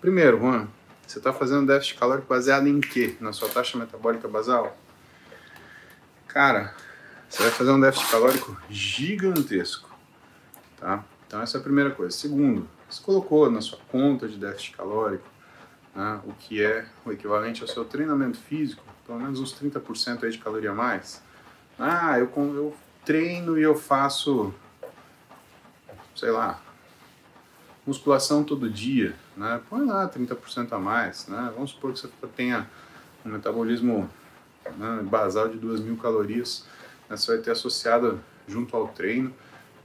Primeiro, 0.00 0.38
Juan, 0.38 0.68
você 1.06 1.18
está 1.18 1.32
fazendo 1.32 1.66
déficit 1.66 1.98
calórico 1.98 2.28
baseado 2.28 2.66
em 2.66 2.80
quê? 2.80 3.16
Na 3.18 3.32
sua 3.32 3.48
taxa 3.48 3.78
metabólica 3.78 4.28
basal? 4.28 4.76
Cara, 6.32 6.74
você 7.28 7.42
vai 7.42 7.52
fazer 7.52 7.70
um 7.72 7.80
déficit 7.80 8.10
calórico 8.10 8.56
gigantesco, 8.70 9.90
tá? 10.80 11.04
Então 11.26 11.42
essa 11.42 11.58
é 11.58 11.60
a 11.60 11.62
primeira 11.62 11.90
coisa. 11.90 12.16
Segundo, 12.16 12.66
você 12.88 13.02
colocou 13.02 13.50
na 13.50 13.60
sua 13.60 13.78
conta 13.90 14.26
de 14.26 14.38
déficit 14.38 14.74
calórico 14.74 15.28
né, 15.94 16.20
o 16.24 16.32
que 16.32 16.62
é 16.62 16.86
o 17.04 17.12
equivalente 17.12 17.60
ao 17.60 17.68
seu 17.68 17.84
treinamento 17.84 18.38
físico, 18.38 18.82
pelo 19.06 19.20
menos 19.20 19.40
uns 19.40 19.52
30% 19.52 20.24
aí 20.24 20.30
de 20.30 20.38
caloria 20.38 20.70
a 20.70 20.74
mais. 20.74 21.22
Ah, 21.78 22.18
eu, 22.18 22.32
eu 22.34 22.74
treino 23.04 23.58
e 23.58 23.62
eu 23.62 23.74
faço, 23.74 24.54
sei 26.16 26.30
lá, 26.30 26.62
musculação 27.86 28.42
todo 28.42 28.70
dia, 28.70 29.14
né? 29.36 29.60
Põe 29.68 29.84
lá 29.84 30.08
30% 30.08 30.72
a 30.72 30.78
mais, 30.78 31.26
né? 31.26 31.52
Vamos 31.54 31.72
supor 31.72 31.92
que 31.92 32.00
você 32.00 32.08
tenha 32.34 32.66
um 33.22 33.28
metabolismo 33.28 34.08
né, 34.76 35.02
basal 35.02 35.48
de 35.48 35.58
2.000 35.58 36.00
calorias, 36.00 36.66
né? 37.08 37.16
você 37.16 37.34
vai 37.34 37.42
ter 37.42 37.50
associado 37.50 38.20
junto 38.46 38.76
ao 38.76 38.88
treino 38.88 39.34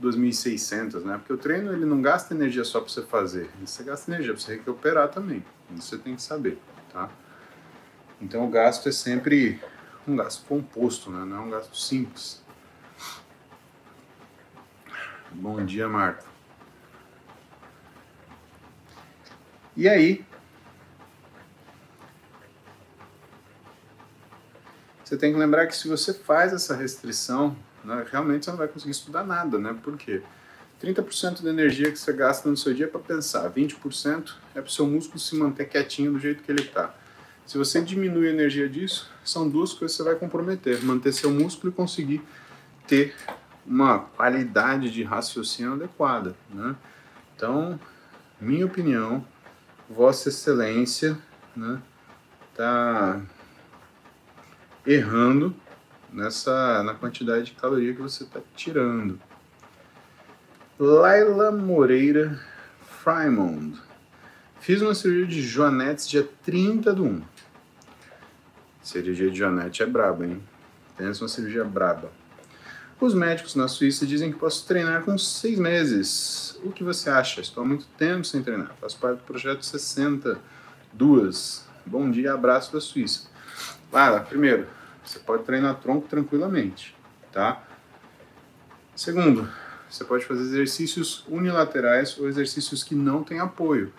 2.600, 0.01 1.03
né? 1.03 1.17
Porque 1.17 1.33
o 1.33 1.37
treino 1.37 1.73
ele 1.73 1.85
não 1.85 2.01
gasta 2.01 2.33
energia 2.33 2.63
só 2.63 2.79
para 2.79 2.89
você 2.89 3.01
fazer, 3.01 3.49
você 3.63 3.83
gasta 3.83 4.11
energia 4.11 4.33
para 4.33 4.41
você 4.41 4.55
recuperar 4.55 5.09
também. 5.09 5.43
Isso 5.75 5.89
você 5.89 5.97
tem 5.97 6.15
que 6.15 6.21
saber, 6.21 6.59
tá? 6.93 7.09
Então 8.21 8.45
o 8.45 8.49
gasto 8.49 8.87
é 8.87 8.91
sempre 8.91 9.59
um 10.07 10.15
gasto 10.15 10.45
composto, 10.45 11.09
né? 11.09 11.25
Não 11.25 11.37
é 11.37 11.39
um 11.39 11.49
gasto 11.49 11.75
simples. 11.75 12.43
Bom 15.31 15.63
dia, 15.65 15.87
Marta. 15.89 16.25
E 19.75 19.87
aí, 19.87 20.25
você 25.07 25.15
tem 25.15 25.31
que 25.31 25.39
lembrar 25.39 25.67
que 25.67 25.75
se 25.75 25.87
você 25.87 26.13
faz 26.13 26.51
essa 26.51 26.75
restrição 26.75 27.55
né, 27.83 28.05
realmente 28.11 28.43
você 28.43 28.51
não 28.51 28.57
vai 28.57 28.67
conseguir 28.67 28.91
estudar 28.91 29.23
nada, 29.23 29.57
né? 29.57 29.73
Por 29.81 29.95
quê? 29.97 30.21
30% 30.83 31.41
da 31.41 31.49
energia 31.49 31.89
que 31.89 31.97
você 31.97 32.11
gasta 32.11 32.49
no 32.49 32.57
seu 32.57 32.73
dia 32.73 32.85
é 32.85 32.89
para 32.89 32.99
pensar, 32.99 33.49
20% 33.49 34.33
é 34.53 34.61
para 34.61 34.67
o 34.67 34.69
seu 34.69 34.85
músculo 34.85 35.17
se 35.17 35.35
manter 35.35 35.65
quietinho 35.65 36.11
do 36.11 36.19
jeito 36.19 36.43
que 36.43 36.51
ele 36.51 36.61
está. 36.61 36.93
Se 37.45 37.57
você 37.57 37.81
diminui 37.81 38.27
a 38.27 38.31
energia 38.31 38.67
disso, 38.67 39.09
são 39.23 39.49
duas 39.49 39.71
coisas 39.71 39.95
que 39.95 40.03
você 40.03 40.09
vai 40.09 40.19
comprometer: 40.19 40.83
manter 40.83 41.13
seu 41.13 41.31
músculo 41.31 41.71
e 41.71 41.75
conseguir 41.75 42.21
ter 42.85 43.15
uma 43.65 43.99
qualidade 43.99 44.91
de 44.91 45.03
raciocínio 45.03 45.73
adequada. 45.73 46.35
Né? 46.49 46.75
Então, 47.35 47.79
minha 48.39 48.65
opinião, 48.65 49.25
Vossa 49.89 50.27
Excelência 50.27 51.17
né, 51.55 51.81
errando 54.87 55.53
nessa 56.11 56.81
na 56.81 56.93
quantidade 56.93 57.47
de 57.47 57.51
caloria 57.51 57.93
que 57.93 58.01
você 58.01 58.23
está 58.23 58.39
tirando. 58.55 59.19
Laila 60.79 61.51
Moreira 61.51 62.39
Frymond. 63.03 63.77
Fiz 64.61 64.81
uma 64.81 64.95
cirurgia 64.95 65.27
de 65.27 65.41
joanetes 65.41 66.07
dia 66.07 66.27
30 66.43 66.93
do 66.93 67.03
1. 67.03 67.21
Cirurgia 68.81 69.29
de 69.29 69.37
joanete 69.37 69.83
é 69.83 69.85
braba, 69.85 70.25
hein? 70.25 70.41
Pensa 70.95 71.23
uma 71.23 71.27
cirurgia 71.27 71.65
braba. 71.65 72.09
Os 72.99 73.13
médicos 73.13 73.53
na 73.53 73.67
Suíça 73.67 74.05
dizem 74.05 74.31
que 74.31 74.39
posso 74.39 74.65
treinar 74.65 75.03
com 75.03 75.17
seis 75.17 75.59
meses. 75.59 76.59
O 76.63 76.71
que 76.71 76.83
você 76.83 77.09
acha? 77.09 77.41
Estou 77.41 77.63
há 77.63 77.67
muito 77.67 77.85
tempo 77.97 78.25
sem 78.25 78.41
treinar. 78.41 78.73
Faço 78.79 78.97
parte 78.97 79.19
do 79.19 79.25
projeto 79.25 79.63
62. 79.63 81.67
Bom 81.85 82.09
dia, 82.09 82.33
abraço 82.33 82.73
da 82.73 82.81
Suíça. 82.81 83.27
Laila, 83.91 84.21
primeiro, 84.21 84.67
você 85.07 85.19
pode 85.19 85.43
treinar 85.43 85.75
tronco 85.75 86.07
tranquilamente, 86.07 86.95
tá? 87.31 87.63
Segundo, 88.95 89.49
você 89.89 90.03
pode 90.03 90.25
fazer 90.25 90.41
exercícios 90.41 91.25
unilaterais 91.29 92.17
ou 92.19 92.27
exercícios 92.27 92.83
que 92.83 92.93
não 92.93 93.23
têm 93.23 93.39
apoio. 93.39 93.93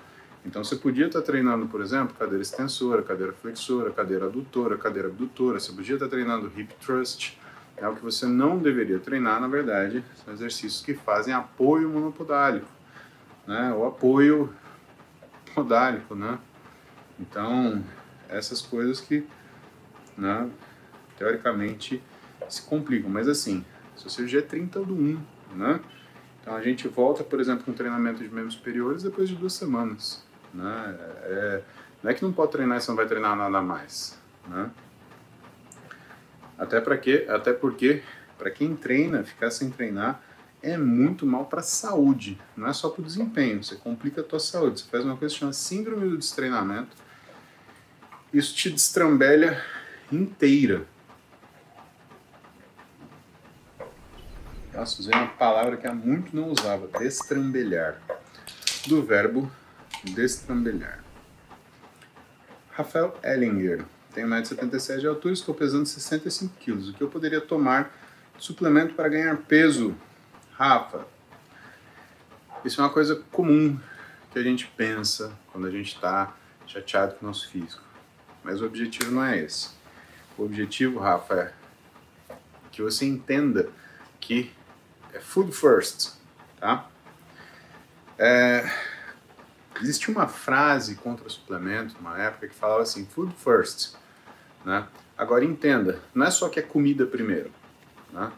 Então 0.44 0.62
você 0.62 0.76
podia 0.76 1.06
estar 1.06 1.22
treinando, 1.22 1.66
por 1.66 1.80
exemplo, 1.80 2.14
cadeira 2.14 2.42
extensora, 2.42 3.02
cadeira 3.02 3.32
flexora, 3.32 3.90
cadeira 3.90 4.26
adutora, 4.26 4.76
cadeira 4.76 5.08
abdutora. 5.08 5.58
Você 5.58 5.72
podia 5.72 5.94
estar 5.94 6.08
treinando 6.08 6.52
hip 6.56 6.74
thrust, 6.74 7.38
É 7.76 7.88
o 7.88 7.94
que 7.94 8.02
você 8.02 8.26
não 8.26 8.58
deveria 8.58 8.98
treinar, 8.98 9.40
na 9.40 9.46
verdade, 9.46 10.04
são 10.24 10.34
exercícios 10.34 10.82
que 10.84 10.94
fazem 10.94 11.32
apoio 11.32 11.88
monopodálico, 11.88 12.66
né? 13.46 13.72
O 13.72 13.86
apoio 13.86 14.52
podálico, 15.54 16.14
né? 16.14 16.38
Então, 17.20 17.82
essas 18.28 18.60
coisas 18.60 19.00
que, 19.00 19.24
né, 20.16 20.50
teoricamente 21.18 22.02
se 22.48 22.62
complicam. 22.62 23.10
Mas 23.10 23.28
assim, 23.28 23.64
se 23.96 24.08
cirurgia 24.08 24.38
é 24.38 24.42
30 24.42 24.80
do 24.80 24.94
1, 24.94 25.20
né? 25.56 25.80
Então 26.40 26.56
a 26.56 26.62
gente 26.62 26.88
volta, 26.88 27.22
por 27.22 27.40
exemplo, 27.40 27.64
com 27.64 27.72
treinamento 27.72 28.22
de 28.22 28.28
membros 28.32 28.54
superiores 28.54 29.02
depois 29.02 29.28
de 29.28 29.34
duas 29.34 29.52
semanas. 29.52 30.24
Né? 30.54 30.96
É, 31.24 31.62
não 32.02 32.10
é 32.10 32.14
que 32.14 32.22
não 32.22 32.32
pode 32.32 32.52
treinar 32.52 32.78
e 32.78 32.80
você 32.80 32.90
não 32.90 32.96
vai 32.96 33.06
treinar 33.06 33.36
nada 33.36 33.60
mais. 33.60 34.18
Né? 34.46 34.70
Até, 36.56 36.80
para 36.80 36.96
quê? 36.96 37.26
Até 37.28 37.52
porque, 37.52 38.02
para 38.38 38.50
quem 38.50 38.74
treina, 38.74 39.22
ficar 39.24 39.50
sem 39.50 39.70
treinar 39.70 40.22
é 40.62 40.76
muito 40.76 41.24
mal 41.24 41.44
para 41.44 41.60
a 41.60 41.62
saúde, 41.62 42.36
não 42.56 42.66
é 42.66 42.72
só 42.72 42.88
para 42.88 43.02
o 43.02 43.04
desempenho, 43.04 43.62
você 43.62 43.76
complica 43.76 44.22
a 44.22 44.24
tua 44.24 44.40
saúde. 44.40 44.80
Você 44.80 44.86
faz 44.90 45.04
uma 45.04 45.16
coisa 45.16 45.32
que 45.32 45.38
chama 45.38 45.52
síndrome 45.52 46.08
do 46.08 46.18
destreinamento, 46.18 46.96
isso 48.32 48.54
te 48.54 48.70
destrambelha 48.70 49.62
inteira. 50.10 50.84
Nossa, 54.78 55.00
usei 55.00 55.12
uma 55.12 55.26
palavra 55.26 55.76
que 55.76 55.88
há 55.88 55.92
muito 55.92 56.36
não 56.36 56.50
usava, 56.50 56.86
destrambelhar, 57.00 58.00
do 58.86 59.02
verbo 59.02 59.50
destrambelhar. 60.04 61.02
Rafael 62.70 63.18
Ellinger, 63.24 63.84
tenho 64.14 64.28
1,77m 64.28 65.00
de 65.00 65.06
altura, 65.08 65.34
estou 65.34 65.52
pesando 65.52 65.84
65 65.84 66.54
quilos. 66.60 66.88
O 66.88 66.92
que 66.92 67.02
eu 67.02 67.08
poderia 67.08 67.40
tomar 67.40 67.92
de 68.36 68.44
suplemento 68.44 68.94
para 68.94 69.08
ganhar 69.08 69.36
peso? 69.38 69.96
Rafa, 70.52 71.04
isso 72.64 72.80
é 72.80 72.84
uma 72.84 72.92
coisa 72.92 73.16
comum 73.32 73.76
que 74.30 74.38
a 74.38 74.42
gente 74.44 74.68
pensa 74.76 75.36
quando 75.50 75.66
a 75.66 75.72
gente 75.72 75.96
está 75.96 76.36
chateado 76.68 77.16
com 77.16 77.24
o 77.24 77.28
nosso 77.28 77.48
físico. 77.48 77.82
Mas 78.44 78.62
o 78.62 78.66
objetivo 78.66 79.10
não 79.10 79.24
é 79.24 79.40
esse. 79.40 79.70
O 80.36 80.44
objetivo, 80.44 81.00
Rafa, 81.00 81.34
é 81.34 81.52
que 82.70 82.80
você 82.80 83.04
entenda 83.04 83.68
que 84.20 84.56
é 85.12 85.20
food 85.20 85.52
first, 85.52 86.12
tá? 86.60 86.88
É, 88.18 88.70
existe 89.80 90.10
uma 90.10 90.26
frase 90.26 90.96
contra 90.96 91.28
suplemento, 91.28 91.96
uma 92.00 92.18
época 92.18 92.48
que 92.48 92.54
falava 92.54 92.82
assim, 92.82 93.06
food 93.06 93.34
first, 93.36 93.94
né? 94.64 94.86
Agora 95.16 95.44
entenda, 95.44 96.00
não 96.14 96.26
é 96.26 96.30
só 96.30 96.48
que 96.48 96.58
é 96.60 96.62
comida 96.62 97.06
primeiro, 97.06 97.50
né? 98.12 98.32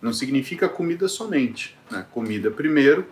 Não 0.00 0.12
significa 0.12 0.68
comida 0.68 1.06
somente, 1.06 1.78
né? 1.90 2.06
Comida 2.10 2.50
primeiro, 2.50 3.06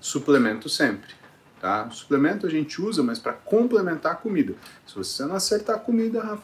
suplemento 0.00 0.68
sempre, 0.68 1.14
tá? 1.60 1.88
suplemento 1.90 2.46
a 2.46 2.50
gente 2.50 2.80
usa, 2.80 3.02
mas 3.02 3.18
para 3.18 3.32
complementar 3.32 4.12
a 4.12 4.16
comida. 4.16 4.54
Se 4.86 4.94
você 4.94 5.24
não 5.24 5.36
acertar 5.36 5.76
a 5.76 5.78
comida, 5.78 6.22
Rafa, 6.22 6.42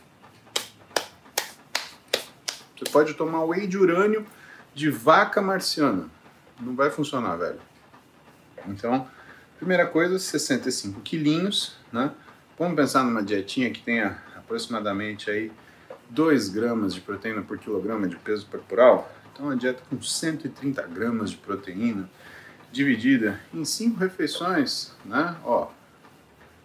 você 2.77 2.91
pode 2.91 3.15
tomar 3.15 3.45
whey 3.45 3.67
de 3.67 3.77
urânio 3.77 4.27
de 4.75 4.91
vaca 4.91 5.41
marciana. 5.41 6.09
Não 6.61 6.75
vai 6.75 6.91
funcionar, 6.91 7.37
velho. 7.37 7.61
Então, 8.67 9.09
primeira 9.59 9.87
coisa, 9.87 10.19
65 10.19 11.01
quilinhos, 11.01 11.77
né? 11.93 12.13
Vamos 12.59 12.77
pensar 12.77 13.03
numa 13.03 13.23
dietinha 13.23 13.71
que 13.71 13.83
tenha 13.83 14.23
aproximadamente 14.37 15.31
aí 15.31 15.51
2 16.11 16.51
gramas 16.51 16.95
de 16.95 17.01
proteína 17.01 17.43
por 17.43 17.59
quilograma 17.59 18.07
de 18.07 18.17
peso 18.17 18.47
corporal. 18.47 19.11
Então, 19.33 19.47
uma 19.47 19.57
dieta 19.57 19.83
com 19.89 20.01
130 20.01 20.83
gramas 20.83 21.31
de 21.31 21.39
proteína, 21.39 22.09
dividida 22.71 23.41
em 23.53 23.65
5 23.65 23.99
refeições, 23.99 24.93
né? 25.05 25.37
Ó, 25.45 25.69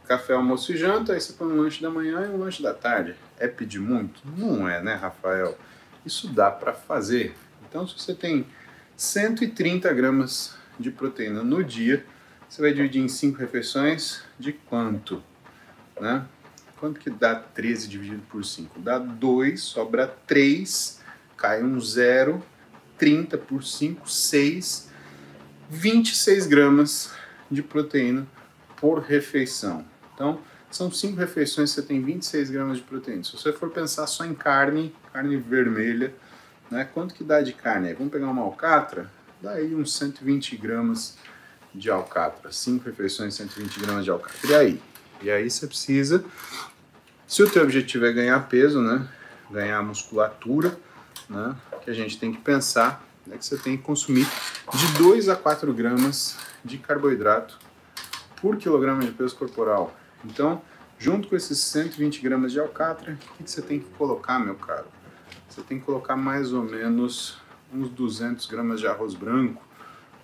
café, 0.08 0.34
almoço 0.34 0.72
e 0.72 0.78
janta, 0.78 1.14
aí 1.14 1.22
você 1.22 1.34
põe 1.34 1.48
um 1.48 1.62
lanche 1.62 1.82
da 1.82 1.90
manhã 1.90 2.26
e 2.26 2.30
um 2.30 2.38
lanche 2.38 2.62
da 2.62 2.74
tarde. 2.74 3.16
É 3.40 3.48
pedir 3.48 3.80
muito? 3.80 4.22
Não 4.38 4.68
é, 4.68 4.82
né, 4.82 4.96
Rafael? 4.96 5.58
Isso 6.06 6.28
dá 6.28 6.52
para 6.52 6.74
fazer. 6.74 7.36
Então, 7.70 7.88
se 7.88 7.96
você 7.98 8.14
tem 8.14 8.46
130 8.96 9.94
gramas 9.94 10.56
de 10.80 10.92
proteína 10.92 11.44
no 11.44 11.64
dia, 11.64 12.06
você 12.48 12.62
vai 12.62 12.74
dividir 12.74 13.02
em 13.02 13.08
5 13.08 13.38
refeições 13.38 14.22
de 14.40 14.54
quanto? 14.54 15.22
Né? 16.00 16.26
Quanto 16.80 17.00
que 17.00 17.10
dá 17.10 17.36
13 17.36 17.88
dividido 17.88 18.22
por 18.30 18.46
5? 18.46 18.80
Dá 18.80 18.98
2, 18.98 19.60
sobra 19.60 20.08
3, 20.26 21.02
cai 21.36 21.64
um 21.64 21.80
0, 21.80 22.42
30 22.98 23.38
por 23.38 23.64
5, 23.64 24.10
6, 24.10 24.90
26 25.70 26.48
gramas 26.48 27.12
de 27.52 27.62
proteína 27.62 28.26
por 28.78 29.00
refeição. 29.00 29.86
Então, 30.14 30.40
são 30.70 30.92
5 30.92 31.18
refeições, 31.18 31.72
você 31.72 31.82
tem 31.82 32.02
26 32.02 32.50
gramas 32.50 32.78
de 32.78 32.84
proteína. 32.84 33.24
Se 33.24 33.34
você 33.34 33.52
for 33.52 33.70
pensar 33.70 34.08
só 34.08 34.26
em 34.26 34.34
carne, 34.34 34.96
carne 35.12 35.36
vermelha, 35.38 36.14
né? 36.70 36.88
Quanto 36.94 37.14
que 37.14 37.24
dá 37.24 37.42
de 37.42 37.54
carne? 37.54 37.94
Vamos 37.94 38.12
pegar 38.12 38.28
uma 38.28 38.42
alcatra? 38.42 39.10
Dá 39.42 39.52
aí 39.52 39.74
uns 39.76 39.94
120 39.94 40.58
gramas 40.58 41.18
de 41.74 41.90
alcatra. 41.90 42.52
5 42.52 42.86
refeições, 42.86 43.36
120 43.36 43.80
gramas 43.80 44.04
de 44.04 44.12
alcatra. 44.12 44.50
E 44.50 44.56
aí? 44.56 44.82
E 45.22 45.32
aí 45.32 45.50
você 45.50 45.66
precisa, 45.66 46.24
se 47.28 47.42
o 47.42 47.50
teu 47.50 47.64
objetivo 47.64 48.06
é 48.06 48.12
ganhar 48.12 48.40
peso, 48.48 48.82
né? 48.82 49.08
Ganhar 49.50 49.82
musculatura, 49.82 50.78
né? 51.30 51.56
Que 51.82 51.90
a 51.90 51.94
gente 51.94 52.20
tem 52.20 52.32
que 52.32 52.40
pensar 52.40 53.04
é 53.32 53.38
que 53.38 53.46
você 53.46 53.58
tem 53.58 53.76
que 53.76 53.84
consumir 53.84 54.26
de 54.74 54.94
2 54.98 55.28
a 55.30 55.36
4 55.36 55.74
gramas 55.74 56.38
de 56.64 56.78
carboidrato 56.78 57.60
por 58.42 58.58
quilograma 58.58 59.02
de 59.02 59.12
peso 59.12 59.36
corporal. 59.36 59.94
Então, 60.24 60.62
junto 60.98 61.28
com 61.28 61.36
esses 61.36 61.60
120 61.60 62.22
gramas 62.22 62.52
de 62.52 62.60
alcatra, 62.60 63.18
o 63.40 63.44
que 63.44 63.50
você 63.50 63.62
tem 63.62 63.80
que 63.80 63.90
colocar, 63.98 64.40
meu 64.40 64.56
caro? 64.56 64.86
Você 65.58 65.64
tem 65.64 65.80
que 65.80 65.86
colocar 65.86 66.16
mais 66.16 66.54
ou 66.54 66.62
menos 66.62 67.40
uns 67.74 67.90
200 67.90 68.46
gramas 68.46 68.80
de 68.80 68.86
arroz 68.86 69.16
branco, 69.16 69.66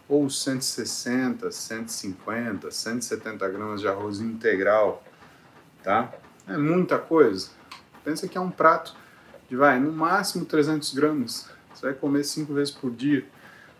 ou 0.07 0.29
160, 0.29 1.51
150, 1.51 2.69
170 2.69 3.49
gramas 3.49 3.81
de 3.81 3.87
arroz 3.87 4.19
integral, 4.19 5.03
tá? 5.81 6.13
É 6.47 6.55
muita 6.55 6.99
coisa. 6.99 7.49
Pensa 8.03 8.27
que 8.27 8.37
é 8.37 8.41
um 8.41 8.51
prato 8.51 8.95
de, 9.49 9.55
vai, 9.55 9.79
no 9.79 9.91
máximo 9.91 10.45
300 10.45 10.93
gramas. 10.93 11.49
Você 11.73 11.87
vai 11.87 11.95
comer 11.95 12.23
cinco 12.25 12.53
vezes 12.53 12.71
por 12.71 12.91
dia. 12.91 13.25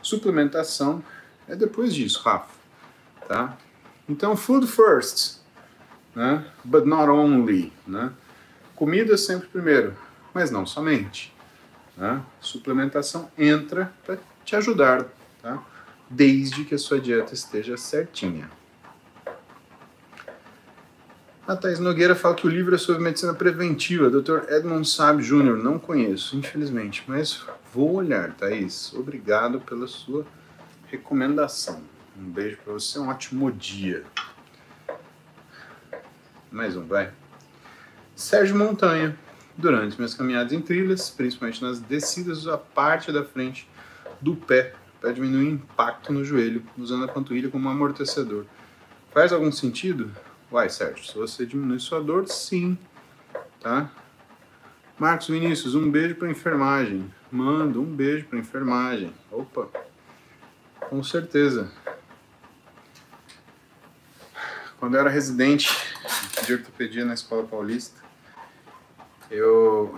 Suplementação 0.01 1.03
é 1.47 1.55
depois 1.55 1.93
disso, 1.93 2.19
Rafa, 2.23 2.49
tá? 3.27 3.55
Então, 4.09 4.35
food 4.35 4.65
first, 4.65 5.37
né? 6.15 6.47
But 6.63 6.85
not 6.85 7.11
only, 7.11 7.71
né? 7.85 8.11
Comida 8.75 9.15
sempre 9.17 9.47
primeiro, 9.49 9.95
mas 10.33 10.49
não 10.49 10.65
somente. 10.65 11.32
Né? 11.95 12.21
Suplementação 12.39 13.31
entra 13.37 13.93
para 14.05 14.17
te 14.43 14.55
ajudar, 14.55 15.05
tá? 15.41 15.63
desde 16.09 16.63
que 16.63 16.75
a 16.75 16.77
sua 16.77 16.99
dieta 16.99 17.33
esteja 17.33 17.77
certinha. 17.77 18.49
A 21.45 21.57
Thais 21.57 21.77
Nogueira 21.77 22.15
fala 22.15 22.35
que 22.35 22.47
o 22.47 22.49
livro 22.49 22.73
é 22.73 22.77
sobre 22.77 23.03
medicina 23.03 23.33
preventiva. 23.33 24.09
Dr. 24.09 24.49
Edmond 24.49 24.87
Saab 24.87 25.21
Jr., 25.21 25.61
não 25.61 25.77
conheço, 25.77 26.37
infelizmente, 26.37 27.03
mas 27.05 27.45
vou 27.73 27.95
olhar, 27.95 28.33
Thaís. 28.33 28.93
Obrigado 28.93 29.59
pela 29.59 29.85
sua 29.85 30.25
recomendação. 30.87 31.83
Um 32.17 32.23
beijo 32.23 32.57
para 32.63 32.71
você, 32.71 32.97
um 32.97 33.09
ótimo 33.09 33.51
dia. 33.51 34.03
Mais 36.49 36.77
um, 36.77 36.85
vai. 36.85 37.11
Sérgio 38.15 38.55
Montanha. 38.55 39.17
Durante 39.55 39.97
minhas 39.97 40.13
caminhadas 40.13 40.51
em 40.51 40.61
trilhas, 40.61 41.09
principalmente 41.09 41.61
nas 41.61 41.79
descidas, 41.79 42.47
a 42.47 42.57
parte 42.57 43.11
da 43.11 43.23
frente 43.23 43.67
do 44.19 44.35
pé 44.35 44.73
para 44.99 45.11
diminuir 45.11 45.47
o 45.47 45.51
impacto 45.51 46.11
no 46.11 46.23
joelho, 46.23 46.63
usando 46.77 47.05
a 47.05 47.07
panturrilha 47.07 47.49
como 47.49 47.69
amortecedor. 47.69 48.45
Faz 49.11 49.31
algum 49.31 49.51
sentido? 49.51 50.11
Uai, 50.51 50.69
Sérgio, 50.69 51.05
se 51.05 51.15
você 51.15 51.45
diminui 51.45 51.79
sua 51.79 52.01
dor, 52.01 52.27
sim, 52.27 52.77
tá? 53.59 53.91
Marcos 54.97 55.27
Vinícius, 55.27 55.75
um 55.75 55.89
beijo 55.89 56.15
para 56.15 56.29
enfermagem. 56.29 57.11
Manda 57.31 57.79
um 57.79 57.85
beijo 57.85 58.25
para 58.25 58.39
enfermagem. 58.39 59.13
Opa, 59.31 59.67
com 60.89 61.03
certeza. 61.03 61.71
Quando 64.79 64.95
eu 64.95 64.99
era 64.99 65.09
residente 65.09 65.69
de 66.45 66.53
ortopedia 66.53 67.05
na 67.05 67.13
Escola 67.13 67.43
Paulista, 67.43 68.02
eu 69.33 69.97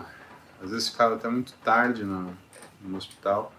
às 0.63 0.71
vezes 0.71 0.89
ficava 0.89 1.15
até 1.15 1.27
muito 1.27 1.53
tarde 1.63 2.03
no, 2.03 2.35
no 2.81 2.97
hospital, 2.97 3.53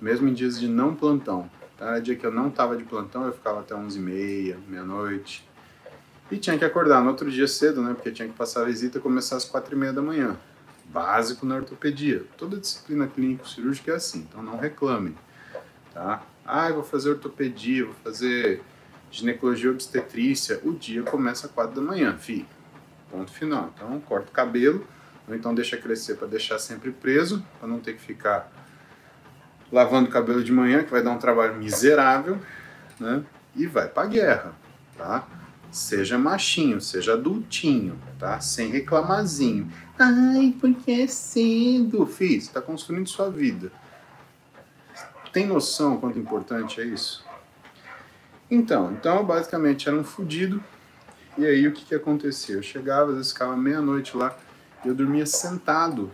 mesmo 0.00 0.28
em 0.28 0.34
dias 0.34 0.58
de 0.58 0.68
não 0.68 0.94
plantão. 0.94 1.50
Tá? 1.76 1.98
Dia 1.98 2.14
que 2.14 2.24
eu 2.24 2.30
não 2.30 2.48
estava 2.48 2.76
de 2.76 2.84
plantão, 2.84 3.26
eu 3.26 3.32
ficava 3.32 3.60
até 3.60 3.74
11h30, 3.74 4.56
meia-noite. 4.68 5.48
E 6.30 6.38
tinha 6.38 6.56
que 6.56 6.64
acordar 6.64 7.02
no 7.02 7.10
outro 7.10 7.30
dia 7.30 7.46
cedo, 7.46 7.82
né? 7.82 7.92
Porque 7.94 8.10
tinha 8.10 8.28
que 8.28 8.34
passar 8.34 8.62
a 8.62 8.64
visita 8.64 8.98
e 8.98 9.00
começar 9.00 9.36
às 9.36 9.50
4h30 9.50 9.92
da 9.92 10.02
manhã. 10.02 10.36
básico 10.86 11.44
na 11.44 11.56
ortopedia. 11.56 12.24
Toda 12.36 12.56
disciplina 12.56 13.06
clínico-cirúrgica 13.06 13.92
é 13.92 13.96
assim, 13.96 14.20
então 14.20 14.42
não 14.42 14.56
reclamem, 14.56 15.14
tá? 15.92 16.22
Ah, 16.46 16.68
eu 16.68 16.74
vou 16.74 16.84
fazer 16.84 17.10
ortopedia, 17.10 17.86
vou 17.86 17.94
fazer 18.04 18.62
ginecologia 19.10 19.70
obstetrícia, 19.70 20.60
o 20.62 20.72
dia 20.72 21.02
começa 21.02 21.46
às 21.46 21.52
quatro 21.52 21.74
da 21.74 21.80
manhã, 21.80 22.16
fi. 22.18 22.46
Ponto 23.10 23.30
final. 23.32 23.72
Então, 23.74 23.98
corta 24.00 24.28
o 24.28 24.32
cabelo, 24.32 24.86
ou 25.26 25.34
então 25.34 25.54
deixa 25.54 25.76
crescer 25.76 26.16
para 26.16 26.26
deixar 26.26 26.58
sempre 26.58 26.90
preso, 26.90 27.44
para 27.58 27.68
não 27.68 27.80
ter 27.80 27.94
que 27.94 28.00
ficar 28.00 28.52
lavando 29.72 30.08
o 30.08 30.12
cabelo 30.12 30.44
de 30.44 30.52
manhã, 30.52 30.84
que 30.84 30.90
vai 30.90 31.02
dar 31.02 31.10
um 31.10 31.18
trabalho 31.18 31.56
miserável, 31.56 32.38
né? 33.00 33.24
E 33.56 33.66
vai 33.66 33.88
para 33.88 34.06
guerra, 34.06 34.52
tá? 34.96 35.26
Seja 35.70 36.16
machinho, 36.16 36.80
seja 36.80 37.14
adultinho, 37.14 37.98
tá? 38.18 38.38
Sem 38.40 38.70
reclamazinho. 38.70 39.70
Ai, 39.98 40.54
porque 40.60 40.90
é 40.90 41.06
cedo. 41.06 42.06
Fih, 42.06 42.40
você 42.40 42.52
tá 42.52 42.60
construindo 42.60 43.08
sua 43.08 43.30
vida. 43.30 43.72
Tem 45.32 45.46
noção 45.46 45.96
quanto 45.96 46.16
importante 46.16 46.80
é 46.80 46.84
isso? 46.84 47.24
Então, 48.48 48.92
então 48.92 49.24
basicamente 49.24 49.88
era 49.88 49.96
um 49.96 50.04
fudido. 50.04 50.62
E 51.36 51.44
aí 51.44 51.66
o 51.66 51.72
que 51.72 51.84
que 51.84 51.94
acontecia? 51.94 52.54
Eu 52.54 52.62
chegava, 52.62 53.10
às 53.10 53.16
vezes 53.16 53.32
ficava 53.32 53.56
meia-noite 53.56 54.16
lá, 54.16 54.36
eu 54.84 54.94
dormia 54.94 55.26
sentado 55.26 56.10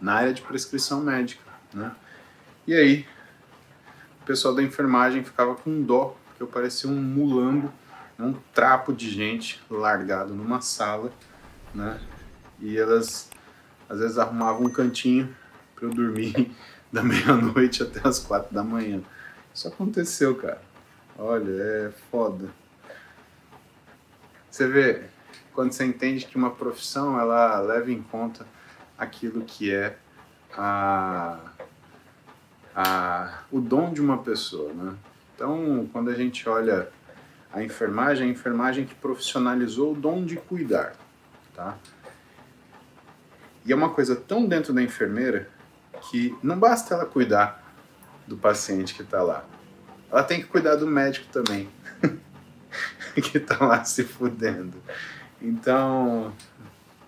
na 0.00 0.14
área 0.14 0.32
de 0.32 0.42
prescrição 0.42 1.00
médica, 1.00 1.42
né? 1.72 1.94
E 2.66 2.74
aí 2.74 3.06
o 4.22 4.26
pessoal 4.26 4.54
da 4.54 4.62
enfermagem 4.62 5.22
ficava 5.22 5.54
com 5.54 5.82
dó, 5.82 6.16
porque 6.28 6.42
eu 6.42 6.46
parecia 6.46 6.90
um 6.90 7.00
mulambo, 7.00 7.72
um 8.18 8.32
trapo 8.54 8.92
de 8.92 9.10
gente 9.10 9.62
largado 9.70 10.34
numa 10.34 10.60
sala, 10.60 11.12
né? 11.74 12.00
E 12.58 12.76
elas 12.76 13.30
às 13.88 14.00
vezes 14.00 14.18
arrumavam 14.18 14.66
um 14.66 14.70
cantinho 14.70 15.34
para 15.74 15.86
eu 15.86 15.90
dormir 15.90 16.50
da 16.92 17.02
meia-noite 17.02 17.82
até 17.82 18.00
as 18.06 18.18
quatro 18.18 18.54
da 18.54 18.62
manhã. 18.62 19.00
Isso 19.54 19.68
aconteceu, 19.68 20.34
cara. 20.34 20.60
Olha, 21.18 21.50
é 21.50 21.92
foda. 22.10 22.48
Você 24.50 24.66
vê, 24.66 25.04
quando 25.52 25.72
você 25.72 25.84
entende 25.84 26.26
que 26.26 26.36
uma 26.36 26.50
profissão 26.50 27.18
ela 27.18 27.58
leva 27.60 27.90
em 27.90 28.02
conta 28.02 28.46
aquilo 28.98 29.42
que 29.42 29.72
é 29.72 29.96
a 30.56 31.38
a, 32.76 33.38
o 33.50 33.58
dom 33.58 33.90
de 33.90 34.02
uma 34.02 34.18
pessoa, 34.18 34.70
né? 34.74 34.94
Então, 35.34 35.88
quando 35.92 36.10
a 36.10 36.14
gente 36.14 36.46
olha 36.46 36.88
a 37.50 37.62
enfermagem, 37.62 38.28
a 38.28 38.30
enfermagem 38.30 38.84
que 38.84 38.94
profissionalizou 38.94 39.92
o 39.92 39.94
dom 39.94 40.26
de 40.26 40.36
cuidar, 40.36 40.94
tá? 41.54 41.78
E 43.64 43.72
é 43.72 43.74
uma 43.74 43.88
coisa 43.88 44.14
tão 44.14 44.46
dentro 44.46 44.74
da 44.74 44.82
enfermeira 44.82 45.48
que 46.02 46.36
não 46.42 46.58
basta 46.58 46.94
ela 46.94 47.06
cuidar 47.06 47.64
do 48.26 48.36
paciente 48.36 48.94
que 48.94 49.02
está 49.02 49.22
lá. 49.22 49.44
Ela 50.10 50.22
tem 50.22 50.40
que 50.40 50.46
cuidar 50.46 50.76
do 50.76 50.86
médico 50.86 51.26
também, 51.32 51.68
que 53.14 53.38
está 53.38 53.64
lá 53.64 53.82
se 53.84 54.04
fudendo. 54.04 54.76
Então, 55.46 56.32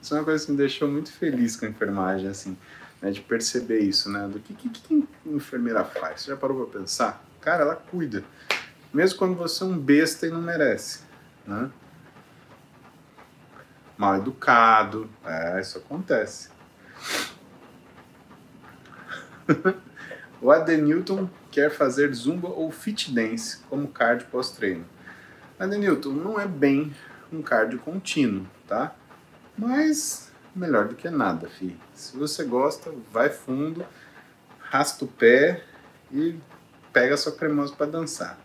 isso 0.00 0.14
é 0.14 0.18
uma 0.18 0.24
coisa 0.24 0.44
que 0.44 0.52
me 0.52 0.58
deixou 0.58 0.88
muito 0.88 1.12
feliz 1.12 1.56
com 1.56 1.66
a 1.66 1.68
enfermagem, 1.68 2.28
assim 2.28 2.56
né, 3.00 3.10
de 3.10 3.20
perceber 3.20 3.80
isso, 3.80 4.10
né? 4.10 4.28
Do 4.28 4.40
que, 4.40 4.54
que, 4.54 4.68
que 4.68 5.08
a 5.26 5.30
enfermeira 5.30 5.84
faz? 5.84 6.22
Você 6.22 6.30
já 6.30 6.36
parou 6.36 6.66
para 6.66 6.80
pensar? 6.80 7.24
Cara, 7.40 7.62
ela 7.62 7.76
cuida. 7.76 8.24
Mesmo 8.92 9.18
quando 9.18 9.34
você 9.36 9.62
é 9.62 9.66
um 9.66 9.78
besta 9.78 10.26
e 10.26 10.30
não 10.30 10.40
merece, 10.40 11.00
né? 11.46 11.70
Mal 13.96 14.16
educado, 14.16 15.08
é, 15.24 15.60
isso 15.60 15.78
acontece. 15.78 16.50
o 20.40 20.50
Adenilton 20.50 21.28
quer 21.50 21.70
fazer 21.70 22.12
zumba 22.12 22.48
ou 22.48 22.70
fit 22.70 23.12
dance 23.12 23.58
como 23.68 23.88
cardio 23.88 24.28
pós-treino. 24.28 24.84
Adenilton 25.58 26.10
não 26.10 26.38
é 26.38 26.46
bem 26.46 26.94
um 27.32 27.42
cardio 27.42 27.78
contínuo, 27.78 28.46
tá? 28.66 28.94
Mas 29.56 30.30
melhor 30.54 30.88
do 30.88 30.94
que 30.94 31.08
nada, 31.08 31.48
fi. 31.48 31.76
Se 31.94 32.16
você 32.16 32.44
gosta, 32.44 32.92
vai 33.12 33.30
fundo, 33.30 33.84
rasta 34.58 35.04
o 35.04 35.08
pé 35.08 35.62
e 36.12 36.36
pega 36.92 37.16
sua 37.16 37.32
cremosa 37.32 37.74
para 37.74 37.86
dançar. 37.86 38.38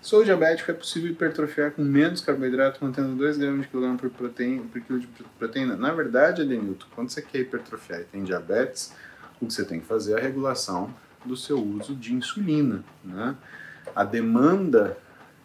Sou 0.00 0.24
diabético, 0.24 0.70
é 0.70 0.74
possível 0.74 1.10
hipertrofiar 1.10 1.72
com 1.72 1.82
menos 1.82 2.20
carboidrato, 2.20 2.82
mantendo 2.82 3.14
2 3.16 3.36
gramas 3.36 3.62
de 3.62 3.68
quilograma 3.68 3.98
por, 3.98 4.08
proteína, 4.10 4.64
por 4.70 4.80
quilo 4.80 5.00
de 5.00 5.06
proteína? 5.38 5.76
Na 5.76 5.92
verdade, 5.92 6.42
Adenilton, 6.42 6.86
quando 6.94 7.10
você 7.10 7.20
quer 7.20 7.40
hipertrofiar 7.40 8.00
e 8.00 8.04
tem 8.04 8.22
diabetes, 8.22 8.94
o 9.40 9.46
que 9.46 9.52
você 9.52 9.64
tem 9.64 9.80
que 9.80 9.86
fazer 9.86 10.14
é 10.14 10.16
a 10.18 10.22
regulação 10.22 10.94
do 11.24 11.36
seu 11.36 11.58
uso 11.62 11.94
de 11.94 12.14
insulina. 12.14 12.84
Né? 13.04 13.34
A 13.94 14.04
demanda 14.04 14.96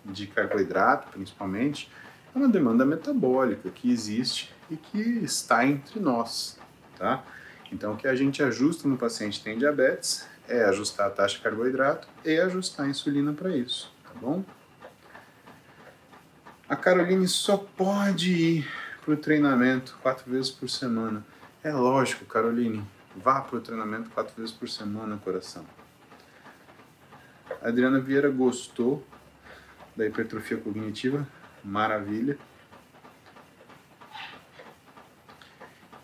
de 0.06 0.28
carboidrato, 0.28 1.10
principalmente, 1.10 1.90
é 2.34 2.38
uma 2.38 2.48
demanda 2.48 2.86
metabólica 2.86 3.70
que 3.70 3.92
existe 3.92 4.54
e 4.70 4.76
que 4.76 5.00
está 5.00 5.66
entre 5.66 6.00
nós, 6.00 6.58
tá? 6.98 7.24
Então, 7.72 7.94
o 7.94 7.98
que 7.98 8.08
a 8.08 8.16
gente 8.16 8.44
ajusta 8.44 8.88
no 8.88 8.98
paciente 8.98 9.40
que 9.40 9.46
tem 9.46 9.58
diabetes 9.58 10.28
é 10.48 10.64
ajustar 10.66 11.08
a 11.08 11.10
taxa 11.10 11.38
de 11.38 11.42
carboidrato 11.42 12.08
e 12.24 12.38
ajustar 12.40 12.86
a 12.86 12.90
insulina 12.90 13.34
para 13.34 13.56
isso, 13.56 13.92
tá 14.04 14.12
bom? 14.20 14.44
A 16.68 16.76
Caroline 16.76 17.28
só 17.28 17.58
pode 17.58 18.32
ir 18.32 18.68
para 19.04 19.14
o 19.14 19.18
treinamento 19.18 19.98
quatro 20.02 20.32
vezes 20.32 20.50
por 20.50 20.70
semana. 20.70 21.26
É 21.64 21.72
lógico, 21.72 22.26
Caroline, 22.26 22.84
vá 23.16 23.42
para 23.42 23.58
o 23.58 23.62
treinamento 23.62 24.10
quatro 24.10 24.34
vezes 24.36 24.52
por 24.52 24.70
semana, 24.70 25.18
coração. 25.18 25.66
A 27.62 27.68
Adriana 27.68 28.00
Vieira 28.00 28.30
gostou 28.30 29.06
da 29.96 30.06
hipertrofia 30.06 30.58
cognitiva, 30.58 31.28
maravilha. 31.64 32.38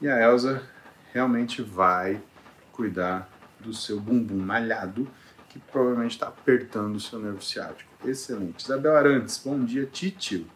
E 0.01 0.07
a 0.07 0.19
Elsa 0.19 0.63
realmente 1.13 1.61
vai 1.61 2.21
cuidar 2.71 3.29
do 3.59 3.73
seu 3.73 3.99
bumbum 3.99 4.37
malhado, 4.37 5.07
que 5.49 5.59
provavelmente 5.59 6.11
está 6.11 6.27
apertando 6.27 6.95
o 6.95 6.99
seu 6.99 7.19
nervo 7.19 7.41
ciático. 7.41 7.89
Excelente. 8.05 8.63
Isabel 8.63 8.95
Arantes, 8.95 9.41
bom 9.43 9.63
dia, 9.63 9.85
titio. 9.85 10.47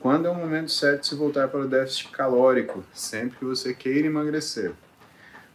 Quando 0.00 0.26
é 0.26 0.30
o 0.30 0.34
momento 0.34 0.70
certo 0.70 1.02
de 1.02 1.08
se 1.08 1.14
voltar 1.16 1.48
para 1.48 1.60
o 1.60 1.68
déficit 1.68 2.10
calórico? 2.10 2.84
Sempre 2.92 3.38
que 3.38 3.44
você 3.44 3.74
queira 3.74 4.06
emagrecer. 4.06 4.72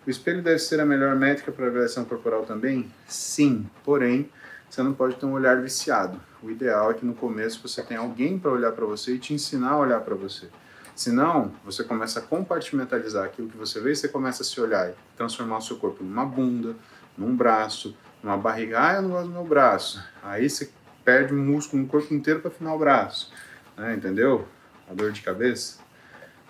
O 0.05 0.09
espelho 0.09 0.43
deve 0.43 0.59
ser 0.59 0.81
a 0.81 0.85
melhor 0.85 1.15
métrica 1.15 1.51
para 1.51 1.67
avaliação 1.67 2.03
corporal 2.03 2.45
também? 2.45 2.91
Sim, 3.07 3.65
porém, 3.85 4.29
você 4.73 4.81
não 4.81 4.91
pode 4.91 5.17
ter 5.17 5.27
um 5.27 5.33
olhar 5.33 5.61
viciado. 5.61 6.19
O 6.41 6.49
ideal 6.49 6.89
é 6.89 6.95
que 6.95 7.05
no 7.05 7.13
começo 7.13 7.61
você 7.61 7.83
tenha 7.83 7.99
alguém 7.99 8.39
para 8.39 8.49
olhar 8.49 8.71
para 8.71 8.83
você 8.87 9.13
e 9.13 9.19
te 9.19 9.31
ensinar 9.31 9.73
a 9.73 9.77
olhar 9.77 10.01
para 10.01 10.15
você. 10.15 10.49
Senão, 10.95 11.51
você 11.63 11.83
começa 11.83 12.17
a 12.17 12.23
compartimentalizar 12.23 13.23
aquilo 13.23 13.49
que 13.49 13.55
você 13.55 13.79
vê 13.79 13.91
e 13.91 13.95
você 13.95 14.07
começa 14.07 14.41
a 14.41 14.45
se 14.45 14.59
olhar 14.59 14.89
e 14.89 14.95
transformar 15.15 15.59
o 15.59 15.61
seu 15.61 15.77
corpo 15.77 16.03
numa 16.03 16.25
bunda, 16.25 16.75
num 17.15 17.35
braço, 17.35 17.95
numa 18.23 18.35
barriga. 18.35 18.81
Ah, 18.81 18.93
eu 18.95 19.03
não 19.03 19.09
gosto 19.11 19.27
do 19.27 19.33
meu 19.33 19.45
braço. 19.45 20.03
Aí 20.23 20.49
você 20.49 20.71
perde 21.05 21.33
músculo 21.33 21.83
no 21.83 21.87
corpo 21.87 22.11
inteiro 22.11 22.39
para 22.39 22.49
afinar 22.49 22.73
o 22.73 22.79
braço. 22.79 23.31
Né? 23.77 23.93
Entendeu? 23.93 24.47
A 24.89 24.93
dor 24.95 25.11
de 25.11 25.21
cabeça. 25.21 25.81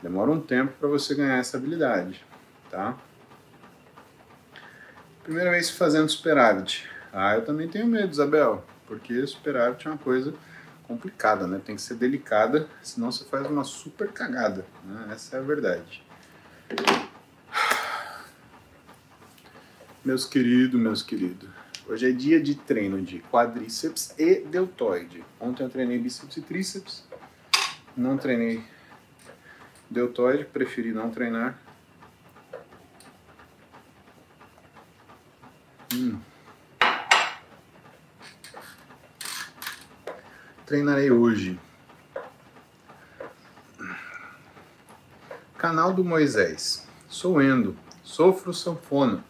Demora 0.02 0.32
um 0.32 0.40
tempo 0.40 0.72
para 0.80 0.88
você 0.88 1.14
ganhar 1.14 1.40
essa 1.40 1.58
habilidade. 1.58 2.26
Tá? 2.72 2.98
Primeira 5.26 5.52
vez 5.52 5.70
fazendo 5.70 6.08
superávit. 6.08 6.93
Ah, 7.16 7.36
eu 7.36 7.46
também 7.46 7.68
tenho 7.68 7.86
medo, 7.86 8.12
Isabel, 8.12 8.66
porque 8.88 9.28
superávit 9.28 9.88
é 9.88 9.92
uma 9.92 10.00
coisa 10.00 10.34
complicada, 10.88 11.46
né? 11.46 11.62
Tem 11.64 11.76
que 11.76 11.82
ser 11.84 11.94
delicada, 11.94 12.68
senão 12.82 13.12
você 13.12 13.24
faz 13.26 13.46
uma 13.46 13.64
super 13.64 14.12
cagada, 14.12 14.66
né? 14.84 15.10
Essa 15.14 15.36
é 15.38 15.40
a 15.40 15.44
verdade. 15.44 16.04
Meus 20.04 20.26
queridos, 20.26 20.78
meus 20.78 21.02
queridos, 21.02 21.50
hoje 21.88 22.10
é 22.10 22.12
dia 22.12 22.42
de 22.42 22.56
treino 22.56 23.02
de 23.02 23.20
quadríceps 23.32 24.14
e 24.18 24.42
deltoide. 24.42 25.24
Ontem 25.40 25.64
eu 25.64 25.70
treinei 25.70 25.98
bíceps 25.98 26.36
e 26.36 26.42
tríceps, 26.42 27.08
não 27.96 28.18
treinei 28.18 28.62
deltoide, 29.90 30.44
preferi 30.44 30.92
não 30.92 31.10
treinar. 31.10 31.58
Hum. 35.94 36.20
Treinarei 40.74 41.12
hoje? 41.12 41.60
Canal 45.56 45.94
do 45.94 46.04
Moisés. 46.04 46.88
Sou 47.08 47.40
Endo. 47.40 47.78
Sofro 48.04 48.52
sanfona. 48.52 49.24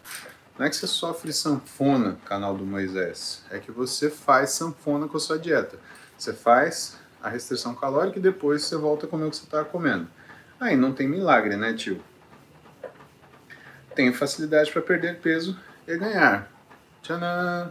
Não 0.58 0.64
é 0.64 0.70
que 0.70 0.76
você 0.76 0.86
sofre 0.86 1.34
sanfona, 1.34 2.16
canal 2.24 2.56
do 2.56 2.64
Moisés. 2.64 3.44
É 3.50 3.58
que 3.58 3.70
você 3.70 4.08
faz 4.08 4.52
sanfona 4.52 5.06
com 5.06 5.18
a 5.18 5.20
sua 5.20 5.38
dieta. 5.38 5.78
Você 6.16 6.32
faz 6.32 6.96
a 7.22 7.28
restrição 7.28 7.74
calórica 7.74 8.18
e 8.18 8.22
depois 8.22 8.62
você 8.62 8.76
volta 8.78 9.04
a 9.04 9.08
comer 9.08 9.26
o 9.26 9.30
que 9.30 9.36
você 9.36 9.44
estava 9.44 9.66
comendo. 9.66 10.08
Aí 10.58 10.74
não 10.76 10.94
tem 10.94 11.06
milagre, 11.06 11.58
né, 11.58 11.74
tio? 11.74 12.02
tenho 13.94 14.14
facilidade 14.14 14.72
para 14.72 14.80
perder 14.80 15.20
peso 15.20 15.60
e 15.86 15.96
ganhar. 15.96 16.50
Tchanã! 17.02 17.70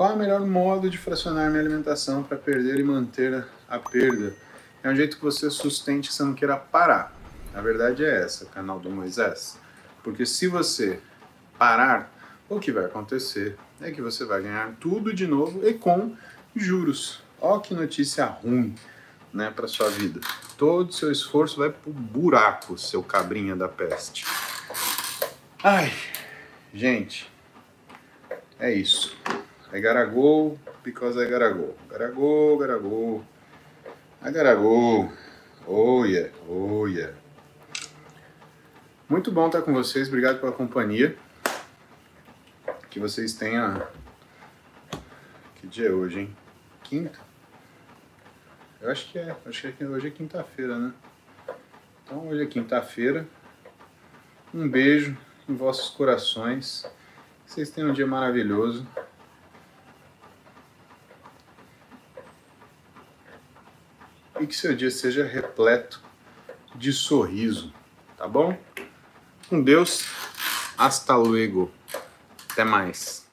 Qual 0.00 0.12
é 0.12 0.14
o 0.14 0.18
melhor 0.18 0.40
modo 0.40 0.88
de 0.88 0.96
fracionar 0.96 1.50
minha 1.50 1.60
alimentação 1.60 2.22
para 2.22 2.38
perder 2.38 2.80
e 2.80 2.82
manter 2.82 3.44
a 3.68 3.78
perda? 3.78 4.34
É 4.82 4.88
um 4.88 4.96
jeito 4.96 5.18
que 5.18 5.22
você 5.22 5.50
sustente 5.50 6.08
que 6.08 6.14
você 6.14 6.22
não 6.22 6.32
queira 6.32 6.56
parar. 6.56 7.14
A 7.54 7.60
verdade 7.60 8.02
é 8.02 8.22
essa, 8.22 8.46
canal 8.46 8.80
do 8.80 8.88
Moisés. 8.88 9.58
Porque 10.02 10.24
se 10.24 10.48
você 10.48 10.98
parar, 11.58 12.10
o 12.48 12.58
que 12.58 12.72
vai 12.72 12.86
acontecer 12.86 13.58
é 13.78 13.90
que 13.90 14.00
você 14.00 14.24
vai 14.24 14.40
ganhar 14.40 14.74
tudo 14.80 15.12
de 15.12 15.26
novo 15.26 15.68
e 15.68 15.74
com 15.74 16.16
juros. 16.56 17.22
Ó 17.38 17.58
que 17.58 17.74
notícia 17.74 18.24
ruim, 18.24 18.74
né, 19.34 19.52
para 19.54 19.68
sua 19.68 19.90
vida. 19.90 20.18
Todo 20.56 20.94
seu 20.94 21.12
esforço 21.12 21.58
vai 21.58 21.68
pro 21.68 21.92
buraco, 21.92 22.78
seu 22.78 23.02
cabrinha 23.02 23.54
da 23.54 23.68
peste. 23.68 24.24
Ai, 25.62 25.92
gente, 26.72 27.30
é 28.58 28.72
isso. 28.72 29.14
I 29.72 29.80
gotta 29.80 30.06
go 30.06 30.58
because 30.82 31.16
I 31.16 31.30
gotta 31.30 31.54
go. 31.54 31.74
Gotta 31.88 32.08
go, 32.08 32.58
gotta 32.58 32.78
go. 32.78 33.24
I 34.20 34.30
gotta 34.32 34.56
go. 34.56 35.08
Oh 35.66 36.04
yeah, 36.04 36.28
oh 36.48 36.86
yeah. 36.86 37.12
Muito 39.08 39.30
bom 39.30 39.46
estar 39.46 39.62
com 39.62 39.72
vocês, 39.72 40.08
obrigado 40.08 40.40
pela 40.40 40.50
companhia. 40.50 41.16
Que 42.90 42.98
vocês 42.98 43.34
tenham. 43.34 43.80
Que 45.56 45.68
dia 45.68 45.88
é 45.88 45.92
hoje, 45.92 46.20
hein? 46.20 46.36
Quinta? 46.82 47.18
Eu 48.80 48.90
acho 48.90 49.10
que 49.12 49.18
é, 49.18 49.36
acho 49.46 49.72
que 49.72 49.84
hoje 49.84 50.08
é 50.08 50.10
quinta-feira, 50.10 50.78
né? 50.78 50.92
Então 52.04 52.26
hoje 52.26 52.42
é 52.42 52.46
quinta-feira. 52.46 53.24
Um 54.52 54.68
beijo 54.68 55.16
em 55.48 55.54
vossos 55.54 55.90
corações. 55.90 56.84
Que 57.44 57.52
vocês 57.52 57.70
tenham 57.70 57.90
um 57.90 57.92
dia 57.92 58.06
maravilhoso. 58.06 58.84
E 64.40 64.46
que 64.46 64.56
seu 64.56 64.74
dia 64.74 64.90
seja 64.90 65.22
repleto 65.22 66.00
de 66.74 66.94
sorriso, 66.94 67.70
tá 68.16 68.26
bom? 68.26 68.58
Com 69.50 69.62
Deus, 69.62 70.06
hasta 70.78 71.14
luego. 71.14 71.70
Até 72.50 72.64
mais. 72.64 73.29